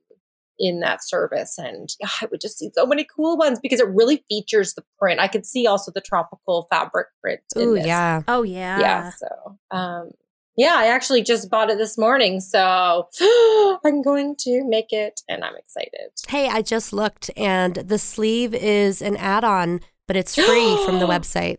in 0.59 0.81
that 0.81 1.03
service 1.03 1.59
and 1.59 1.89
yeah, 1.99 2.09
I 2.21 2.27
would 2.31 2.41
just 2.41 2.59
see 2.59 2.71
so 2.75 2.87
many 2.87 3.05
cool 3.17 3.37
ones 3.37 3.59
because 3.61 3.81
it 3.81 3.89
really 3.89 4.23
features 4.29 4.75
the 4.75 4.85
print. 4.99 5.19
I 5.19 5.27
could 5.27 5.47
see 5.47 5.67
also 5.67 5.91
the 5.93 6.01
tropical 6.03 6.69
fabric 6.71 7.09
print. 7.21 7.41
in 7.57 7.63
Ooh, 7.63 7.77
yeah. 7.77 8.23
Oh 8.29 8.43
yeah. 8.43 8.79
Yeah. 8.79 9.11
So 9.11 9.59
um 9.71 10.11
yeah, 10.57 10.75
I 10.77 10.87
actually 10.89 11.23
just 11.23 11.49
bought 11.51 11.71
it 11.71 11.79
this 11.79 11.97
morning. 11.97 12.41
So 12.41 13.09
I'm 13.85 14.03
going 14.03 14.37
to 14.41 14.63
make 14.65 14.93
it 14.93 15.23
and 15.29 15.43
I'm 15.43 15.57
excited. 15.57 16.11
Hey, 16.29 16.49
I 16.49 16.61
just 16.61 16.93
looked 16.93 17.31
and 17.37 17.77
the 17.77 17.99
sleeve 17.99 18.55
is 18.55 19.01
an 19.01 19.17
add 19.17 19.43
on, 19.43 19.81
but 20.07 20.17
it's 20.17 20.35
free 20.35 20.85
from 20.85 20.99
the 20.99 21.07
website. 21.09 21.59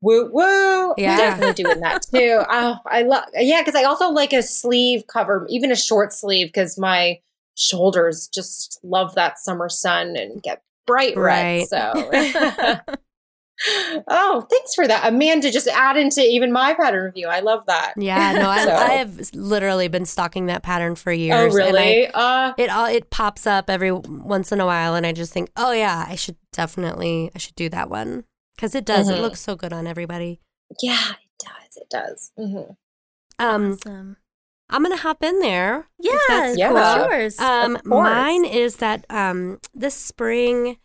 Woo 0.00 0.30
woo. 0.32 0.94
Yeah. 0.96 1.16
Definitely 1.16 1.64
doing 1.64 1.80
that 1.80 2.02
too. 2.02 2.42
Oh, 2.50 2.76
I 2.86 3.02
love 3.02 3.24
yeah, 3.34 3.60
because 3.62 3.74
I 3.74 3.84
also 3.84 4.10
like 4.10 4.32
a 4.32 4.42
sleeve 4.42 5.04
cover, 5.06 5.46
even 5.50 5.72
a 5.72 5.76
short 5.76 6.12
sleeve, 6.12 6.48
because 6.48 6.78
my 6.78 7.18
shoulders 7.56 8.28
just 8.32 8.78
love 8.84 9.14
that 9.16 9.38
summer 9.38 9.68
sun 9.68 10.16
and 10.16 10.40
get 10.42 10.62
bright 10.86 11.16
red. 11.16 11.68
Right. 11.68 11.68
So 11.68 12.80
Oh, 14.06 14.46
thanks 14.48 14.74
for 14.76 14.86
that. 14.86 15.04
Amanda 15.12 15.50
just 15.50 15.66
add 15.66 15.96
into 15.96 16.20
even 16.22 16.52
my 16.52 16.74
pattern 16.74 17.06
review. 17.06 17.26
I 17.26 17.40
love 17.40 17.66
that. 17.66 17.94
Yeah, 17.96 18.32
no, 18.34 18.48
I, 18.48 18.64
So- 18.64 18.72
I 18.72 18.90
have 18.92 19.18
literally 19.34 19.88
been 19.88 20.06
stalking 20.06 20.46
that 20.46 20.62
pattern 20.62 20.94
for 20.94 21.10
years. 21.12 21.54
Oh, 21.54 21.58
and 21.58 21.76
I- 21.76 21.80
really? 21.80 22.06
uh, 22.14 22.52
it 22.56 22.70
all 22.70 22.86
it 22.86 23.10
pops 23.10 23.48
up 23.48 23.68
every 23.68 23.90
once 23.90 24.52
in 24.52 24.60
a 24.60 24.66
while, 24.66 24.94
and 24.94 25.04
I 25.04 25.12
just 25.12 25.32
think, 25.32 25.50
oh 25.56 25.72
yeah, 25.72 26.04
I 26.08 26.14
should 26.14 26.36
definitely 26.52 27.32
I 27.34 27.38
should 27.38 27.56
do 27.56 27.68
that 27.70 27.90
one 27.90 28.24
because 28.58 28.74
it 28.74 28.84
does. 28.84 29.08
It 29.08 29.18
Mhm. 29.18 29.20
looks 29.22 29.40
so 29.40 29.54
good 29.54 29.72
on 29.72 29.86
everybody. 29.86 30.40
yeah, 30.82 31.12
it 31.12 31.38
does. 31.38 31.76
It 31.76 31.88
does. 31.88 32.32
Mhm. 32.38 32.76
Um, 33.38 33.72
Awesome. 33.72 34.16
I'm 34.68 34.82
gonna 34.82 34.96
hop 34.96 35.22
in 35.22 35.38
there. 35.38 35.88
if 36.00 36.06
Yeah, 36.06 36.18
that's 36.28 36.58
Yeah. 36.58 36.68
cool. 36.70 37.10
yours. 37.10 37.38
Um, 37.38 37.76
Of 37.76 37.84
course. 37.84 38.04
mine 38.04 38.44
is 38.44 38.76
that 38.76 39.06
um, 39.08 39.60
this 39.72 39.94
spring, 39.94 40.76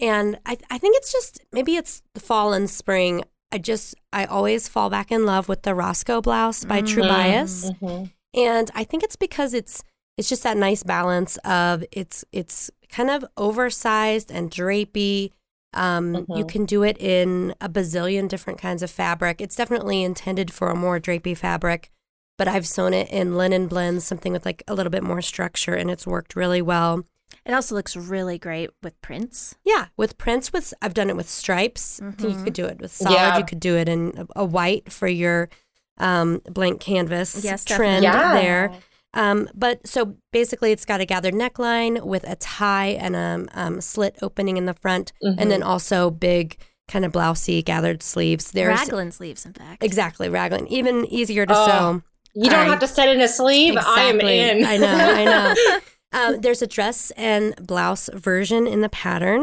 and 0.00 0.38
I, 0.44 0.58
I 0.70 0.76
think 0.78 0.96
it's 0.96 1.12
just 1.12 1.38
maybe 1.52 1.76
it's 1.76 2.02
the 2.14 2.20
fall 2.20 2.52
and 2.52 2.68
spring. 2.68 3.22
I 3.52 3.58
just 3.58 3.94
I 4.12 4.24
always 4.26 4.68
fall 4.68 4.90
back 4.90 5.10
in 5.12 5.24
love 5.24 5.48
with 5.48 5.62
the 5.62 5.74
Roscoe 5.74 6.20
blouse 6.20 6.64
by 6.64 6.82
True 6.82 7.04
Mhm. 7.04 7.08
Bias, 7.08 7.70
Mhm. 7.80 8.12
and 8.34 8.70
I 8.74 8.82
think 8.84 9.02
it's 9.04 9.16
because 9.16 9.54
it's 9.54 9.82
it's 10.18 10.28
just 10.28 10.42
that 10.42 10.56
nice 10.58 10.82
balance 10.82 11.38
of 11.44 11.82
it's 11.92 12.24
it's 12.32 12.70
kind 12.90 13.08
of 13.08 13.24
oversized 13.38 14.30
and 14.30 14.50
drapey. 14.50 15.30
Um, 15.74 16.14
You 16.36 16.44
Mhm. 16.44 16.48
can 16.48 16.64
do 16.64 16.82
it 16.82 16.96
in 17.00 17.54
a 17.60 17.68
bazillion 17.68 18.28
different 18.28 18.58
kinds 18.60 18.82
of 18.82 18.90
fabric. 18.90 19.40
It's 19.40 19.56
definitely 19.56 20.02
intended 20.02 20.52
for 20.52 20.70
a 20.70 20.76
more 20.76 20.98
drapey 21.00 21.36
fabric, 21.36 21.90
but 22.38 22.48
I've 22.48 22.66
sewn 22.66 22.94
it 22.94 23.08
in 23.10 23.36
linen 23.36 23.66
blends, 23.66 24.04
something 24.04 24.32
with 24.32 24.44
like 24.46 24.62
a 24.68 24.74
little 24.74 24.90
bit 24.90 25.02
more 25.02 25.20
structure, 25.22 25.74
and 25.74 25.90
it's 25.90 26.06
worked 26.06 26.34
really 26.36 26.62
well. 26.62 27.04
it 27.46 27.52
also 27.52 27.74
looks 27.74 27.94
really 27.96 28.38
great 28.38 28.70
with 28.82 28.98
prints. 29.02 29.54
Yeah, 29.64 29.86
with 29.98 30.16
prints, 30.16 30.50
with 30.52 30.72
I've 30.80 30.94
done 30.94 31.10
it 31.10 31.16
with 31.16 31.28
stripes. 31.28 32.00
Think 32.16 32.38
you 32.38 32.42
could 32.44 32.54
do 32.54 32.64
it 32.64 32.78
with 32.80 32.90
solid. 32.92 33.14
Yeah. 33.16 33.36
You 33.38 33.44
could 33.44 33.60
do 33.60 33.76
it 33.76 33.86
in 33.88 34.12
a, 34.16 34.40
a 34.40 34.44
white 34.46 34.90
for 34.90 35.08
your 35.08 35.50
um, 35.98 36.40
blank 36.50 36.80
canvas 36.80 37.44
Yes, 37.44 37.64
trend. 37.64 38.02
Yeah. 38.02 38.34
there. 38.34 38.72
Um, 39.14 39.48
but 39.54 39.86
so 39.86 40.16
basically, 40.32 40.72
it's 40.72 40.84
got 40.84 41.00
a 41.00 41.06
gathered 41.06 41.34
neckline 41.34 42.04
with 42.04 42.24
a 42.24 42.36
tie 42.36 42.88
and 42.88 43.16
a 43.16 43.46
um, 43.54 43.80
slit 43.80 44.16
opening 44.20 44.56
in 44.56 44.66
the 44.66 44.74
front, 44.74 45.12
and 45.22 45.50
then 45.50 45.62
also 45.62 46.10
big 46.10 46.58
kind 46.88 47.04
of 47.04 47.12
blousey 47.12 47.64
gathered 47.64 48.02
sleeves. 48.02 48.50
There's 48.50 48.78
Raglan 48.78 49.10
sleeves, 49.12 49.46
in 49.46 49.54
fact. 49.54 49.82
exactly 49.82 50.28
raglan, 50.28 50.66
even 50.68 51.06
easier 51.06 51.46
to 51.46 51.54
Oh, 51.56 51.66
sew. 51.66 52.02
You 52.34 52.50
don't 52.50 52.66
have 52.68 52.80
to 52.80 52.88
set 52.88 53.08
in 53.08 53.20
a 53.22 53.28
sleeve. 53.28 53.76
I 53.78 54.02
am 54.02 54.20
in. 54.20 54.66
I 54.66 54.76
know, 54.76 54.88
I 54.88 55.24
know. 55.24 55.78
Um, 56.14 56.40
there's 56.42 56.62
a 56.62 56.68
dress 56.68 57.10
and 57.16 57.56
blouse 57.56 58.08
version 58.14 58.68
in 58.68 58.82
the 58.82 58.88
pattern. 58.88 59.42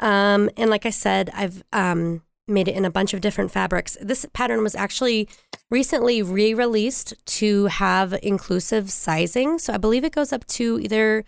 Um, 0.00 0.50
and 0.56 0.68
like 0.68 0.84
I 0.84 0.90
said, 0.90 1.30
I've 1.32 1.62
um, 1.72 2.22
made 2.48 2.66
it 2.66 2.74
in 2.74 2.84
a 2.84 2.90
bunch 2.90 3.14
of 3.14 3.20
different 3.20 3.52
fabrics. 3.52 3.96
This 4.00 4.26
pattern 4.32 4.64
was 4.64 4.74
actually 4.74 5.28
recently 5.70 6.22
re 6.22 6.54
released 6.54 7.14
to 7.38 7.66
have 7.66 8.18
inclusive 8.22 8.90
sizing. 8.90 9.58
So 9.58 9.72
I 9.72 9.76
believe 9.76 10.04
it 10.04 10.14
goes 10.14 10.32
up 10.32 10.46
to 10.48 10.78
either 10.80 11.24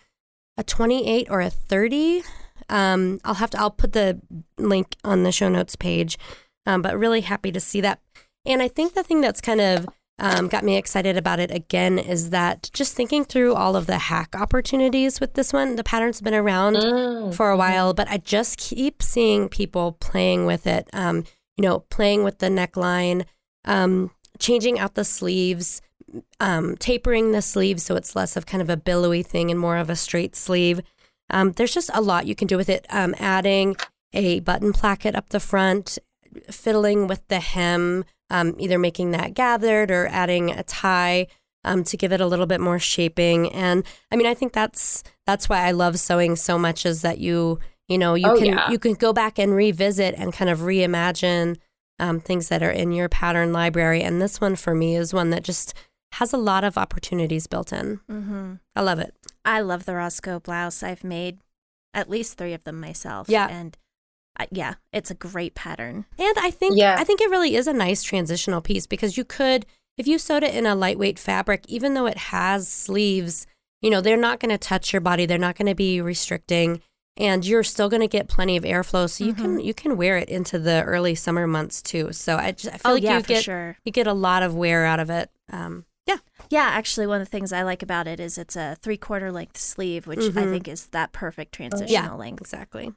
a 0.57 0.65
28 0.65 1.27
or 1.31 1.41
a 1.41 1.51
30. 1.51 2.23
Um, 2.69 3.21
I'll 3.25 3.35
have 3.35 3.51
to, 3.51 3.61
I'll 3.61 3.71
put 3.71 3.93
the 3.93 4.21
link 4.59 4.97
on 5.05 5.23
the 5.23 5.33
show 5.33 5.49
notes 5.49 5.77
page. 5.77 6.17
Um, 6.67 6.83
but 6.83 6.99
really 6.99 7.23
happy 7.23 7.51
to 7.53 7.61
see 7.61 7.81
that. 7.81 8.01
And 8.47 8.63
I 8.63 8.69
think 8.69 8.95
the 8.95 9.03
thing 9.03 9.21
that's 9.21 9.41
kind 9.41 9.61
of 9.61 9.87
um, 10.19 10.49
got 10.49 10.65
me 10.65 10.77
excited 10.77 11.17
about 11.17 11.41
it 11.41 11.51
again 11.51 11.99
is 11.99 12.29
that 12.31 12.69
just 12.75 12.95
thinking 12.95 13.25
through 13.25 13.55
all 13.55 13.75
of 13.75 13.87
the 13.87 13.97
hack 13.97 14.35
opportunities 14.39 15.19
with 15.19 15.33
this 15.35 15.53
one, 15.53 15.77
the 15.77 15.85
pattern's 15.85 16.21
been 16.21 16.35
around 16.35 16.77
Mm. 16.77 17.35
for 17.35 17.51
a 17.51 17.57
while, 17.57 17.95
but 17.95 18.09
I 18.11 18.19
just 18.19 18.59
keep 18.59 19.03
seeing 19.03 19.49
people 19.49 19.93
playing 19.93 20.45
with 20.47 20.67
it. 20.67 20.89
Um, 20.93 21.25
you 21.57 21.63
know, 21.63 21.81
playing 21.91 22.23
with 22.25 22.39
the 22.39 22.49
neckline, 22.49 23.25
um, 23.65 24.11
changing 24.41 24.79
out 24.79 24.95
the 24.95 25.05
sleeves, 25.05 25.81
um, 26.41 26.77
tapering 26.79 27.33
the 27.33 27.43
sleeves 27.43 27.85
so 27.85 27.95
it's 27.95 28.17
less 28.17 28.37
of 28.37 28.47
kind 28.47 28.61
of 28.63 28.69
a 28.71 28.77
billowy 28.77 29.23
thing 29.23 29.51
and 29.51 29.61
more 29.61 29.77
of 29.77 29.89
a 29.91 29.97
straight 29.97 30.35
sleeve. 30.35 30.81
Um, 31.31 31.53
there's 31.53 31.73
just 31.73 31.91
a 31.95 32.01
lot 32.01 32.27
you 32.27 32.35
can 32.35 32.49
do 32.49 32.57
with 32.57 32.69
it. 32.69 32.87
Um, 32.91 33.15
adding 33.21 33.77
a 34.13 34.41
button 34.41 34.73
placket 34.73 35.15
up 35.15 35.29
the 35.29 35.39
front, 35.39 35.99
fiddling 36.51 37.07
with 37.07 37.27
the 37.29 37.39
hem, 37.41 38.05
um, 38.31 38.55
either 38.59 38.79
making 38.79 39.13
that 39.13 39.35
gathered 39.35 39.91
or 39.91 40.09
adding 40.09 40.51
a 40.51 40.63
tie 40.65 41.27
um, 41.65 41.85
to 41.85 41.97
give 41.97 42.13
it 42.13 42.21
a 42.21 42.27
little 42.27 42.47
bit 42.47 42.61
more 42.61 42.79
shaping. 42.79 43.53
And 43.53 43.85
I 44.11 44.17
mean, 44.17 44.27
I 44.27 44.35
think 44.35 44.53
that's 44.53 45.05
that's 45.27 45.49
why 45.49 45.61
I 45.67 45.71
love 45.73 45.99
sewing 46.01 46.35
so 46.37 46.59
much 46.59 46.85
is 46.87 47.03
that 47.03 47.19
you 47.19 47.61
you 47.87 47.99
know 47.99 48.15
you 48.15 48.29
Oh, 48.29 48.37
can 48.37 48.47
yeah. 48.47 48.71
you 48.71 48.79
can 48.79 48.95
go 48.95 49.13
back 49.13 49.39
and 49.39 49.55
revisit 49.55 50.15
and 50.17 50.33
kind 50.33 50.51
of 50.51 50.61
reimagine 50.61 51.57
um, 52.01 52.19
things 52.21 52.49
that 52.49 52.63
are 52.63 52.71
in 52.71 52.93
your 52.93 53.09
pattern 53.09 53.53
library. 53.53 54.03
And 54.03 54.21
this 54.21 54.41
one 54.41 54.57
for 54.57 54.75
me 54.75 54.97
is 54.97 55.15
one 55.15 55.31
that 55.31 55.45
just 55.45 55.75
has 56.13 56.33
a 56.33 56.39
lot 56.39 56.65
of 56.65 56.77
opportunities 56.77 57.47
built 57.47 57.73
in. 57.73 58.01
Mm-hmm. 58.11 58.55
I 58.75 58.81
love 58.81 58.99
it. 58.99 59.15
I 59.45 59.61
love 59.61 59.85
the 59.85 59.95
Roscoe 59.95 60.41
blouse. 60.41 60.83
I've 60.83 61.05
made 61.05 61.39
at 61.95 62.11
least 62.11 62.37
three 62.37 62.55
of 62.55 62.65
them 62.65 62.81
myself. 62.81 63.29
Yeah. 63.29 63.49
And 63.49 63.77
uh, 64.39 64.47
yeah, 64.51 64.75
it's 64.93 65.11
a 65.11 65.15
great 65.15 65.55
pattern. 65.55 66.07
And 66.19 66.37
I 66.39 66.51
think 66.51 66.77
Yeah. 66.77 66.97
I 66.99 67.05
think 67.05 67.21
it 67.21 67.31
really 67.31 67.55
is 67.55 67.67
a 67.67 67.73
nice 67.73 68.03
transitional 68.03 68.61
piece 68.61 68.87
because 68.87 69.17
you 69.17 69.25
could 69.25 69.67
if 69.99 70.09
you 70.09 70.19
sewed 70.19 70.43
it 70.43 70.55
in 70.55 70.65
a 70.65 70.75
lightweight 70.75 71.19
fabric, 71.19 71.65
even 71.69 71.93
though 71.93 72.07
it 72.07 72.17
has 72.17 72.67
sleeves, 72.67 73.47
you 73.83 73.91
know, 73.91 74.01
they're 74.01 74.17
not 74.17 74.41
going 74.41 74.51
to 74.51 74.57
touch 74.57 74.93
your 74.93 75.01
body. 75.01 75.27
They're 75.27 75.37
not 75.37 75.57
going 75.57 75.69
to 75.69 75.75
be 75.75 76.01
restricting 76.01 76.81
and 77.17 77.45
you're 77.45 77.63
still 77.65 77.89
going 77.89 78.01
to 78.03 78.09
get 78.09 78.29
plenty 78.29 78.57
of 78.57 78.65
airflow 78.65 79.09
so 79.11 79.25
you 79.25 79.35
can 79.35 79.61
you 79.61 79.75
can 79.75 79.97
wear 79.97 80.17
it 80.19 80.29
into 80.29 80.59
the 80.59 80.83
early 80.85 81.15
summer 81.15 81.47
months 81.47 81.83
too. 81.83 82.13
So 82.13 82.37
I 82.37 82.53
just 82.53 82.75
I 82.75 82.79
feel 82.79 82.91
oh 82.91 82.95
like 82.95 83.03
yeah, 83.03 83.17
you 83.19 83.23
get 83.25 83.45
sure. 83.45 83.77
you 83.85 83.93
get 83.93 84.07
a 84.07 84.13
lot 84.13 84.43
of 84.43 84.55
wear 84.55 84.85
out 84.87 85.01
of 85.01 85.11
it. 85.11 85.31
Um 85.53 85.85
yeah. 86.07 86.17
Yeah, 86.49 86.69
actually, 86.73 87.07
one 87.07 87.21
of 87.21 87.27
the 87.27 87.31
things 87.31 87.53
I 87.53 87.63
like 87.63 87.83
about 87.83 88.09
it 88.09 88.19
is 88.19 88.37
it's 88.39 88.57
a 88.57 88.77
three 88.83 88.97
quarter 88.97 89.31
length 89.31 89.59
sleeve, 89.59 90.07
which 90.07 90.19
I 90.21 90.23
Mhm. 90.31 90.51
think 90.51 90.67
is 90.69 90.87
that 90.89 91.13
perfect 91.13 91.53
transitional 91.53 91.89
Yeah. 91.91 92.15
length. 92.15 92.41
Exactly. 92.41 92.93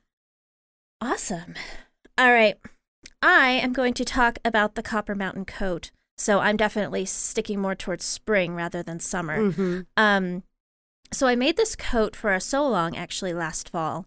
Awesome. 1.01 1.55
All 2.17 2.31
right. 2.31 2.57
I 3.21 3.49
am 3.49 3.73
going 3.73 3.93
to 3.95 4.05
talk 4.05 4.37
about 4.45 4.75
the 4.75 4.83
Copper 4.83 5.15
Mountain 5.15 5.45
coat. 5.45 5.91
So 6.17 6.39
I'm 6.39 6.57
definitely 6.57 7.05
sticking 7.05 7.59
more 7.59 7.75
towards 7.75 8.05
spring 8.05 8.55
rather 8.55 8.83
than 8.83 8.99
summer. 8.99 9.51
hmm 9.51 9.81
Um, 9.97 10.43
so 11.13 11.27
I 11.27 11.35
made 11.35 11.57
this 11.57 11.75
coat 11.75 12.15
for 12.15 12.33
a 12.33 12.41
sew 12.41 12.65
along 12.67 12.97
actually 12.97 13.33
last 13.33 13.69
fall, 13.69 14.05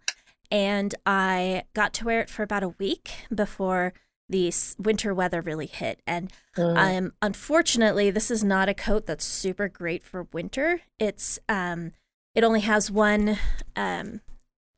and 0.50 0.94
I 1.06 1.64
got 1.74 1.92
to 1.94 2.04
wear 2.04 2.20
it 2.20 2.30
for 2.30 2.42
about 2.42 2.62
a 2.62 2.68
week 2.70 3.26
before 3.34 3.92
the 4.28 4.52
winter 4.78 5.14
weather 5.14 5.40
really 5.40 5.66
hit. 5.66 6.00
And 6.06 6.32
Mm. 6.56 6.76
um, 6.98 7.12
unfortunately, 7.22 8.10
this 8.10 8.30
is 8.30 8.42
not 8.42 8.68
a 8.68 8.74
coat 8.74 9.06
that's 9.06 9.24
super 9.24 9.68
great 9.68 10.02
for 10.02 10.26
winter. 10.32 10.80
It's 10.98 11.38
um, 11.48 11.92
it 12.34 12.42
only 12.44 12.60
has 12.60 12.90
one 12.90 13.38
um, 13.76 14.20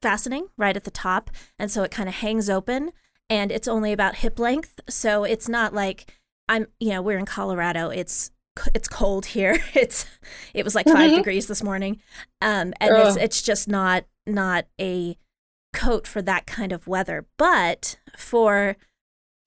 fastening 0.03 0.49
right 0.57 0.77
at 0.77 0.85
the 0.85 0.91
top, 0.91 1.31
and 1.59 1.71
so 1.71 1.83
it 1.83 1.91
kind 1.91 2.09
of 2.09 2.17
hangs 2.17 2.51
open, 2.51 2.93
and 3.31 3.51
it's 3.51 3.69
only 3.69 3.93
about 3.93 4.17
hip 4.17 4.39
length. 4.39 4.81
So 4.89 5.25
it's 5.25 5.49
not 5.49 5.73
like 5.73 6.15
I'm, 6.49 6.67
you 6.79 6.91
know, 6.91 7.03
we're 7.03 7.19
in 7.19 7.27
Colorado. 7.27 7.91
It's 7.91 8.31
it's 8.75 8.89
cold 8.89 9.27
here. 9.27 9.59
It's 9.75 10.07
it 10.55 10.65
was 10.65 10.75
like 10.75 10.87
5 10.87 10.97
Mhm. 10.97 11.15
degrees 11.17 11.47
this 11.47 11.63
morning, 11.63 12.01
um, 12.43 12.73
and 12.81 12.97
it's 12.97 13.17
Ugh. 13.17 13.23
it's 13.23 13.43
just 13.43 13.69
not 13.69 14.05
not 14.27 14.67
a 14.81 15.17
coat 15.73 16.07
for 16.07 16.23
that 16.23 16.47
kind 16.47 16.73
of 16.73 16.87
weather. 16.87 17.27
But 17.37 17.99
for 18.17 18.77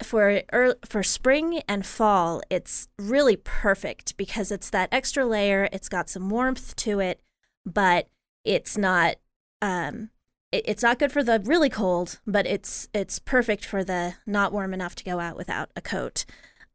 for 0.04 0.42
ear 0.54 0.76
for 0.86 1.04
spring 1.04 1.62
and 1.68 1.86
fall, 1.86 2.42
it's 2.50 2.88
really 2.98 3.36
perfect 3.36 4.18
because 4.18 4.52
it's 4.52 4.70
that 4.72 4.90
extra 4.92 5.26
layer. 5.26 5.70
It's 5.72 5.90
got 5.90 6.10
some 6.10 6.30
warmth 6.30 6.76
to 6.78 7.00
it, 7.00 7.22
but 7.66 8.08
it's 8.44 8.78
not 8.78 9.16
um, 9.62 10.10
it, 10.52 10.64
it's 10.68 10.82
not 10.84 10.98
good 10.98 11.12
for 11.12 11.24
the 11.24 11.40
really 11.46 11.70
cold, 11.70 12.20
but 12.26 12.48
it's 12.48 12.88
it's 12.94 13.20
perfect 13.20 13.64
for 13.66 13.84
the 13.84 14.16
not 14.26 14.52
warm 14.52 14.74
enough 14.74 14.96
to 14.96 15.04
go 15.04 15.20
out 15.20 15.38
without 15.38 15.70
a 15.76 15.82
coat. 15.82 16.26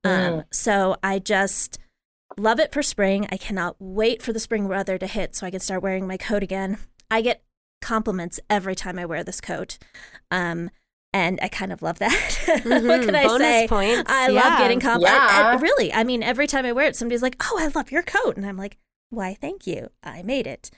Um, 0.04 0.12
Mm. 0.12 0.44
so 0.52 0.96
I 1.02 1.18
just 1.18 1.78
love 2.36 2.58
it 2.60 2.72
for 2.72 2.82
spring. 2.82 3.26
I 3.30 3.36
cannot 3.36 3.76
wait 3.78 4.22
for 4.22 4.32
the 4.32 4.40
spring 4.40 4.68
weather 4.68 4.98
to 4.98 5.06
hit 5.06 5.34
so 5.36 5.46
I 5.46 5.50
can 5.50 5.60
start 5.60 5.82
wearing 5.82 6.06
my 6.06 6.16
coat 6.16 6.42
again. 6.42 6.78
I 7.10 7.20
get 7.22 7.42
compliments 7.80 8.40
every 8.50 8.74
time 8.74 8.98
I 8.98 9.06
wear 9.06 9.22
this 9.22 9.40
coat. 9.40 9.78
Um, 10.30 10.70
and 11.12 11.38
I 11.40 11.48
kind 11.48 11.72
of 11.72 11.82
love 11.82 11.98
that. 12.00 12.12
what 12.46 12.82
Mhm, 12.82 13.04
can 13.04 13.14
I 13.14 13.24
bonus 13.26 13.40
say? 13.40 13.68
points, 13.68 14.10
I 14.12 14.28
love 14.28 14.58
getting 14.58 14.80
compliments. 14.80 15.32
Yeah. 15.32 15.58
really, 15.60 15.92
I 15.92 16.04
mean, 16.04 16.22
every 16.22 16.46
time 16.46 16.66
I 16.66 16.72
wear 16.72 16.86
it, 16.88 16.96
somebody's 16.96 17.22
like, 17.22 17.36
"Oh, 17.40 17.56
I 17.58 17.68
love 17.68 17.90
your 17.90 18.02
coat," 18.02 18.36
and 18.36 18.44
I'm 18.44 18.56
like, 18.58 18.76
"Why? 19.10 19.34
Thank 19.40 19.66
you. 19.66 19.90
I 20.02 20.22
made 20.22 20.46
it." 20.46 20.70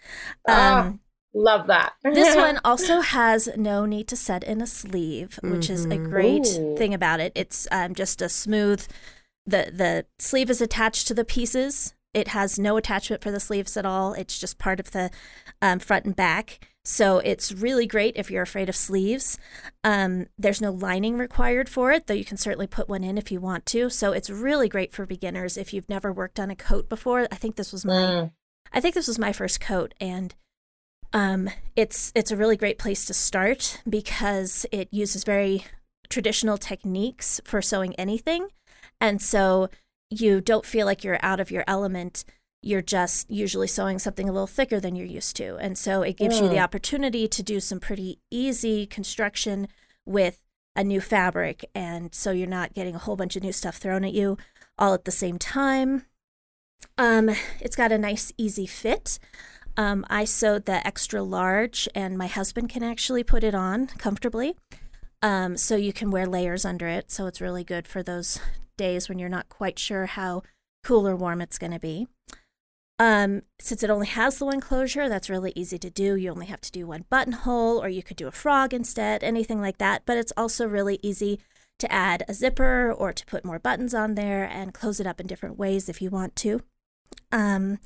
Ah. 0.46 0.80
Um, 0.86 1.00
Love 1.34 1.66
that. 1.66 1.92
this 2.04 2.34
one 2.36 2.58
also 2.64 3.00
has 3.00 3.48
no 3.56 3.84
need 3.84 4.06
to 4.08 4.16
set 4.16 4.42
in 4.44 4.60
a 4.60 4.66
sleeve, 4.66 5.38
which 5.42 5.68
is 5.68 5.84
a 5.86 5.88
Mhm. 5.88 6.08
great 6.10 6.46
Ooh. 6.46 6.76
thing 6.76 6.94
about 6.94 7.20
it. 7.20 7.32
It's 7.34 7.66
um, 7.70 7.94
just 7.94 8.22
a 8.22 8.28
smooth. 8.28 8.86
The 9.48 9.70
The 9.72 10.06
sleeve 10.18 10.50
is 10.50 10.60
attached 10.60 11.06
to 11.08 11.14
the 11.14 11.24
pieces. 11.24 11.94
It 12.14 12.28
has 12.28 12.58
no 12.58 12.76
attachment 12.76 13.22
for 13.22 13.30
the 13.30 13.40
sleeves 13.40 13.76
at 13.76 13.86
all. 13.86 14.14
It's 14.14 14.38
just 14.38 14.58
part 14.58 14.80
of 14.80 14.92
the 14.92 15.10
um, 15.60 15.78
front 15.78 16.04
and 16.06 16.16
back. 16.16 16.60
So 16.84 17.18
it's 17.18 17.52
really 17.52 17.86
great 17.86 18.16
if 18.16 18.30
you're 18.30 18.42
afraid 18.42 18.70
of 18.70 18.74
sleeves. 18.76 19.36
Um, 19.84 20.26
there's 20.38 20.62
no 20.62 20.70
lining 20.70 21.18
required 21.18 21.68
for 21.68 21.92
it, 21.92 22.06
though 22.06 22.14
you 22.14 22.24
can 22.24 22.38
certainly 22.38 22.66
put 22.66 22.88
one 22.88 23.04
in 23.04 23.18
if 23.18 23.30
you 23.30 23.40
want 23.40 23.66
to. 23.66 23.90
So 23.90 24.12
it's 24.12 24.30
really 24.30 24.70
great 24.70 24.94
for 24.94 25.04
beginners 25.04 25.58
if 25.58 25.74
you've 25.74 25.88
never 25.90 26.10
worked 26.10 26.40
on 26.40 26.50
a 26.50 26.56
coat 26.56 26.88
before. 26.88 27.28
I 27.30 27.36
think 27.36 27.56
this 27.56 27.72
was 27.72 27.84
my 27.84 27.92
Mm. 27.92 28.32
I 28.72 28.80
think 28.80 28.94
this 28.94 29.08
was 29.08 29.18
my 29.18 29.32
first 29.32 29.60
coat, 29.60 29.94
and 30.00 30.34
um, 31.12 31.50
it's 31.76 32.12
it's 32.14 32.30
a 32.30 32.36
really 32.36 32.56
great 32.56 32.78
place 32.78 33.04
to 33.06 33.14
start 33.14 33.82
because 33.88 34.66
it 34.72 34.88
uses 34.90 35.24
very 35.24 35.64
traditional 36.08 36.58
techniques 36.58 37.40
for 37.44 37.62
sewing 37.62 37.94
anything, 37.96 38.48
and 39.00 39.20
so 39.22 39.68
you 40.10 40.40
don't 40.40 40.64
feel 40.66 40.86
like 40.86 41.04
you're 41.04 41.18
out 41.22 41.40
of 41.40 41.50
your 41.50 41.64
element. 41.66 42.24
You're 42.62 42.82
just 42.82 43.30
usually 43.30 43.68
sewing 43.68 43.98
something 43.98 44.28
a 44.28 44.32
little 44.32 44.46
thicker 44.46 44.80
than 44.80 44.96
you're 44.96 45.06
used 45.06 45.36
to, 45.36 45.56
and 45.56 45.78
so 45.78 46.02
it 46.02 46.16
gives 46.16 46.40
you 46.40 46.48
the 46.48 46.56
Mm. 46.56 46.64
opportunity 46.64 47.28
to 47.28 47.42
do 47.42 47.60
some 47.60 47.78
pretty 47.78 48.18
easy 48.30 48.86
construction 48.86 49.68
with 50.04 50.40
a 50.74 50.82
new 50.82 51.00
fabric, 51.00 51.64
and 51.74 52.14
so 52.14 52.30
you're 52.30 52.46
not 52.48 52.74
getting 52.74 52.94
a 52.94 52.98
whole 52.98 53.16
bunch 53.16 53.36
of 53.36 53.42
new 53.42 53.52
stuff 53.52 53.76
thrown 53.76 54.04
at 54.04 54.12
you 54.12 54.36
all 54.78 54.94
at 54.94 55.04
the 55.04 55.12
same 55.12 55.38
time. 55.38 56.06
Um, 56.96 57.30
it's 57.60 57.76
got 57.76 57.92
a 57.92 57.98
nice, 57.98 58.32
easy 58.38 58.66
fit. 58.66 59.18
Um, 59.76 60.04
I 60.10 60.24
sewed 60.24 60.64
the 60.64 60.84
extra 60.86 61.22
large, 61.22 61.88
and 61.94 62.18
my 62.18 62.26
husband 62.26 62.68
can 62.70 62.82
actually 62.82 63.22
put 63.22 63.44
it 63.44 63.54
on 63.54 63.86
comfortably. 63.98 64.56
Um, 65.22 65.56
so 65.56 65.76
you 65.76 65.92
can 65.92 66.10
wear 66.10 66.26
layers 66.26 66.64
under 66.64 66.86
it. 66.88 67.10
So 67.10 67.26
it's 67.26 67.40
really 67.40 67.64
good 67.64 67.86
for 67.86 68.02
those 68.02 68.40
days 68.78 69.08
when 69.08 69.18
you're 69.18 69.28
not 69.28 69.50
quite 69.50 69.78
sure 69.78 70.06
how 70.06 70.42
cool 70.82 71.06
or 71.06 71.14
warm 71.14 71.42
it's 71.42 71.58
going 71.58 71.72
to 71.72 71.78
be. 71.78 72.08
Um, 72.98 73.42
since 73.60 73.82
it 73.84 73.90
only 73.90 74.08
has 74.08 74.38
the 74.38 74.46
one 74.46 74.60
closure, 74.60 75.08
that's 75.08 75.30
really 75.30 75.52
easy 75.54 75.78
to 75.78 75.90
do. 75.90 76.16
You 76.16 76.30
only 76.30 76.46
have 76.46 76.62
to 76.62 76.72
do 76.72 76.86
one 76.86 77.04
buttonhole, 77.10 77.78
or 77.82 77.88
you 77.88 78.02
could 78.02 78.16
do 78.16 78.26
a 78.26 78.32
frog 78.32 78.74
instead, 78.74 79.22
anything 79.22 79.60
like 79.60 79.78
that. 79.78 80.02
But 80.04 80.16
it's 80.16 80.32
also 80.36 80.66
really 80.66 80.98
easy 81.02 81.40
to 81.78 81.92
add 81.92 82.24
a 82.26 82.34
zipper 82.34 82.92
or 82.92 83.12
to 83.12 83.26
put 83.26 83.44
more 83.44 83.58
buttons 83.58 83.94
on 83.94 84.14
there 84.14 84.44
and 84.44 84.74
close 84.74 84.98
it 84.98 85.06
up 85.06 85.20
in 85.20 85.26
different 85.26 85.58
ways 85.58 85.88
if 85.88 86.02
you 86.02 86.10
want 86.10 86.34
to. 86.36 86.62
Um, 87.30 87.78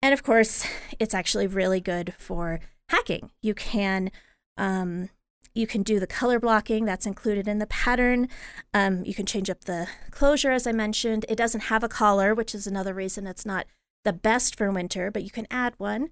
and 0.00 0.14
of 0.14 0.22
course, 0.22 0.66
it's 0.98 1.14
actually 1.14 1.46
really 1.46 1.80
good 1.80 2.14
for 2.18 2.60
hacking. 2.88 3.30
You 3.42 3.54
can 3.54 4.10
um, 4.56 5.10
you 5.54 5.66
can 5.66 5.82
do 5.82 5.98
the 6.00 6.06
color 6.06 6.38
blocking 6.38 6.84
that's 6.84 7.06
included 7.06 7.48
in 7.48 7.58
the 7.58 7.66
pattern. 7.66 8.28
Um, 8.72 9.04
you 9.04 9.14
can 9.14 9.26
change 9.26 9.50
up 9.50 9.64
the 9.64 9.88
closure, 10.10 10.50
as 10.50 10.66
I 10.66 10.72
mentioned. 10.72 11.26
It 11.28 11.36
doesn't 11.36 11.62
have 11.62 11.82
a 11.82 11.88
collar, 11.88 12.34
which 12.34 12.54
is 12.54 12.66
another 12.66 12.94
reason 12.94 13.26
it's 13.26 13.46
not 13.46 13.66
the 14.04 14.12
best 14.12 14.56
for 14.56 14.70
winter, 14.70 15.10
but 15.10 15.22
you 15.22 15.30
can 15.30 15.46
add 15.50 15.74
one. 15.78 16.10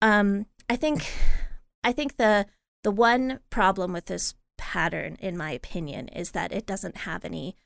Um, 0.00 0.46
I 0.68 0.76
think 0.76 1.12
I 1.84 1.92
think 1.92 2.16
the 2.16 2.46
the 2.82 2.90
one 2.90 3.40
problem 3.50 3.92
with 3.92 4.06
this 4.06 4.34
pattern, 4.58 5.16
in 5.20 5.36
my 5.36 5.52
opinion, 5.52 6.08
is 6.08 6.32
that 6.32 6.52
it 6.52 6.66
doesn't 6.66 6.98
have 6.98 7.24
any 7.24 7.56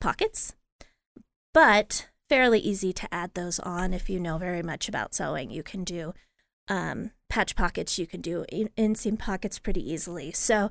pockets, 0.00 0.54
but 1.54 2.08
fairly 2.28 2.58
easy 2.58 2.92
to 2.92 3.12
add 3.14 3.34
those 3.34 3.58
on 3.60 3.94
if 3.94 4.10
you 4.10 4.18
know 4.18 4.38
very 4.38 4.62
much 4.62 4.88
about 4.88 5.14
sewing. 5.14 5.50
You 5.50 5.62
can 5.62 5.84
do 5.84 6.12
um, 6.68 7.12
patch 7.28 7.56
pockets, 7.56 7.98
you 7.98 8.06
can 8.06 8.20
do 8.20 8.44
in- 8.50 8.70
inseam 8.76 9.18
pockets 9.18 9.58
pretty 9.58 9.88
easily. 9.90 10.32
So 10.32 10.70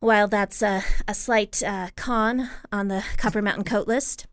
while 0.00 0.28
that's 0.28 0.62
a, 0.62 0.82
a 1.08 1.14
slight 1.14 1.62
uh, 1.62 1.88
con 1.96 2.50
on 2.70 2.88
the 2.88 3.04
Copper 3.16 3.42
Mountain 3.42 3.64
coat 3.64 3.88
list, 3.88 4.26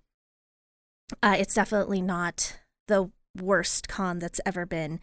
uh, 1.24 1.36
it's 1.38 1.54
definitely 1.54 2.02
not 2.02 2.58
the 2.88 3.12
worst 3.40 3.88
con 3.88 4.20
that's 4.20 4.42
ever 4.46 4.66
been. 4.66 5.00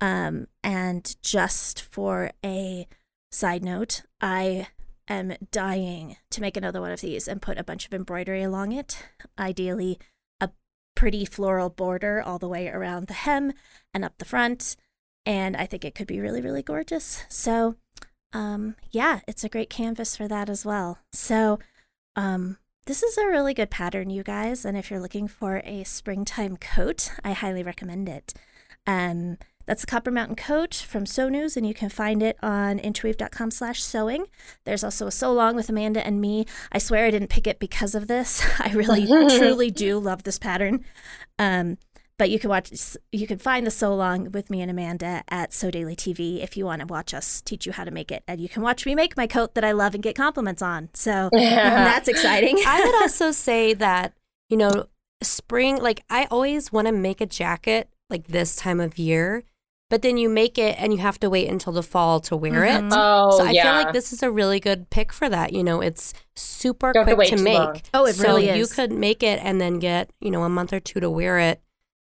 Um, 0.00 0.48
and 0.62 1.16
just 1.22 1.80
for 1.80 2.32
a 2.44 2.86
side 3.32 3.64
note, 3.64 4.02
I 4.20 4.68
am 5.08 5.34
dying 5.50 6.16
to 6.30 6.40
make 6.40 6.56
another 6.56 6.80
one 6.80 6.90
of 6.90 7.00
these 7.00 7.28
and 7.28 7.40
put 7.40 7.58
a 7.58 7.64
bunch 7.64 7.86
of 7.86 7.94
embroidery 7.94 8.42
along 8.42 8.72
it. 8.72 9.04
Ideally, 9.38 9.98
a 10.40 10.50
pretty 10.94 11.24
floral 11.24 11.70
border 11.70 12.22
all 12.22 12.38
the 12.38 12.48
way 12.48 12.68
around 12.68 13.06
the 13.06 13.14
hem 13.14 13.52
and 13.92 14.04
up 14.04 14.18
the 14.18 14.24
front. 14.24 14.76
And 15.26 15.56
I 15.56 15.66
think 15.66 15.84
it 15.84 15.94
could 15.94 16.06
be 16.06 16.20
really, 16.20 16.40
really 16.40 16.62
gorgeous. 16.62 17.24
So, 17.28 17.76
um, 18.32 18.76
yeah, 18.90 19.20
it's 19.26 19.44
a 19.44 19.48
great 19.48 19.70
canvas 19.70 20.16
for 20.16 20.28
that 20.28 20.50
as 20.50 20.64
well. 20.64 20.98
So, 21.12 21.58
um, 22.16 22.58
this 22.86 23.02
is 23.02 23.16
a 23.16 23.26
really 23.26 23.54
good 23.54 23.70
pattern, 23.70 24.10
you 24.10 24.22
guys. 24.22 24.64
And 24.64 24.76
if 24.76 24.90
you're 24.90 25.00
looking 25.00 25.26
for 25.26 25.62
a 25.64 25.84
springtime 25.84 26.58
coat, 26.58 27.12
I 27.24 27.32
highly 27.32 27.62
recommend 27.62 28.08
it. 28.08 28.34
Um, 28.86 29.38
that's 29.66 29.80
the 29.80 29.86
Copper 29.86 30.10
Mountain 30.10 30.36
coat 30.36 30.74
from 30.74 31.06
Sew 31.06 31.30
News, 31.30 31.56
and 31.56 31.66
you 31.66 31.72
can 31.72 31.88
find 31.88 32.22
it 32.22 32.36
on 32.42 32.78
interweave.com 32.78 33.50
slash 33.50 33.82
sewing. 33.82 34.26
There's 34.64 34.84
also 34.84 35.06
a 35.06 35.10
Sew 35.10 35.32
Along 35.32 35.56
with 35.56 35.70
Amanda 35.70 36.06
and 36.06 36.20
me. 36.20 36.44
I 36.70 36.78
swear 36.78 37.06
I 37.06 37.10
didn't 37.10 37.30
pick 37.30 37.46
it 37.46 37.58
because 37.58 37.94
of 37.94 38.06
this. 38.06 38.44
I 38.60 38.72
really, 38.72 39.06
truly 39.38 39.70
do 39.70 39.98
love 39.98 40.24
this 40.24 40.38
pattern. 40.38 40.84
Um, 41.38 41.78
but 42.18 42.30
you 42.30 42.38
can 42.38 42.48
watch, 42.50 42.70
you 43.12 43.26
can 43.26 43.38
find 43.38 43.66
the 43.66 43.70
Sew 43.70 43.92
Along 43.92 44.30
with 44.32 44.48
me 44.50 44.60
and 44.60 44.70
Amanda 44.70 45.22
at 45.28 45.52
Sew 45.52 45.70
Daily 45.70 45.96
TV 45.96 46.42
if 46.42 46.56
you 46.56 46.64
want 46.64 46.80
to 46.80 46.86
watch 46.86 47.12
us 47.12 47.40
teach 47.42 47.66
you 47.66 47.72
how 47.72 47.84
to 47.84 47.90
make 47.90 48.12
it. 48.12 48.22
And 48.28 48.40
you 48.40 48.48
can 48.48 48.62
watch 48.62 48.86
me 48.86 48.94
make 48.94 49.16
my 49.16 49.26
coat 49.26 49.54
that 49.54 49.64
I 49.64 49.72
love 49.72 49.94
and 49.94 50.02
get 50.02 50.14
compliments 50.16 50.62
on. 50.62 50.90
So 50.94 51.28
that's 51.32 52.08
exciting. 52.08 52.58
I 52.66 52.84
would 52.84 52.94
also 53.02 53.30
say 53.32 53.74
that, 53.74 54.12
you 54.48 54.56
know, 54.56 54.86
spring, 55.22 55.80
like 55.82 56.04
I 56.08 56.26
always 56.30 56.70
want 56.72 56.86
to 56.86 56.92
make 56.92 57.20
a 57.20 57.26
jacket 57.26 57.88
like 58.10 58.28
this 58.28 58.54
time 58.56 58.78
of 58.80 58.98
year, 58.98 59.42
but 59.90 60.02
then 60.02 60.16
you 60.16 60.28
make 60.28 60.56
it 60.58 60.76
and 60.78 60.92
you 60.92 60.98
have 61.00 61.18
to 61.20 61.30
wait 61.30 61.48
until 61.48 61.72
the 61.72 61.82
fall 61.82 62.20
to 62.20 62.36
wear 62.36 62.52
Mhm. 62.62 62.86
it. 62.88 62.92
Oh, 62.96 63.38
so 63.38 63.44
I 63.46 63.50
yeah. 63.50 63.62
feel 63.64 63.72
like 63.84 63.92
this 63.92 64.12
is 64.12 64.22
a 64.22 64.30
really 64.30 64.60
good 64.60 64.88
pick 64.90 65.12
for 65.12 65.28
that. 65.28 65.52
You 65.52 65.64
know, 65.64 65.80
it's 65.80 66.12
super 66.36 66.92
Don't 66.92 67.08
have 67.08 67.12
to 67.12 67.14
quick 67.16 67.28
to 67.30 67.42
make. 67.42 67.58
long. 67.58 67.80
Oh, 67.92 68.06
it 68.06 68.14
so 68.14 68.24
really 68.28 68.56
you 68.56 68.66
could 68.66 68.92
make 68.92 69.22
it 69.22 69.40
and 69.42 69.60
then 69.60 69.78
get, 69.78 70.10
you 70.20 70.30
know, 70.30 70.44
a 70.44 70.48
month 70.48 70.72
or 70.72 70.80
two 70.80 71.00
to 71.00 71.10
wear 71.10 71.38
it. 71.38 71.60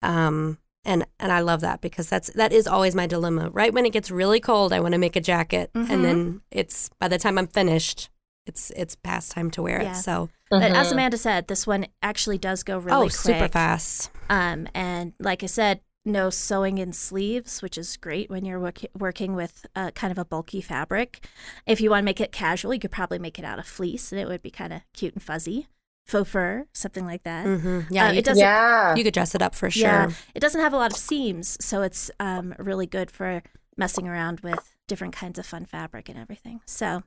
Um 0.01 0.57
and 0.85 1.05
and 1.19 1.31
I 1.31 1.41
love 1.41 1.61
that 1.61 1.81
because 1.81 2.09
that's 2.09 2.31
that 2.33 2.51
is 2.53 2.65
always 2.67 2.95
my 2.95 3.05
dilemma. 3.07 3.49
Right 3.49 3.73
when 3.73 3.85
it 3.85 3.91
gets 3.93 4.09
really 4.11 4.39
cold, 4.39 4.71
I 4.73 4.79
want 4.79 4.93
to 4.93 4.97
make 4.97 5.15
a 5.15 5.21
jacket 5.21 5.71
Mhm. 5.73 5.89
and 5.89 6.05
then 6.05 6.41
it's 6.51 6.89
by 6.99 7.07
the 7.07 7.17
time 7.17 7.37
I'm 7.37 7.47
finished, 7.47 8.09
it's 8.45 8.71
it's 8.75 8.95
past 8.95 9.31
time 9.31 9.51
to 9.51 9.61
wear 9.61 9.81
Yeah. 9.81 9.91
it. 9.91 9.95
So 9.95 10.29
But 10.49 10.63
as 10.71 10.87
Mhm. 10.87 10.91
Amanda 10.93 11.17
said, 11.17 11.47
this 11.47 11.67
one 11.67 11.85
actually 12.01 12.37
does 12.39 12.63
go 12.63 12.77
really 12.79 12.97
oh, 12.97 13.01
quick. 13.01 13.11
super 13.11 13.47
fast. 13.49 14.09
Um, 14.31 14.67
and 14.73 15.13
like 15.19 15.43
I 15.43 15.47
said, 15.47 15.81
no 16.05 16.29
sewing 16.31 16.77
in 16.79 16.91
sleeves, 16.93 17.61
which 17.61 17.77
is 17.77 17.97
great 17.97 18.31
when 18.31 18.45
you're 18.45 18.59
work- 18.59 18.85
working 18.97 19.35
with 19.35 19.65
uh, 19.75 19.91
kind 19.91 20.11
of 20.11 20.17
a 20.17 20.25
bulky 20.25 20.61
fabric. 20.61 21.27
If 21.67 21.81
you 21.81 21.89
want 21.91 22.01
to 22.01 22.05
make 22.05 22.19
it 22.21 22.31
casual, 22.31 22.73
you 22.73 22.79
could 22.79 22.89
probably 22.89 23.19
make 23.19 23.37
it 23.37 23.45
out 23.45 23.59
of 23.59 23.67
fleece, 23.67 24.11
and 24.11 24.19
it 24.19 24.27
would 24.27 24.41
be 24.41 24.49
kind 24.49 24.73
of 24.73 24.81
cute 24.93 25.13
and 25.13 25.21
fuzzy, 25.21 25.67
faux 26.09 26.29
fur, 26.29 26.65
something 26.73 27.05
like 27.05 27.23
that. 27.23 27.45
hmm 27.45 27.81
Yeah, 27.89 28.07
Uh, 28.07 28.11
you, 28.11 28.19
it 28.19 28.25
doesn't. 28.25 28.41
yeah. 28.41 28.95
you 28.95 29.03
could 29.03 29.13
dress 29.13 29.35
it 29.35 29.41
up 29.41 29.55
for 29.55 29.69
sure. 29.69 29.83
Yeah, 29.83 30.11
it 30.35 30.39
doesn't 30.39 30.61
have 30.61 30.73
a 30.73 30.77
lot 30.77 30.91
of 30.91 30.97
seams, 30.97 31.57
so 31.63 31.81
it's 31.81 32.09
um, 32.19 32.53
really 32.57 32.87
good 32.87 33.11
for 33.11 33.41
messing 33.77 34.07
around 34.07 34.39
with 34.41 34.75
different 34.87 35.13
kinds 35.15 35.37
of 35.39 35.45
fun 35.45 35.65
fabric 35.65 36.09
and 36.09 36.17
everything. 36.17 36.61
So, 36.65 37.03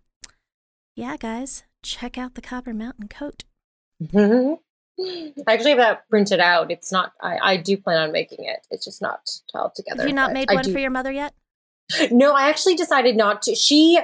yeah, 0.96 1.16
guys, 1.18 1.64
check 1.82 2.16
out 2.16 2.34
the 2.34 2.40
Copper 2.42 2.72
Mountain 2.72 3.08
coat. 3.08 3.44
I 4.14 4.58
actually 5.48 5.70
have 5.70 5.78
that 5.78 6.08
printed 6.08 6.38
out. 6.40 6.70
It's 6.70 6.92
not. 6.92 7.12
I, 7.20 7.38
I 7.42 7.56
do 7.56 7.76
plan 7.76 7.98
on 8.02 8.12
making 8.12 8.44
it. 8.44 8.66
It's 8.70 8.84
just 8.84 9.00
not 9.02 9.28
all 9.54 9.72
together. 9.74 10.02
Have 10.02 10.08
you 10.08 10.14
not 10.14 10.32
made 10.32 10.50
I 10.50 10.54
one 10.54 10.64
do- 10.64 10.72
for 10.72 10.78
your 10.78 10.90
mother 10.90 11.10
yet? 11.10 11.34
No, 12.10 12.32
I 12.32 12.48
actually 12.48 12.74
decided 12.74 13.16
not 13.16 13.42
to. 13.42 13.54
She 13.54 13.98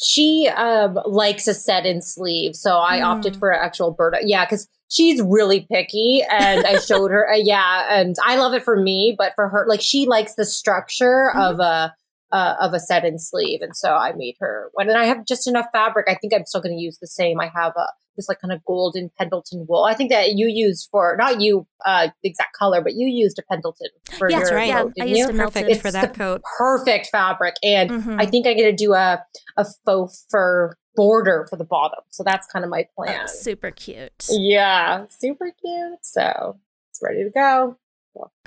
she 0.00 0.48
um 0.48 0.98
likes 1.06 1.48
a 1.48 1.54
set 1.54 1.86
in 1.86 2.02
sleeve, 2.02 2.54
so 2.54 2.78
I 2.78 2.98
Mm. 3.00 3.04
opted 3.04 3.36
for 3.36 3.50
an 3.50 3.60
actual 3.62 3.94
Burda. 3.94 4.18
Yeah, 4.22 4.44
because 4.44 4.68
she's 4.88 5.20
really 5.22 5.66
picky, 5.72 6.22
and 6.30 6.66
I 6.66 6.76
showed 6.88 7.10
her. 7.10 7.30
Uh, 7.30 7.36
yeah, 7.36 7.86
and 8.00 8.14
I 8.24 8.36
love 8.36 8.52
it 8.54 8.62
for 8.62 8.76
me, 8.80 9.14
but 9.16 9.32
for 9.34 9.48
her, 9.48 9.64
like 9.68 9.80
she 9.80 10.06
likes 10.06 10.34
the 10.34 10.44
structure 10.44 11.32
Mhm. 11.34 11.50
of 11.50 11.60
a. 11.60 11.94
Uh, 12.30 12.56
of 12.60 12.74
a 12.74 12.78
set 12.78 13.06
in 13.06 13.18
sleeve, 13.18 13.62
and 13.62 13.74
so 13.74 13.94
I 13.94 14.12
made 14.12 14.34
her 14.38 14.68
one. 14.74 14.90
And 14.90 14.98
I 14.98 15.04
have 15.06 15.24
just 15.24 15.48
enough 15.48 15.64
fabric. 15.72 16.08
I 16.10 16.14
think 16.14 16.34
I'm 16.34 16.44
still 16.44 16.60
going 16.60 16.76
to 16.76 16.82
use 16.82 16.98
the 16.98 17.06
same. 17.06 17.40
I 17.40 17.46
have 17.54 17.72
a 17.74 17.86
this 18.18 18.28
like 18.28 18.40
kind 18.40 18.52
of 18.52 18.62
golden 18.66 19.10
Pendleton 19.16 19.64
wool. 19.66 19.84
I 19.84 19.94
think 19.94 20.10
that 20.10 20.32
you 20.34 20.48
used 20.48 20.88
for 20.90 21.16
not 21.16 21.40
you 21.40 21.66
uh 21.86 22.08
the 22.22 22.28
exact 22.28 22.54
color, 22.54 22.82
but 22.82 22.92
you 22.94 23.06
used 23.08 23.38
a 23.38 23.42
Pendleton 23.42 23.88
for 24.18 24.28
Yeah, 24.30 24.36
your 24.38 24.44
That's 24.44 24.54
right. 24.54 24.68
Yeah, 24.68 24.84
I 25.00 25.04
used 25.06 25.18
you? 25.20 25.28
a 25.28 25.32
Melton. 25.32 25.62
Perfect 25.62 25.80
for 25.82 25.90
that 25.92 26.12
the 26.12 26.18
coat. 26.18 26.42
perfect 26.58 27.06
fabric. 27.06 27.54
And 27.62 27.90
Mhm. 27.90 28.20
I 28.20 28.26
think 28.26 28.46
I'm 28.46 28.56
to 28.64 28.72
do 28.76 28.92
a, 28.92 29.24
a 29.56 29.64
faux 29.86 30.26
fur 30.28 30.76
border 30.96 31.46
for 31.48 31.56
the 31.56 31.64
bottom. 31.64 32.00
So 32.10 32.22
that's 32.24 32.46
kind 32.48 32.64
of 32.64 32.70
my 32.70 32.86
Oh, 32.98 33.04
plan. 33.04 33.28
super 33.28 33.70
cute. 33.70 34.26
yeah, 34.28 35.06
super 35.08 35.52
cute. 35.64 35.98
So 36.02 36.58
it's 36.90 37.00
ready 37.02 37.24
to 37.24 37.30
go. 37.30 37.76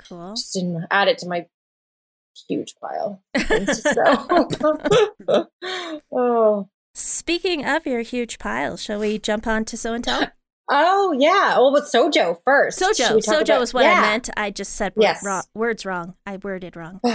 Cool. 0.06 0.34
Just 0.36 0.52
didn't 0.52 0.86
add 0.90 1.08
it 1.08 1.16
to 1.18 1.26
my 1.28 1.46
huge 2.48 2.74
pile. 2.80 3.22
of 3.34 3.42
things 3.46 3.82
to 3.82 3.94
sew. 3.94 5.46
oh. 6.12 6.68
Speaking 6.94 7.64
of 7.64 7.86
your 7.86 8.02
huge 8.02 8.38
pile, 8.38 8.76
shall 8.76 9.00
we 9.00 9.18
jump 9.18 9.46
on 9.46 9.64
to 9.66 9.76
Sew 9.76 9.94
and 9.94 10.04
Tell? 10.04 10.28
Oh 10.70 11.14
yeah. 11.18 11.56
Well, 11.58 11.72
with 11.72 11.84
Sojo 11.84 12.36
first. 12.44 12.80
Sojo. 12.80 13.16
Sojo 13.18 13.42
about- 13.42 13.62
is 13.62 13.74
what 13.74 13.84
Yeah. 13.84 13.94
I 13.98 14.00
meant. 14.02 14.30
I 14.36 14.50
just 14.50 14.74
said 14.74 14.94
word- 14.96 15.02
Yes. 15.02 15.24
wrong- 15.24 15.42
words 15.54 15.84
wrong. 15.86 16.14
I 16.26 16.36
worded 16.38 16.76
wrong. 16.76 17.00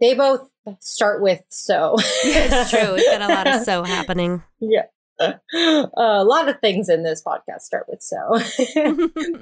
They 0.00 0.14
both 0.14 0.48
start 0.78 1.20
with 1.22 1.42
so. 1.48 1.96
It's 2.24 2.70
true. 2.70 2.94
We've 2.94 3.04
got 3.04 3.22
a 3.28 3.34
lot 3.34 3.48
of 3.48 3.62
so 3.64 3.82
happening. 3.82 4.44
Yeah. 4.60 4.84
a 5.20 6.22
lot 6.24 6.48
of 6.48 6.60
things 6.60 6.88
in 6.88 7.02
this 7.02 7.20
podcast 7.26 7.62
start 7.62 7.86
with 7.88 8.00
so. 8.00 8.38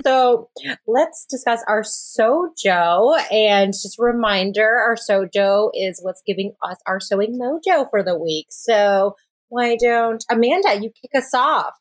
so 0.02 0.48
let's 0.86 1.26
discuss 1.28 1.62
our 1.68 1.82
sojo. 1.82 3.20
And 3.30 3.74
just 3.74 3.98
a 3.98 4.02
reminder 4.02 4.66
our 4.66 4.96
sojo 4.96 5.68
is 5.74 6.00
what's 6.02 6.22
giving 6.26 6.54
us 6.62 6.78
our 6.86 7.00
sewing 7.00 7.38
mojo 7.38 7.88
for 7.90 8.02
the 8.02 8.18
week. 8.18 8.46
So 8.48 9.14
why 9.48 9.76
don't 9.76 10.24
Amanda, 10.30 10.78
you 10.80 10.90
kick 10.90 11.10
us 11.14 11.32
off? 11.34 11.74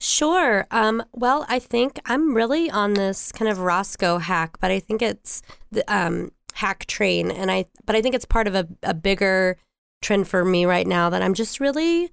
Sure. 0.00 0.66
Um, 0.70 1.02
well, 1.12 1.46
I 1.48 1.58
think 1.58 1.98
I'm 2.04 2.34
really 2.34 2.70
on 2.70 2.94
this 2.94 3.32
kind 3.32 3.50
of 3.50 3.60
Roscoe 3.60 4.18
hack, 4.18 4.58
but 4.60 4.70
I 4.70 4.78
think 4.78 5.00
it's 5.00 5.40
the 5.70 5.84
um, 5.92 6.32
hack 6.54 6.84
train, 6.86 7.30
and 7.30 7.50
I 7.50 7.66
but 7.86 7.96
I 7.96 8.02
think 8.02 8.14
it's 8.14 8.26
part 8.26 8.46
of 8.46 8.54
a, 8.54 8.68
a 8.82 8.92
bigger 8.92 9.56
trend 10.02 10.28
for 10.28 10.44
me 10.44 10.66
right 10.66 10.86
now 10.86 11.08
that 11.10 11.22
I'm 11.22 11.34
just 11.34 11.60
really 11.60 12.10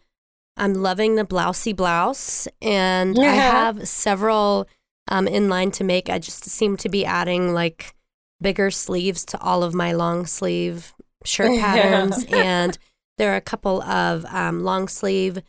I'm 0.56 0.76
loving 0.76 1.16
the 1.16 1.26
blousey 1.26 1.76
blouse, 1.76 2.48
and 2.62 3.18
I 3.20 3.32
have 3.34 3.88
several 3.88 4.68
um, 5.10 5.28
in 5.28 5.50
line 5.50 5.72
to 5.72 5.84
make. 5.84 6.10
I 6.10 6.20
just 6.20 6.46
seem 6.46 6.78
to 6.78 6.89
be 6.89 7.06
adding 7.06 7.54
like 7.54 7.96
bigger 8.41 8.72
sleeves 8.72 9.26
to 9.26 9.39
all 9.41 9.62
of 9.62 9.74
my 9.74 9.91
long 9.91 10.26
sleeve 10.26 10.94
shirt 11.26 11.52
Yeah. 11.56 11.62
patterns, 11.62 12.26
and 12.32 12.78
there 13.18 13.34
are 13.34 13.38
a 13.38 13.41
couple 13.41 13.82
of 13.84 14.26
um, 14.26 14.64
long 14.64 14.88
sleeve 14.88 15.39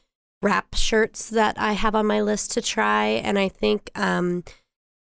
wrap 0.42 0.74
shirts 0.74 1.30
that 1.30 1.58
I 1.58 1.72
have 1.72 1.94
on 1.94 2.06
my 2.06 2.20
list 2.20 2.52
to 2.52 2.60
try. 2.60 3.06
And 3.06 3.38
I 3.38 3.48
think 3.48 3.90
um, 3.94 4.44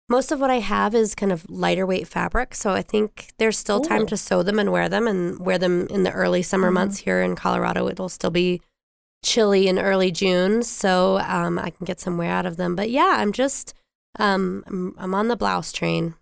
most 0.08 0.30
of 0.30 0.40
what 0.40 0.50
I 0.50 0.60
have 0.60 0.94
is 0.94 1.14
kind 1.16 1.32
of 1.32 1.48
lighter 1.50 1.84
weight 1.84 2.06
fabric. 2.06 2.54
So 2.54 2.70
I 2.70 2.82
think 2.82 3.32
there's 3.38 3.58
still 3.58 3.80
time 3.80 4.06
to 4.06 4.16
sew 4.16 4.42
them 4.44 4.58
and 4.58 4.70
wear 4.70 4.88
them 4.88 5.08
and 5.08 5.40
wear 5.40 5.58
them 5.58 5.88
in 5.88 6.04
the 6.04 6.12
early 6.12 6.42
summer 6.42 6.70
Mhm. 6.70 6.74
months 6.74 6.98
here 6.98 7.20
in 7.20 7.34
Colorado. 7.34 7.88
It'll 7.88 8.08
still 8.08 8.30
be 8.30 8.60
chilly 9.24 9.66
in 9.66 9.78
early 9.78 10.12
June. 10.12 10.62
So 10.62 11.18
um, 11.18 11.58
I 11.58 11.70
can 11.70 11.84
get 11.84 11.98
some 12.00 12.16
wear 12.16 12.30
out 12.30 12.46
of 12.46 12.56
them. 12.56 12.76
But 12.76 12.90
yeah, 12.90 13.16
I'm 13.18 13.32
just, 13.32 13.74
um, 14.20 14.62
I'm, 14.68 14.94
I'm 14.98 15.14
on 15.14 15.26
the 15.28 15.36
blouse 15.36 15.72
train. 15.72 16.14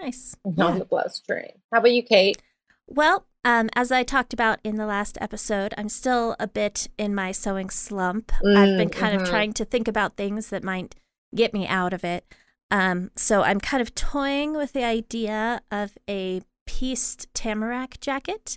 Nice. 0.00 0.34
On 0.44 0.78
the 0.80 0.84
blouse 0.84 1.20
train. 1.20 1.52
How 1.72 1.78
about 1.78 1.92
you, 1.92 2.02
Kate? 2.02 2.42
Well, 2.88 3.24
um, 3.44 3.68
as 3.74 3.90
I 3.90 4.02
talked 4.02 4.32
about 4.32 4.58
in 4.62 4.76
the 4.76 4.86
last 4.86 5.18
episode, 5.20 5.74
I'm 5.76 5.88
still 5.88 6.36
a 6.38 6.46
bit 6.46 6.88
in 6.98 7.14
my 7.14 7.32
sewing 7.32 7.70
slump. 7.70 8.32
I've 8.36 8.76
been 8.78 8.88
Mm, 8.88 8.92
kind 8.92 9.18
mhm. 9.18 9.22
of 9.22 9.28
trying 9.28 9.52
to 9.54 9.64
think 9.64 9.88
about 9.88 10.16
things 10.16 10.48
that 10.50 10.62
might 10.64 10.94
get 11.34 11.52
me 11.52 11.66
out 11.66 11.92
of 11.92 12.04
it. 12.04 12.24
Um, 12.70 13.10
so 13.16 13.42
I'm 13.42 13.60
kind 13.60 13.80
of 13.82 13.94
toying 13.94 14.54
with 14.54 14.72
the 14.72 14.84
idea 14.84 15.60
of 15.70 15.98
a 16.08 16.42
pieced 16.66 17.32
tamarack 17.34 18.00
jacket 18.00 18.56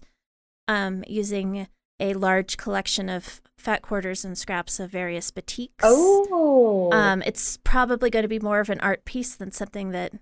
um, 0.68 1.04
using 1.08 1.68
a 2.00 2.14
large 2.14 2.58
collection 2.58 3.10
of 3.10 3.42
fat 3.58 3.82
quarters 3.82 4.24
and 4.24 4.38
scraps 4.38 4.80
of 4.80 4.92
various 4.92 5.32
batiks. 5.32 5.72
Oh. 5.82 6.90
Um, 6.92 7.22
it's 7.24 7.58
probably 7.64 8.10
going 8.10 8.24
to 8.24 8.30
be 8.30 8.40
more 8.40 8.60
of 8.60 8.70
an 8.70 8.80
art 8.82 9.06
piece 9.06 9.36
than 9.36 9.52
something 9.52 9.92
that 9.92 10.14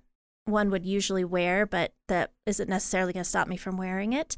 one 0.45 0.70
would 0.70 0.86
usually 0.86 1.24
wear, 1.26 1.66
but 1.66 1.93
that 2.07 2.32
isn't 2.45 2.70
necessarily 2.70 3.14
going 3.14 3.24
to 3.24 3.30
stop 3.30 3.47
me 3.47 3.57
from 3.57 3.78
wearing 3.78 4.14
it. 4.14 4.36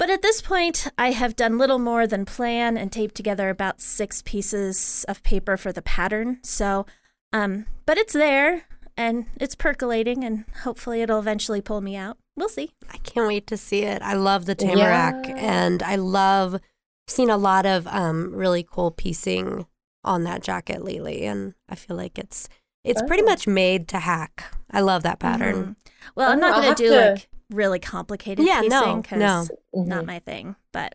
But 0.00 0.08
at 0.08 0.22
this 0.22 0.40
point, 0.40 0.88
I 0.96 1.10
have 1.10 1.36
done 1.36 1.58
little 1.58 1.78
more 1.78 2.06
than 2.06 2.24
plan 2.24 2.78
and 2.78 2.90
taped 2.90 3.14
together 3.14 3.50
about 3.50 3.82
six 3.82 4.22
pieces 4.22 5.04
of 5.06 5.22
paper 5.22 5.58
for 5.58 5.72
the 5.72 5.82
pattern. 5.82 6.38
So, 6.42 6.86
um, 7.34 7.66
but 7.84 7.98
it's 7.98 8.14
there 8.14 8.62
and 8.96 9.26
it's 9.38 9.54
percolating, 9.54 10.24
and 10.24 10.46
hopefully 10.64 11.02
it'll 11.02 11.18
eventually 11.18 11.60
pull 11.60 11.82
me 11.82 11.96
out. 11.96 12.16
We'll 12.34 12.48
see. 12.48 12.72
I 12.90 12.96
can't 12.96 13.28
wait 13.28 13.46
to 13.48 13.58
see 13.58 13.82
it. 13.82 14.00
I 14.00 14.14
love 14.14 14.46
the 14.46 14.54
tamarack 14.54 15.28
Yeah. 15.28 15.36
and 15.36 15.82
I 15.82 15.96
love 15.96 16.58
seen 17.06 17.28
a 17.28 17.36
lot 17.36 17.66
of 17.66 17.86
um, 17.88 18.34
really 18.34 18.62
cool 18.62 18.90
piecing 18.90 19.66
on 20.02 20.24
that 20.24 20.42
jacket 20.42 20.82
lately 20.82 21.26
and 21.26 21.52
I 21.68 21.74
feel 21.74 21.96
like 21.96 22.18
it's 22.18 22.48
it's 22.84 23.02
pretty 23.02 23.22
much 23.22 23.46
made 23.46 23.86
to 23.88 23.98
hack. 23.98 24.44
I 24.70 24.80
love 24.80 25.02
that 25.02 25.18
pattern. 25.18 25.56
Mhm. 25.56 25.76
Well, 26.14 26.30
I'm 26.32 26.40
not 26.40 26.62
going 26.62 26.74
to 26.74 26.82
do 26.82 26.90
like 26.90 27.28
really 27.50 27.78
complicated 27.78 28.46
Yeah, 28.46 28.60
no, 28.62 28.80
piecing 28.80 29.02
'cause 29.02 29.18
no. 29.18 29.46
Mhm. 29.82 29.86
not 29.86 30.06
my 30.06 30.18
thing. 30.20 30.56
But 30.72 30.94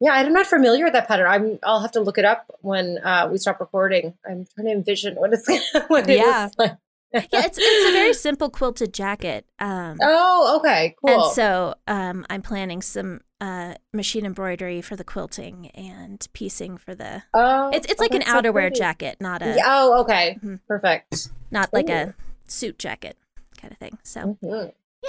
Yeah, 0.00 0.12
I'm 0.14 0.32
not 0.32 0.46
familiar 0.46 0.84
with 0.84 0.94
that 0.94 1.06
pattern. 1.06 1.26
I'm. 1.28 1.58
I'll 1.62 1.80
have 1.80 1.92
to 1.92 2.00
look 2.00 2.18
it 2.18 2.24
up 2.24 2.50
when 2.60 2.98
uh, 2.98 3.28
we 3.30 3.38
stop 3.38 3.60
recording. 3.60 4.14
I'm 4.28 4.46
trying 4.54 4.66
to 4.66 4.72
envision 4.72 5.14
what 5.16 5.32
it's 5.32 5.46
what 5.88 6.08
it 6.10 6.16
Yeah. 6.16 6.48
like. 6.58 6.76
yeah, 7.14 7.44
it's 7.44 7.58
it's 7.60 7.88
a 7.88 7.92
very 7.92 8.12
simple 8.28 8.50
quilted 8.50 8.92
jacket. 8.94 9.46
Um, 9.60 9.98
oh, 10.02 10.58
okay, 10.58 10.96
cool. 11.04 11.24
And 11.26 11.32
so 11.34 11.74
um, 11.86 12.26
I'm 12.30 12.42
planning 12.42 12.82
some 12.82 13.20
uh, 13.40 13.74
machine 13.92 14.24
embroidery 14.26 14.80
for 14.82 14.96
the 14.96 15.04
quilting 15.04 15.68
and 15.74 16.26
piecing 16.32 16.78
for 16.78 16.94
the. 16.96 17.22
oh, 17.34 17.70
It's 17.72 17.86
it's 17.86 18.00
oh, 18.00 18.04
like 18.04 18.12
an 18.14 18.20
that's 18.20 18.30
so 18.32 18.40
outerwear 18.42 18.74
jacket, 18.74 19.18
not 19.20 19.42
a 19.42 19.54
Yeah, 19.56 19.62
oh, 19.66 20.00
okay, 20.00 20.38
Mhm. 20.42 20.60
perfect. 20.66 21.28
not 21.50 21.72
like 21.72 21.88
Ooh. 21.90 21.92
a 21.92 22.14
suit 22.48 22.78
jacket 22.78 23.16
kind 23.60 23.70
of 23.72 23.78
thing. 23.78 23.98
So 24.02 24.36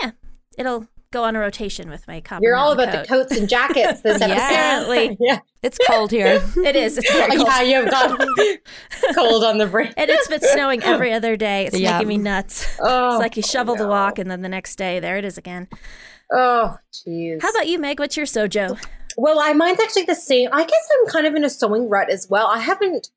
Mhm. 0.02 0.14
it'll 0.58 0.88
go 1.12 1.24
on 1.24 1.36
a 1.36 1.40
rotation 1.40 1.90
with 1.90 2.08
my 2.08 2.20
copper. 2.22 2.44
You're 2.44 2.56
all 2.56 2.74
mountain 2.76 2.90
about 2.96 3.04
the 3.04 3.08
coats 3.08 3.38
and 3.38 3.48
jackets 3.48 4.02
this 4.02 4.20
Yeah. 4.20 4.26
episode. 4.32 4.44
Apparently. 4.44 5.18
yeah, 5.28 5.40
It's 5.62 5.78
cold 5.88 6.10
here. 6.12 6.42
It 6.58 6.76
is. 6.76 6.98
It's 6.98 7.12
very 7.14 7.36
cold. 7.36 7.48
yeah, 7.48 7.62
you've 7.62 7.90
got 7.92 8.20
cold 9.16 9.44
on 9.44 9.58
the 9.60 9.68
brain. 9.68 9.94
And 9.96 10.10
it's 10.10 10.28
been 10.28 10.42
snowing 10.42 10.82
every 10.84 11.14
other 11.14 11.36
day. 11.38 11.66
It's 11.68 11.78
Yeah. 11.78 11.94
making 11.94 12.08
me 12.08 12.18
nuts. 12.18 12.66
Oh, 12.82 13.12
It's 13.16 13.20
like 13.20 13.38
you 13.38 13.44
shovel 13.44 13.76
the 13.76 13.88
walk, 13.88 14.18
and 14.18 14.30
then 14.32 14.42
the 14.42 14.50
next 14.50 14.76
day, 14.76 15.00
there 15.00 15.18
it 15.18 15.26
is 15.26 15.38
again. 15.38 15.68
Oh, 16.32 16.78
jeez. 16.92 17.42
How 17.44 17.50
about 17.52 17.68
you, 17.68 17.78
Meg? 17.78 18.00
What's 18.00 18.18
your 18.18 18.26
sojo? 18.26 18.80
Well, 19.16 19.40
I 19.40 19.54
mine's 19.54 19.80
actually 19.80 20.06
the 20.06 20.16
same. 20.16 20.50
I 20.52 20.64
guess 20.64 20.88
I'm 21.00 21.08
kind 21.08 21.28
of 21.28 21.36
in 21.36 21.44
a 21.44 21.50
sewing 21.50 21.88
rut 21.90 22.10
as 22.10 22.28
well. 22.28 22.48
I 22.48 22.58
haven't. 22.60 23.10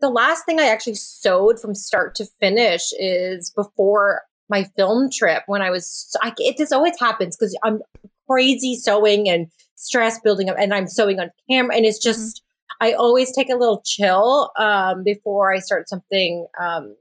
The 0.00 0.10
last 0.10 0.44
thing 0.46 0.58
I 0.58 0.66
actually 0.66 0.96
sewed 0.96 1.60
from 1.60 1.74
start 1.76 2.16
to 2.16 2.26
finish 2.40 2.92
is 2.98 3.50
before 3.54 4.22
my 4.48 4.64
film 4.76 5.10
trip 5.10 5.42
when 5.46 5.62
I 5.62 5.70
was. 5.70 6.14
I, 6.22 6.32
it 6.38 6.56
just 6.56 6.72
always 6.72 6.98
happens 6.98 7.36
because 7.36 7.56
I'm 7.62 7.80
crazy 8.28 8.76
sewing 8.76 9.28
and 9.28 9.48
stress 9.74 10.20
building 10.20 10.48
up, 10.48 10.56
and 10.58 10.74
I'm 10.74 10.86
sewing 10.86 11.20
on 11.20 11.30
camera, 11.50 11.76
and 11.76 11.84
it's 11.84 12.02
just. 12.02 12.42
I 12.78 12.92
always 12.92 13.32
take 13.32 13.48
a 13.48 13.56
little 13.56 13.80
chill 13.86 14.50
um, 14.58 15.02
before 15.02 15.50
I 15.50 15.60
start 15.60 15.88
something 15.88 16.46
um, 16.60 16.94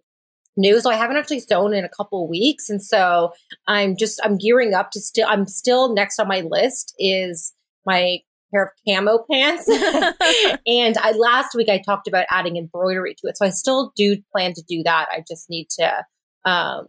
new. 0.56 0.80
So 0.80 0.90
I 0.90 0.96
haven't 0.96 1.18
actually 1.18 1.42
sewn 1.42 1.74
in 1.74 1.84
a 1.84 1.90
couple 1.90 2.30
weeks, 2.30 2.70
and 2.70 2.82
so 2.82 3.34
I'm 3.68 3.98
just 3.98 4.20
I'm 4.24 4.38
gearing 4.38 4.74
up 4.74 4.92
to 4.92 5.02
still. 5.02 5.28
I'm 5.28 5.46
still 5.48 5.94
next 5.94 6.20
on 6.20 6.28
my 6.28 6.42
list 6.42 6.96
is 6.98 7.54
my 7.86 8.20
pair 8.54 8.64
of 8.64 8.70
camo 8.88 9.26
pants. 9.32 9.68
and 10.68 10.98
I 10.98 11.12
last 11.12 11.56
week 11.56 11.70
I 11.70 11.80
talked 11.80 12.08
about 12.08 12.26
adding 12.30 12.58
embroidery 12.58 13.16
to 13.16 13.28
it. 13.28 13.38
So 13.38 13.46
I 13.46 13.50
still 13.50 13.92
do 13.96 14.18
plan 14.32 14.54
to 14.54 14.64
do 14.68 14.84
that. 14.84 15.08
I 15.12 15.24
just 15.28 15.50
need 15.50 15.68
to 15.80 16.06
um 16.50 16.88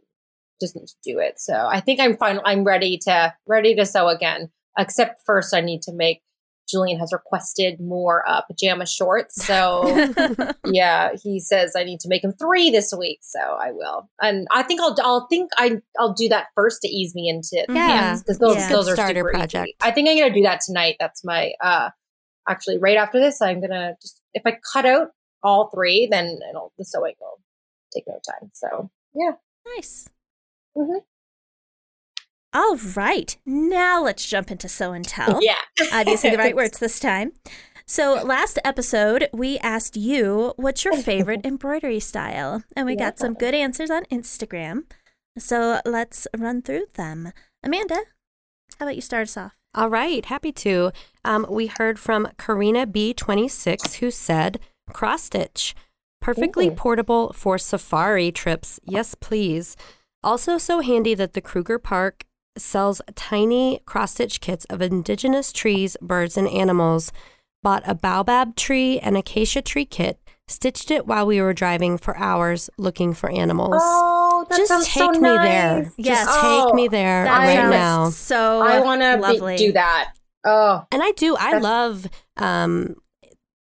just 0.60 0.76
need 0.76 0.86
to 0.86 0.94
do 1.04 1.18
it. 1.18 1.34
So 1.38 1.54
I 1.54 1.80
think 1.80 2.00
I'm 2.00 2.16
fine. 2.16 2.40
I'm 2.44 2.64
ready 2.64 2.98
to 3.04 3.34
ready 3.46 3.74
to 3.76 3.86
sew 3.86 4.08
again. 4.08 4.50
Except 4.78 5.20
first 5.24 5.54
I 5.54 5.60
need 5.60 5.82
to 5.82 5.92
make 5.92 6.22
Julian 6.68 6.98
has 6.98 7.12
requested 7.12 7.80
more 7.80 8.28
uh, 8.28 8.42
pajama 8.42 8.86
shorts. 8.86 9.36
So 9.46 9.86
yeah, 10.66 11.10
he 11.22 11.38
says 11.38 11.74
I 11.76 11.84
need 11.84 12.00
to 12.00 12.08
make 12.08 12.24
him 12.24 12.32
three 12.32 12.70
this 12.70 12.92
week. 12.98 13.20
So 13.22 13.38
I 13.38 13.70
will, 13.72 14.10
and 14.20 14.46
I 14.50 14.62
think 14.64 14.80
I'll 14.80 14.96
I'll 15.02 15.26
think 15.28 15.50
I 15.56 15.76
I'll 15.98 16.12
do 16.12 16.28
that 16.28 16.46
first 16.54 16.82
to 16.82 16.88
ease 16.88 17.14
me 17.14 17.28
into 17.28 17.64
Yeah. 17.72 18.16
because 18.18 18.38
those 18.38 18.56
Yeah. 18.56 18.68
those 18.68 18.84
Good 18.86 18.92
are 18.92 18.96
starter 18.96 19.20
super 19.20 19.30
project. 19.30 19.68
Easy. 19.68 19.76
I 19.80 19.90
think 19.92 20.08
I'm 20.08 20.18
gonna 20.18 20.34
do 20.34 20.42
that 20.42 20.60
tonight. 20.66 20.96
That's 20.98 21.24
my 21.24 21.52
uh 21.62 21.90
actually 22.48 22.78
right 22.78 22.96
after 22.96 23.20
this. 23.20 23.40
I'm 23.40 23.60
gonna 23.60 23.94
just 24.02 24.20
if 24.34 24.42
I 24.44 24.58
cut 24.72 24.84
out 24.86 25.08
all 25.42 25.70
three, 25.72 26.08
then 26.10 26.38
it'll 26.50 26.72
the 26.76 26.84
sewing 26.84 27.14
will 27.20 27.40
take 27.94 28.04
no 28.08 28.14
time. 28.28 28.50
So 28.52 28.90
yeah. 29.14 29.32
Nice. 29.76 30.08
Mhm. 30.76 31.00
All 32.52 32.76
right. 32.94 33.36
Now 33.44 34.02
let's 34.02 34.26
jump 34.26 34.50
into 34.50 34.68
Sew 34.68 34.92
and 34.92 35.04
Tell. 35.08 35.42
Yeah. 35.42 35.54
Obviously, 35.92 36.30
the 36.30 36.38
right 36.38 36.56
words 36.62 36.78
this 36.78 36.98
time. 36.98 37.32
So, 37.88 38.14
last 38.24 38.58
episode, 38.64 39.28
we 39.32 39.58
asked 39.58 39.96
you 39.96 40.52
what's 40.56 40.84
your 40.84 40.96
favorite 40.96 41.40
embroidery 41.44 42.00
style? 42.00 42.64
And 42.74 42.86
we 42.86 42.96
got 42.96 43.18
some 43.18 43.34
good 43.34 43.54
answers 43.54 43.90
on 43.90 44.04
Instagram. 44.06 44.84
So, 45.38 45.80
let's 45.84 46.26
run 46.36 46.62
through 46.62 46.86
them. 46.94 47.32
Amanda, 47.62 47.96
how 48.78 48.86
about 48.86 48.96
you 48.96 49.02
start 49.02 49.22
us 49.24 49.36
off? 49.36 49.56
All 49.74 49.90
right, 49.90 50.24
happy 50.24 50.52
to. 50.52 50.90
Um, 51.24 51.46
we 51.50 51.66
heard 51.66 51.98
from 51.98 52.28
Karina 52.38 52.86
B26 52.86 53.96
who 53.96 54.10
said 54.10 54.58
cross 54.90 55.24
stitch, 55.24 55.74
perfectly 56.20 56.68
Ooh. 56.68 56.72
portable 56.72 57.32
for 57.34 57.58
safari 57.58 58.32
trips. 58.32 58.80
Yes, 58.84 59.14
please. 59.14 59.76
Also, 60.26 60.58
so 60.58 60.80
handy 60.80 61.14
that 61.14 61.34
the 61.34 61.40
Kruger 61.40 61.78
Park 61.78 62.24
sells 62.58 63.00
tiny 63.14 63.78
cross 63.86 64.10
stitch 64.14 64.40
kits 64.40 64.64
of 64.64 64.82
indigenous 64.82 65.52
trees, 65.52 65.96
birds, 66.02 66.36
and 66.36 66.48
animals. 66.48 67.12
Bought 67.62 67.84
a 67.86 67.94
baobab 67.94 68.56
tree 68.56 68.98
and 68.98 69.16
acacia 69.16 69.62
tree 69.62 69.84
kit, 69.84 70.18
stitched 70.48 70.90
it 70.90 71.06
while 71.06 71.26
we 71.26 71.40
were 71.40 71.52
driving 71.54 71.96
for 71.96 72.16
hours 72.16 72.68
looking 72.76 73.14
for 73.14 73.30
animals. 73.30 73.80
Oh, 73.80 74.44
that 74.50 74.56
Just 74.56 74.68
sounds 74.68 74.86
take 74.88 74.94
so 75.04 75.10
me 75.12 75.20
nice. 75.20 75.46
there. 75.48 75.92
Yes. 75.96 76.24
Just 76.26 76.38
Oh, 76.42 76.66
take 76.66 76.74
me 76.74 76.88
there 76.88 77.24
That 77.24 77.38
right 77.38 77.70
now. 77.70 78.10
so 78.10 78.62
I 78.62 78.80
want 78.80 79.02
to 79.02 79.56
do 79.56 79.72
that. 79.74 80.12
Oh, 80.44 80.84
And 80.90 81.02
I 81.04 81.12
do. 81.12 81.36
I 81.38 81.58
love 81.58 82.06
um, 82.36 82.96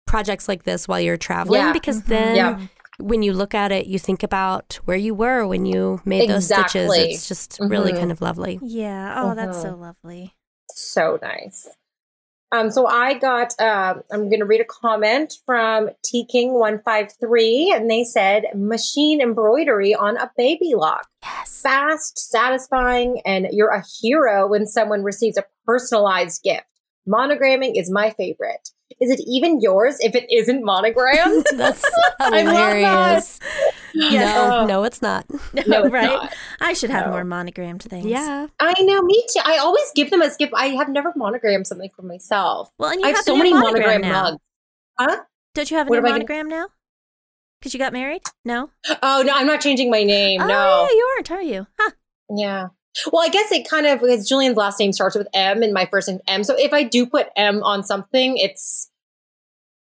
projects 0.06 0.47
like 0.47 0.64
this 0.64 0.88
while 0.88 0.99
you're 0.99 1.18
traveling 1.18 1.62
Yeah. 1.62 1.74
because 1.74 2.01
Mhm. 2.04 2.06
then 2.08 2.36
Yeah. 2.36 2.60
When 3.04 3.22
you 3.22 3.34
look 3.34 3.54
at 3.54 3.72
it, 3.72 3.86
you 3.88 3.99
think 3.99 4.24
about 4.24 4.80
where 4.86 4.97
you 4.97 5.14
were 5.14 5.45
when 5.47 5.66
you 5.66 6.01
made 6.06 6.30
those 6.30 6.45
stitches. 6.45 6.91
It's 6.95 7.28
just 7.28 7.58
really 7.60 7.91
Mhm. 7.93 7.99
kind 7.99 8.12
of 8.12 8.22
lovely. 8.22 8.60
Yeah. 8.62 9.22
Oh, 9.22 9.36
that's 9.36 9.62
so 9.62 9.76
lovely. 9.76 10.34
so 10.76 11.20
nice. 11.22 11.68
Um, 12.51 12.70
so 12.72 12.86
I 12.88 13.16
got. 13.16 13.54
Um, 13.60 14.04
I'm 14.12 14.30
going 14.30 14.39
to 14.39 14.45
read 14.45 14.62
a 14.62 14.66
comment 14.66 15.34
from 15.45 15.89
T 16.04 16.26
King 16.26 16.54
one 16.54 16.82
five 16.86 17.12
three, 17.20 17.72
and 17.76 17.89
they 17.89 18.04
said 18.04 18.43
machine 18.56 19.22
embroidery 19.22 19.95
on 19.95 20.18
a 20.18 20.32
baby 20.38 20.74
lock. 20.76 21.08
Yes. 21.24 21.62
Fast, 21.62 22.18
satisfying, 22.32 23.22
and 23.26 23.47
you're 23.51 23.72
a 23.72 23.84
hero 24.01 24.47
when 24.47 24.66
someone 24.68 25.04
receives 25.04 25.38
a 25.38 25.45
personalized 25.66 26.43
gift. 26.43 26.66
Monogramming 27.08 27.74
is 27.76 27.89
my 27.91 28.12
favorite. 28.12 28.70
Is 29.04 29.12
it 29.12 29.20
even 29.28 29.60
yours 29.62 29.97
if 29.99 30.16
it 30.16 30.26
isn't 30.32 30.64
monogrammed? 30.64 31.45
That's 31.56 31.84
I 32.20 32.41
love 32.41 32.45
that. 32.45 32.76
hilarious. 32.76 33.39
No, 33.95 34.66
no, 34.66 34.84
it's 34.86 35.04
not. 35.04 35.24
No, 35.68 35.84
it's 35.84 35.91
right? 35.93 36.08
not. 36.08 36.34
I 36.60 36.74
should 36.74 36.89
have 36.89 37.06
No. 37.06 37.12
more 37.12 37.24
monogrammed 37.24 37.84
things. 37.84 38.08
Yeah. 38.08 38.47
I 38.60 38.74
know, 38.82 39.04
me 39.04 39.24
too. 39.32 39.39
I 39.45 39.58
always 39.58 39.86
give 39.93 40.10
them 40.10 40.24
as 40.24 40.36
gift. 40.36 40.51
I 40.56 40.70
have 40.70 40.89
never 40.89 41.14
monogrammed 41.16 41.68
something 41.68 41.91
for 41.95 42.01
myself. 42.01 42.72
Well, 42.80 42.89
and 42.89 42.99
you 43.01 43.06
I 43.06 43.10
have 43.10 43.18
have 43.18 43.26
so 43.26 43.36
many 43.38 43.54
monogram 43.54 44.01
monogram 44.01 44.12
mugs. 44.12 44.38
Huh? 44.99 45.18
Don't 45.54 45.70
you 45.70 45.78
have 45.78 45.86
a 45.86 45.89
What 45.91 45.97
new 45.97 45.99
am 45.99 46.06
I 46.06 46.10
gonna- 46.10 46.20
monogram 46.20 46.47
now? 46.49 46.68
Because 47.60 47.76
you 47.76 47.80
got 47.80 47.93
married? 47.93 48.24
No. 48.43 48.72
Oh 49.04 49.22
no, 49.24 49.32
I'm 49.36 49.45
not 49.47 49.62
changing 49.62 49.91
my 49.91 50.04
name. 50.04 50.41
Oh, 50.41 50.47
no. 50.47 50.88
yeah, 50.89 50.95
you 50.95 51.14
aren't, 51.16 51.32
are 51.32 51.41
you? 51.43 51.68
Huh. 51.80 51.91
Yeah. 52.36 52.68
Well, 53.12 53.24
I 53.24 53.30
guess 53.30 53.51
it 53.51 53.70
kind 53.70 53.86
of 53.86 54.01
because 54.01 54.28
Julian's 54.28 54.58
last 54.58 54.80
name 54.80 54.91
starts 54.91 55.16
with 55.16 55.28
M 55.36 55.62
and 55.62 55.72
my 55.72 55.86
first 55.86 56.08
name 56.10 56.20
M. 56.28 56.43
So 56.43 56.56
if 56.58 56.74
I 56.74 56.82
do 56.84 57.06
put 57.06 57.28
M 57.36 57.62
on 57.64 57.84
something, 57.84 58.38
it's 58.38 58.89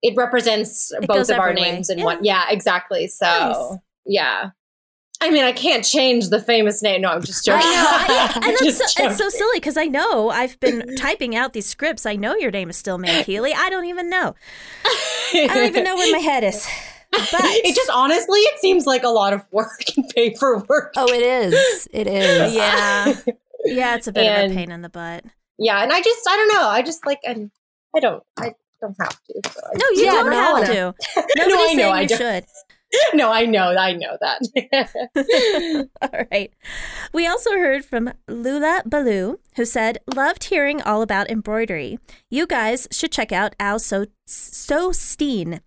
it 0.02 0.14
represents 0.16 0.92
It 0.92 1.06
both 1.06 1.28
of 1.30 1.38
our 1.38 1.48
way. 1.48 1.54
names 1.54 1.90
in 1.90 1.98
Yeah. 1.98 2.04
one. 2.04 2.24
Yeah, 2.24 2.44
exactly. 2.50 3.08
So 3.08 3.26
Nice. 3.26 3.78
yeah. 4.06 4.50
I 5.20 5.30
mean, 5.30 5.42
I 5.42 5.50
can't 5.50 5.84
change 5.84 6.28
the 6.28 6.40
famous 6.40 6.80
name. 6.80 7.00
No, 7.00 7.08
I'm 7.08 7.22
just 7.24 7.44
joking. 7.44 7.62
I 7.64 7.72
know. 7.72 8.40
I- 8.40 8.46
and 8.48 8.56
it's 8.60 8.78
just 8.78 8.96
so, 8.96 9.06
it's 9.06 9.18
so 9.18 9.28
silly 9.28 9.56
because 9.58 9.76
I 9.76 9.86
know 9.86 10.30
I've 10.30 10.58
been 10.60 10.94
typing 10.96 11.34
out 11.34 11.52
these 11.54 11.66
scripts. 11.66 12.06
I 12.06 12.14
know 12.14 12.36
your 12.36 12.52
name 12.52 12.70
is 12.70 12.76
still 12.76 12.98
Meg 12.98 13.24
Healy. 13.26 13.52
I 13.52 13.68
don't 13.68 13.86
even 13.86 14.08
know. 14.08 14.36
I 15.34 15.46
don't 15.52 15.66
even 15.66 15.82
know 15.84 15.96
where 15.96 16.12
my 16.12 16.18
head 16.18 16.44
is. 16.44 16.68
But 17.10 17.24
it 17.32 17.74
just 17.74 17.90
honestly, 17.90 18.38
it 18.40 18.60
seems 18.60 18.86
like 18.86 19.02
a 19.02 19.08
lot 19.08 19.32
of 19.32 19.42
work 19.50 19.82
and 19.96 20.08
paperwork. 20.10 20.92
Oh, 20.96 21.12
it 21.12 21.22
is. 21.22 21.88
It 21.92 22.06
is. 22.06 22.54
yeah, 22.54 23.14
yeah, 23.64 23.96
it's 23.96 24.06
a 24.06 24.12
bit 24.12 24.44
of 24.44 24.52
a 24.52 24.54
pain 24.54 24.70
in 24.70 24.82
the 24.82 24.88
butt. 24.88 25.24
yeah, 25.58 25.82
and 25.82 25.92
I 25.92 26.00
just, 26.00 26.28
I 26.28 26.36
don't 26.36 26.48
know. 26.54 26.68
I 26.68 26.82
just 26.82 27.04
like, 27.06 27.18
I'm, 27.26 27.50
I 27.96 27.98
don't, 28.00 28.22
I 28.36 28.52
don't 28.80 28.96
have 29.00 29.10
to. 29.24 29.40
so 29.50 29.60
No, 29.74 29.86
you 29.90 30.04
just 30.04 30.16
don't 30.16 30.30
never 30.30 30.32
have 30.32 30.52
wanna. 30.52 30.94
No, 31.36 31.44
I 31.68 31.74
know, 31.74 31.90
I 31.90 32.00
you 32.02 32.08
don't. 32.08 32.18
should. 32.18 32.44
no, 33.14 33.30
I 33.30 33.44
know, 33.44 33.74
I 33.76 33.92
know 33.92 34.16
that. 34.20 35.88
All 36.02 36.24
right. 36.32 36.50
We 37.12 37.26
also 37.26 37.50
heard 37.52 37.84
from 37.84 38.12
Lula 38.28 38.82
Baloo, 38.86 39.40
who 39.56 39.64
said, 39.66 39.98
Loved 40.14 40.44
hearing 40.44 40.80
all 40.82 41.02
about 41.02 41.30
embroidery. 41.30 41.98
You 42.30 42.46
guys 42.46 42.88
should 42.90 43.12
check 43.12 43.30
out 43.30 43.54
Al 43.60 43.78
so- 43.78 44.06
So 44.26 44.90
Sosteen 44.90 45.60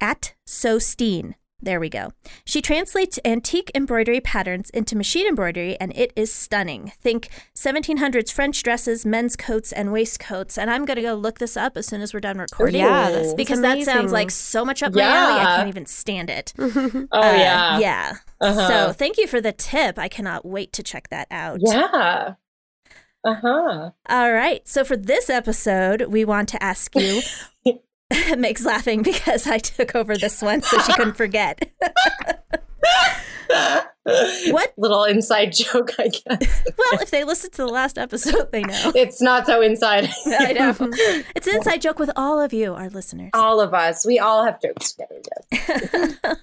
at 0.00 0.34
So 0.46 0.78
Sosteen. 0.78 1.34
There 1.60 1.80
we 1.80 1.88
go. 1.88 2.12
She 2.44 2.60
translates 2.60 3.18
antique 3.24 3.70
embroidery 3.74 4.20
patterns 4.20 4.68
into 4.70 4.96
machine 4.96 5.26
embroidery, 5.26 5.80
and 5.80 5.96
it 5.96 6.12
is 6.14 6.30
stunning. 6.32 6.92
Think 7.00 7.28
1700s 7.56 8.30
French 8.30 8.62
dresses, 8.62 9.06
men's 9.06 9.34
coats, 9.34 9.72
and 9.72 9.90
waistcoats. 9.90 10.58
And 10.58 10.70
I'm 10.70 10.84
going 10.84 10.96
to 10.96 11.02
go 11.02 11.14
look 11.14 11.38
this 11.38 11.56
up 11.56 11.76
as 11.78 11.86
soon 11.86 12.02
as 12.02 12.12
we're 12.12 12.20
done 12.20 12.36
recording. 12.38 12.80
Yeah, 12.82 13.10
that's 13.10 13.32
because 13.34 13.62
that 13.62 13.82
sounds 13.82 14.12
like 14.12 14.30
so 14.30 14.64
much 14.64 14.82
up 14.82 14.92
my 14.94 15.02
alley. 15.02 15.40
I 15.40 15.56
can't 15.56 15.68
even 15.68 15.86
stand 15.86 16.28
it. 16.28 16.52
oh 16.58 17.06
Uh, 17.12 17.34
yeah, 17.36 17.78
Yeah. 17.78 18.12
Uh-huh. 18.40 18.68
So 18.68 18.92
thank 18.92 19.16
you 19.16 19.26
for 19.26 19.40
the 19.40 19.52
tip. 19.52 19.98
I 19.98 20.08
cannot 20.08 20.44
wait 20.44 20.72
to 20.74 20.82
check 20.82 21.08
that 21.08 21.28
out. 21.30 21.60
yeah. 21.62 22.34
Uh 23.26 23.34
huh. 23.40 23.90
All 24.10 24.32
right. 24.34 24.68
So 24.68 24.84
for 24.84 24.98
this 24.98 25.30
episode, 25.30 26.02
we 26.08 26.26
want 26.26 26.50
to 26.50 26.62
ask 26.62 26.94
you. 26.94 27.22
Meg's 28.36 28.64
laughing 28.64 29.02
because 29.02 29.46
I 29.46 29.58
took 29.58 29.94
over 29.94 30.16
this 30.16 30.42
one 30.42 30.62
so 30.62 30.78
she 30.80 30.92
couldn't 30.92 31.16
forget. 31.16 31.70
What? 34.50 34.74
little 34.76 35.04
inside 35.04 35.52
joke? 35.54 35.92
I 35.98 36.08
guess 36.08 36.62
well, 36.76 37.00
if 37.00 37.10
they 37.10 37.24
listened 37.24 37.54
to 37.54 37.62
the 37.62 37.68
last 37.68 37.96
episode, 37.96 38.52
they 38.52 38.62
know. 38.62 38.92
it's 38.94 39.22
not 39.22 39.46
so 39.46 39.62
inside. 39.62 40.10
I 40.26 40.52
know. 40.52 40.74
It's 41.34 41.46
an 41.46 41.56
inside 41.56 41.80
joke 41.80 41.98
with 41.98 42.10
all 42.14 42.38
of 42.38 42.52
you, 42.52 42.74
our 42.74 42.90
listeners. 42.90 43.30
all 43.32 43.60
of 43.60 43.72
us, 43.72 44.04
we 44.04 44.18
all 44.18 44.44
have 44.44 44.60
jokes 44.60 44.92
together. 44.92 45.22
Yes. 45.50 46.36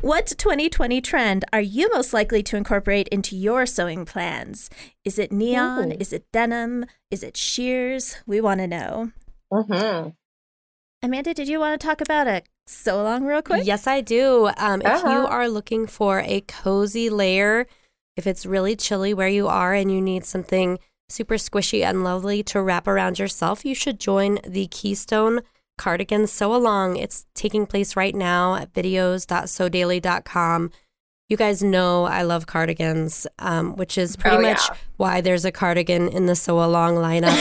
What 0.00 0.26
2020 0.36 1.00
trend 1.00 1.44
are 1.52 1.60
you 1.60 1.88
most 1.92 2.12
likely 2.12 2.42
to 2.42 2.56
incorporate 2.56 3.06
into 3.08 3.36
your 3.36 3.64
sewing 3.64 4.04
plans? 4.04 4.68
Is 5.04 5.18
it 5.18 5.30
neon? 5.30 5.92
Ooh. 5.92 5.96
Is 6.00 6.12
it 6.12 6.26
denim? 6.32 6.84
Is 7.12 7.22
it 7.22 7.36
shears? 7.36 8.16
We 8.26 8.40
want 8.40 8.58
to 8.60 8.66
know. 8.66 9.12
hmm 9.52 10.08
Amanda, 11.04 11.34
did 11.34 11.48
you 11.48 11.60
want 11.60 11.78
to 11.78 11.86
talk 11.86 12.00
about 12.00 12.26
a 12.26 12.42
sew 12.66 13.02
along 13.02 13.24
real 13.26 13.42
quick? 13.42 13.66
Yes, 13.66 13.86
I 13.86 14.00
do. 14.00 14.50
Um, 14.56 14.80
if 14.80 14.86
you 15.02 15.10
Uh-huh. 15.10 15.26
are 15.26 15.48
looking 15.48 15.86
for 15.86 16.20
a 16.20 16.40
cozy 16.42 17.10
layer, 17.10 17.66
if 18.16 18.26
it's 18.26 18.46
really 18.46 18.74
chilly 18.74 19.12
where 19.12 19.28
you 19.28 19.46
are 19.46 19.74
and 19.74 19.92
you 19.92 20.00
need 20.00 20.24
something 20.24 20.78
super 21.10 21.34
squishy 21.34 21.84
and 21.84 22.02
lovely 22.02 22.42
to 22.44 22.62
wrap 22.62 22.88
around 22.88 23.18
yourself, 23.18 23.66
you 23.66 23.74
should 23.74 24.00
join 24.00 24.38
the 24.46 24.66
Keystone 24.68 25.42
Cardigan 25.76 26.26
Sew 26.26 26.54
Along. 26.54 26.96
It's 26.96 27.26
taking 27.34 27.66
place 27.66 27.96
right 27.96 28.14
now 28.14 28.54
at 28.54 28.72
videos.sewdaily.com. 28.72 30.70
You 31.30 31.38
guys 31.38 31.62
know 31.62 32.04
I 32.04 32.22
love 32.22 32.46
cardigans, 32.46 33.26
um, 33.38 33.76
which 33.76 33.96
is 33.96 34.14
pretty 34.14 34.36
Oh, 34.36 34.42
much 34.42 34.60
yeah. 34.68 34.76
why 34.98 35.20
there's 35.22 35.44
a 35.46 35.50
cardigan 35.52 36.06
in 36.08 36.26
the 36.26 36.36
sew 36.36 36.62
along 36.62 36.96
lineup. 36.96 37.34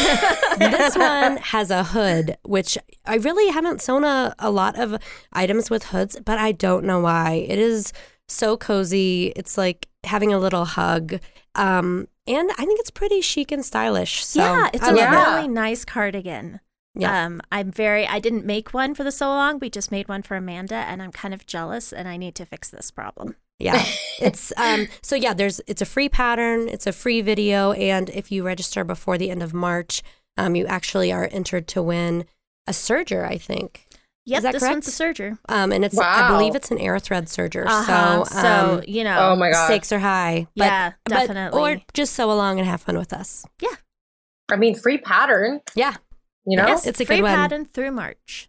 this 0.58 0.96
one 0.96 1.38
has 1.38 1.70
a 1.70 1.84
hood, 1.84 2.38
which 2.44 2.78
I 3.06 3.16
really 3.16 3.52
haven't 3.52 3.82
sewn 3.82 4.06
a, 4.06 4.34
a 4.40 4.50
lot 4.50 4.80
of 4.80 4.96
items 5.34 5.70
with 5.70 5.86
hoods, 5.88 6.18
but 6.24 6.38
I 6.38 6.54
don't 6.54 6.86
know 6.86 7.02
why. 7.02 7.46
It 7.48 7.60
is 7.60 7.92
so 8.30 8.56
cozy. 8.56 9.34
It's 9.36 9.58
like 9.58 9.90
having 10.06 10.32
a 10.34 10.40
little 10.40 10.64
hug. 10.64 11.20
Um, 11.56 12.08
and 12.26 12.52
I 12.52 12.66
think 12.66 12.80
it's 12.80 12.90
pretty 12.90 13.20
chic 13.20 13.52
and 13.52 13.66
stylish. 13.66 14.24
So 14.26 14.42
yeah, 14.42 14.70
it's 14.74 14.84
I 14.84 14.92
a 14.92 15.12
really 15.12 15.48
nice 15.50 15.84
cardigan. 15.84 16.62
Yeah. 16.96 17.26
Um, 17.26 17.42
I'm 17.52 17.70
very. 17.72 18.08
I 18.08 18.20
didn't 18.20 18.46
make 18.46 18.74
one 18.74 18.96
for 18.96 19.04
the 19.04 19.12
sew 19.12 19.28
along. 19.28 19.60
We 19.60 19.70
just 19.70 19.92
made 19.92 20.08
one 20.08 20.22
for 20.22 20.38
Amanda, 20.38 20.76
and 20.76 21.02
I'm 21.02 21.12
kind 21.12 21.34
of 21.34 21.46
jealous, 21.46 21.92
and 21.92 22.08
I 22.08 22.16
need 22.16 22.36
to 22.36 22.46
fix 22.46 22.70
this 22.70 22.92
problem. 22.92 23.36
Yeah. 23.64 23.84
It's 24.20 24.54
um 24.58 24.88
so 25.02 25.16
yeah, 25.16 25.34
there's 25.34 25.60
it's 25.68 25.82
a 25.82 25.86
free 25.86 26.08
pattern, 26.08 26.70
it's 26.70 26.88
a 26.88 26.94
free 26.94 27.22
video, 27.22 27.74
and 27.74 28.10
if 28.10 28.32
you 28.32 28.44
register 28.46 28.84
before 28.86 29.18
the 29.18 29.30
end 29.32 29.44
of 29.44 29.54
March, 29.54 30.02
um, 30.38 30.56
you 30.56 30.66
actually 30.66 31.12
are 31.12 31.28
entered 31.32 31.68
to 31.70 31.82
win 31.82 32.26
a 32.68 32.72
serger, 32.72 33.28
I 33.28 33.38
think. 33.38 33.86
Yep, 34.26 34.44
that 34.44 34.52
this 34.54 34.62
correct? 34.62 34.76
one's 34.76 34.88
a 34.88 34.92
serger. 34.92 35.38
Um, 35.50 35.74
and 35.74 35.84
it's 35.84 35.98
I 35.98 36.30
believe 36.30 36.56
it's 36.56 36.72
an 36.72 36.78
AirThread 36.78 37.24
serger. 37.24 37.66
Uh-huh. 37.66 38.24
So, 38.24 38.42
So, 38.42 38.48
um, 38.78 38.84
you 38.88 39.04
know, 39.04 39.32
Oh 39.32 39.36
my 39.36 39.52
god. 39.52 39.66
stakes 39.66 39.92
are 39.92 40.00
high. 40.00 40.48
But, 40.56 40.66
yeah, 40.66 40.92
but- 41.04 41.10
definitely. 41.14 41.60
or 41.62 41.82
just 41.94 42.14
sew 42.14 42.32
along 42.32 42.60
and 42.60 42.68
have 42.68 42.82
fun 42.82 42.98
with 42.98 43.12
us. 43.12 43.46
Yeah, 43.62 43.76
I 44.50 44.56
mean, 44.56 44.76
free 44.76 45.00
pattern. 45.00 45.62
Yeah. 45.76 45.96
You 46.46 46.56
know, 46.58 46.68
yes, 46.68 46.88
it's 46.88 47.02
a 47.02 47.06
free 47.06 47.18
good 47.18 47.24
one. 47.24 47.36
pattern 47.36 47.66
through 47.66 47.92
March. 47.92 48.48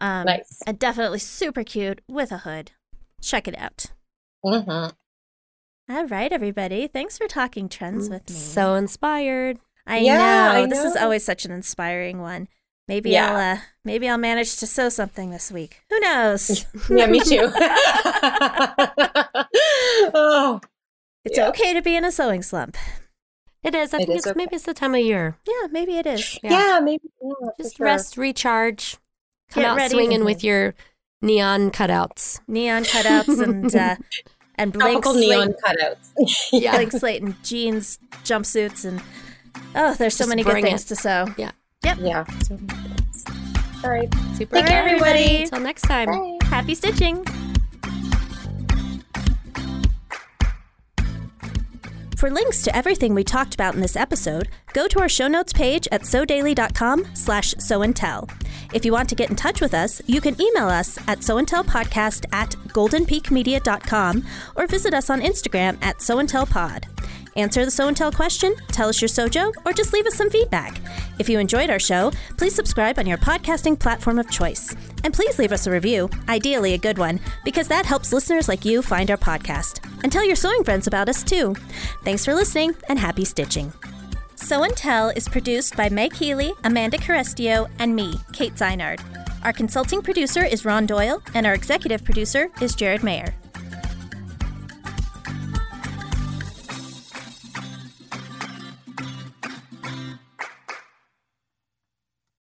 Um, 0.00 0.24
nice. 0.26 0.60
And 0.66 0.78
definitely 0.78 1.20
super 1.20 1.62
cute 1.62 2.00
with 2.08 2.32
a 2.32 2.38
hood. 2.38 2.72
Check 3.22 3.46
it 3.46 3.56
out. 3.58 3.86
Hmm 4.44 4.86
All 5.90 6.06
right, 6.06 6.32
everybody. 6.32 6.86
Thanks 6.86 7.16
for 7.18 7.26
talking 7.26 7.68
trends 7.68 8.08
with 8.10 8.28
me. 8.28 8.36
So 8.36 8.74
inspired. 8.74 9.58
I 9.86 9.98
Yeah, 9.98 10.16
know 10.52 10.62
I 10.62 10.66
this 10.66 10.84
is 10.84 10.96
always 10.96 11.24
such 11.24 11.44
an 11.44 11.50
inspiring 11.50 12.20
one. 12.20 12.48
Maybe 12.88 13.10
Yeah. 13.10 13.30
I'll 13.32 13.56
uh, 13.56 13.60
maybe 13.84 14.08
I'll 14.08 14.18
manage 14.18 14.56
to 14.56 14.66
sew 14.66 14.88
something 14.90 15.30
this 15.30 15.50
week. 15.50 15.80
Who 15.90 15.98
knows? 16.00 16.66
Yeah, 16.90 17.06
me 17.06 17.20
too. 17.20 17.50
oh, 20.14 20.60
It's 21.24 21.38
Yeah. 21.38 21.48
okay 21.48 21.72
to 21.72 21.80
be 21.82 21.96
in 21.96 22.04
a 22.04 22.12
sewing 22.12 22.42
slump. 22.42 22.76
It 23.62 23.74
is. 23.74 23.94
I 23.94 23.98
It 23.98 24.06
think 24.06 24.10
is 24.10 24.16
it's 24.18 24.26
okay. 24.28 24.36
maybe 24.36 24.56
it's 24.56 24.64
the 24.66 24.74
time 24.74 24.94
of 24.94 25.00
year. 25.00 25.38
Yeah, 25.46 25.68
maybe 25.70 25.96
it 25.96 26.06
is. 26.06 26.38
yeah. 26.42 26.80
maybe. 26.82 27.08
Yeah, 27.22 27.32
for 27.40 27.54
Just 27.62 27.76
sure. 27.78 27.84
rest, 27.86 28.16
recharge, 28.18 28.98
come 29.50 29.62
Get 29.62 29.70
out 29.70 29.76
ready. 29.78 29.94
swinging 29.94 30.24
with 30.24 30.44
your 30.48 30.74
neon 31.22 31.70
cutouts. 31.70 32.40
Neon 32.46 32.84
cutouts 32.84 33.42
and 33.42 33.74
uh, 33.74 33.96
and 34.56 34.72
blank 34.72 35.02
Tropical 35.02 35.12
slate, 35.14 35.28
neon 35.28 35.54
cutouts. 35.64 36.10
Yeah. 36.52 36.72
blank 36.72 36.92
slate 36.92 37.22
and 37.22 37.42
jeans, 37.44 37.98
jumpsuits, 38.24 38.84
and 38.84 39.00
oh, 39.74 39.94
there's 39.94 40.14
so 40.14 40.18
Just 40.24 40.28
many 40.28 40.42
good 40.42 40.62
things 40.62 40.84
it. 40.84 40.88
to 40.88 40.96
sew. 40.96 41.26
yeah. 41.36 41.52
Yep. 41.84 41.98
Yeah. 42.00 42.24
So, 42.42 42.58
all 43.84 43.90
right. 43.90 44.08
Super. 44.34 44.56
Take 44.56 44.66
care, 44.66 44.82
Bye, 44.84 44.90
everybody. 44.90 45.42
Until 45.42 45.60
next 45.60 45.82
time. 45.82 46.06
Bye. 46.08 46.38
Happy 46.46 46.74
stitching. 46.74 47.24
For 52.16 52.30
links 52.30 52.62
to 52.62 52.76
everything 52.76 53.14
we 53.14 53.24
talked 53.24 53.54
about 53.54 53.74
in 53.74 53.80
this 53.80 53.96
episode, 53.96 54.48
go 54.72 54.86
to 54.88 55.00
our 55.00 55.08
show 55.08 55.28
notes 55.28 55.52
page 55.52 55.88
at 55.90 56.02
sewdaily.com 56.02 57.06
slash 57.14 57.54
sewandtell. 57.54 58.30
If 58.72 58.84
you 58.84 58.92
want 58.92 59.08
to 59.08 59.14
get 59.14 59.30
in 59.30 59.36
touch 59.36 59.60
with 59.60 59.74
us, 59.74 60.00
you 60.06 60.20
can 60.20 60.40
email 60.40 60.68
us 60.68 60.96
at 61.08 61.18
sewandtellpodcast 61.20 62.26
at 62.32 62.50
goldenpeakmedia.com 62.50 64.24
or 64.56 64.66
visit 64.66 64.94
us 64.94 65.10
on 65.10 65.20
Instagram 65.20 65.76
at 65.82 65.98
sewandtellpod. 65.98 66.84
Answer 67.36 67.64
the 67.64 67.70
Sew 67.70 67.88
and 67.88 67.96
Tell 67.96 68.12
question, 68.12 68.54
tell 68.68 68.88
us 68.88 69.02
your 69.02 69.08
sojo, 69.08 69.52
or 69.64 69.72
just 69.72 69.92
leave 69.92 70.06
us 70.06 70.14
some 70.14 70.30
feedback. 70.30 70.80
If 71.18 71.28
you 71.28 71.40
enjoyed 71.40 71.68
our 71.68 71.80
show, 71.80 72.12
please 72.36 72.54
subscribe 72.54 72.98
on 72.98 73.06
your 73.06 73.18
podcasting 73.18 73.78
platform 73.78 74.20
of 74.20 74.30
choice. 74.30 74.74
And 75.02 75.12
please 75.12 75.38
leave 75.38 75.50
us 75.50 75.66
a 75.66 75.70
review, 75.70 76.08
ideally 76.28 76.74
a 76.74 76.78
good 76.78 76.96
one, 76.96 77.18
because 77.44 77.66
that 77.68 77.86
helps 77.86 78.12
listeners 78.12 78.48
like 78.48 78.64
you 78.64 78.82
find 78.82 79.10
our 79.10 79.16
podcast. 79.16 79.84
And 80.04 80.12
tell 80.12 80.24
your 80.24 80.36
sewing 80.36 80.62
friends 80.62 80.86
about 80.86 81.08
us 81.08 81.24
too. 81.24 81.56
Thanks 82.04 82.24
for 82.24 82.34
listening 82.34 82.76
and 82.88 82.98
happy 83.00 83.24
stitching. 83.24 83.72
Sew 84.36 84.62
and 84.62 84.76
Tell 84.76 85.08
is 85.08 85.28
produced 85.28 85.76
by 85.76 85.88
Meg 85.88 86.12
Healy, 86.12 86.52
Amanda 86.62 86.98
Carestio, 86.98 87.68
and 87.80 87.96
me, 87.96 88.14
Kate 88.32 88.54
Zeinard. 88.54 89.00
Our 89.42 89.52
consulting 89.52 90.02
producer 90.02 90.44
is 90.44 90.64
Ron 90.64 90.86
Doyle, 90.86 91.22
and 91.34 91.46
our 91.46 91.54
executive 91.54 92.04
producer 92.04 92.48
is 92.60 92.74
Jared 92.74 93.02
Mayer. 93.02 93.34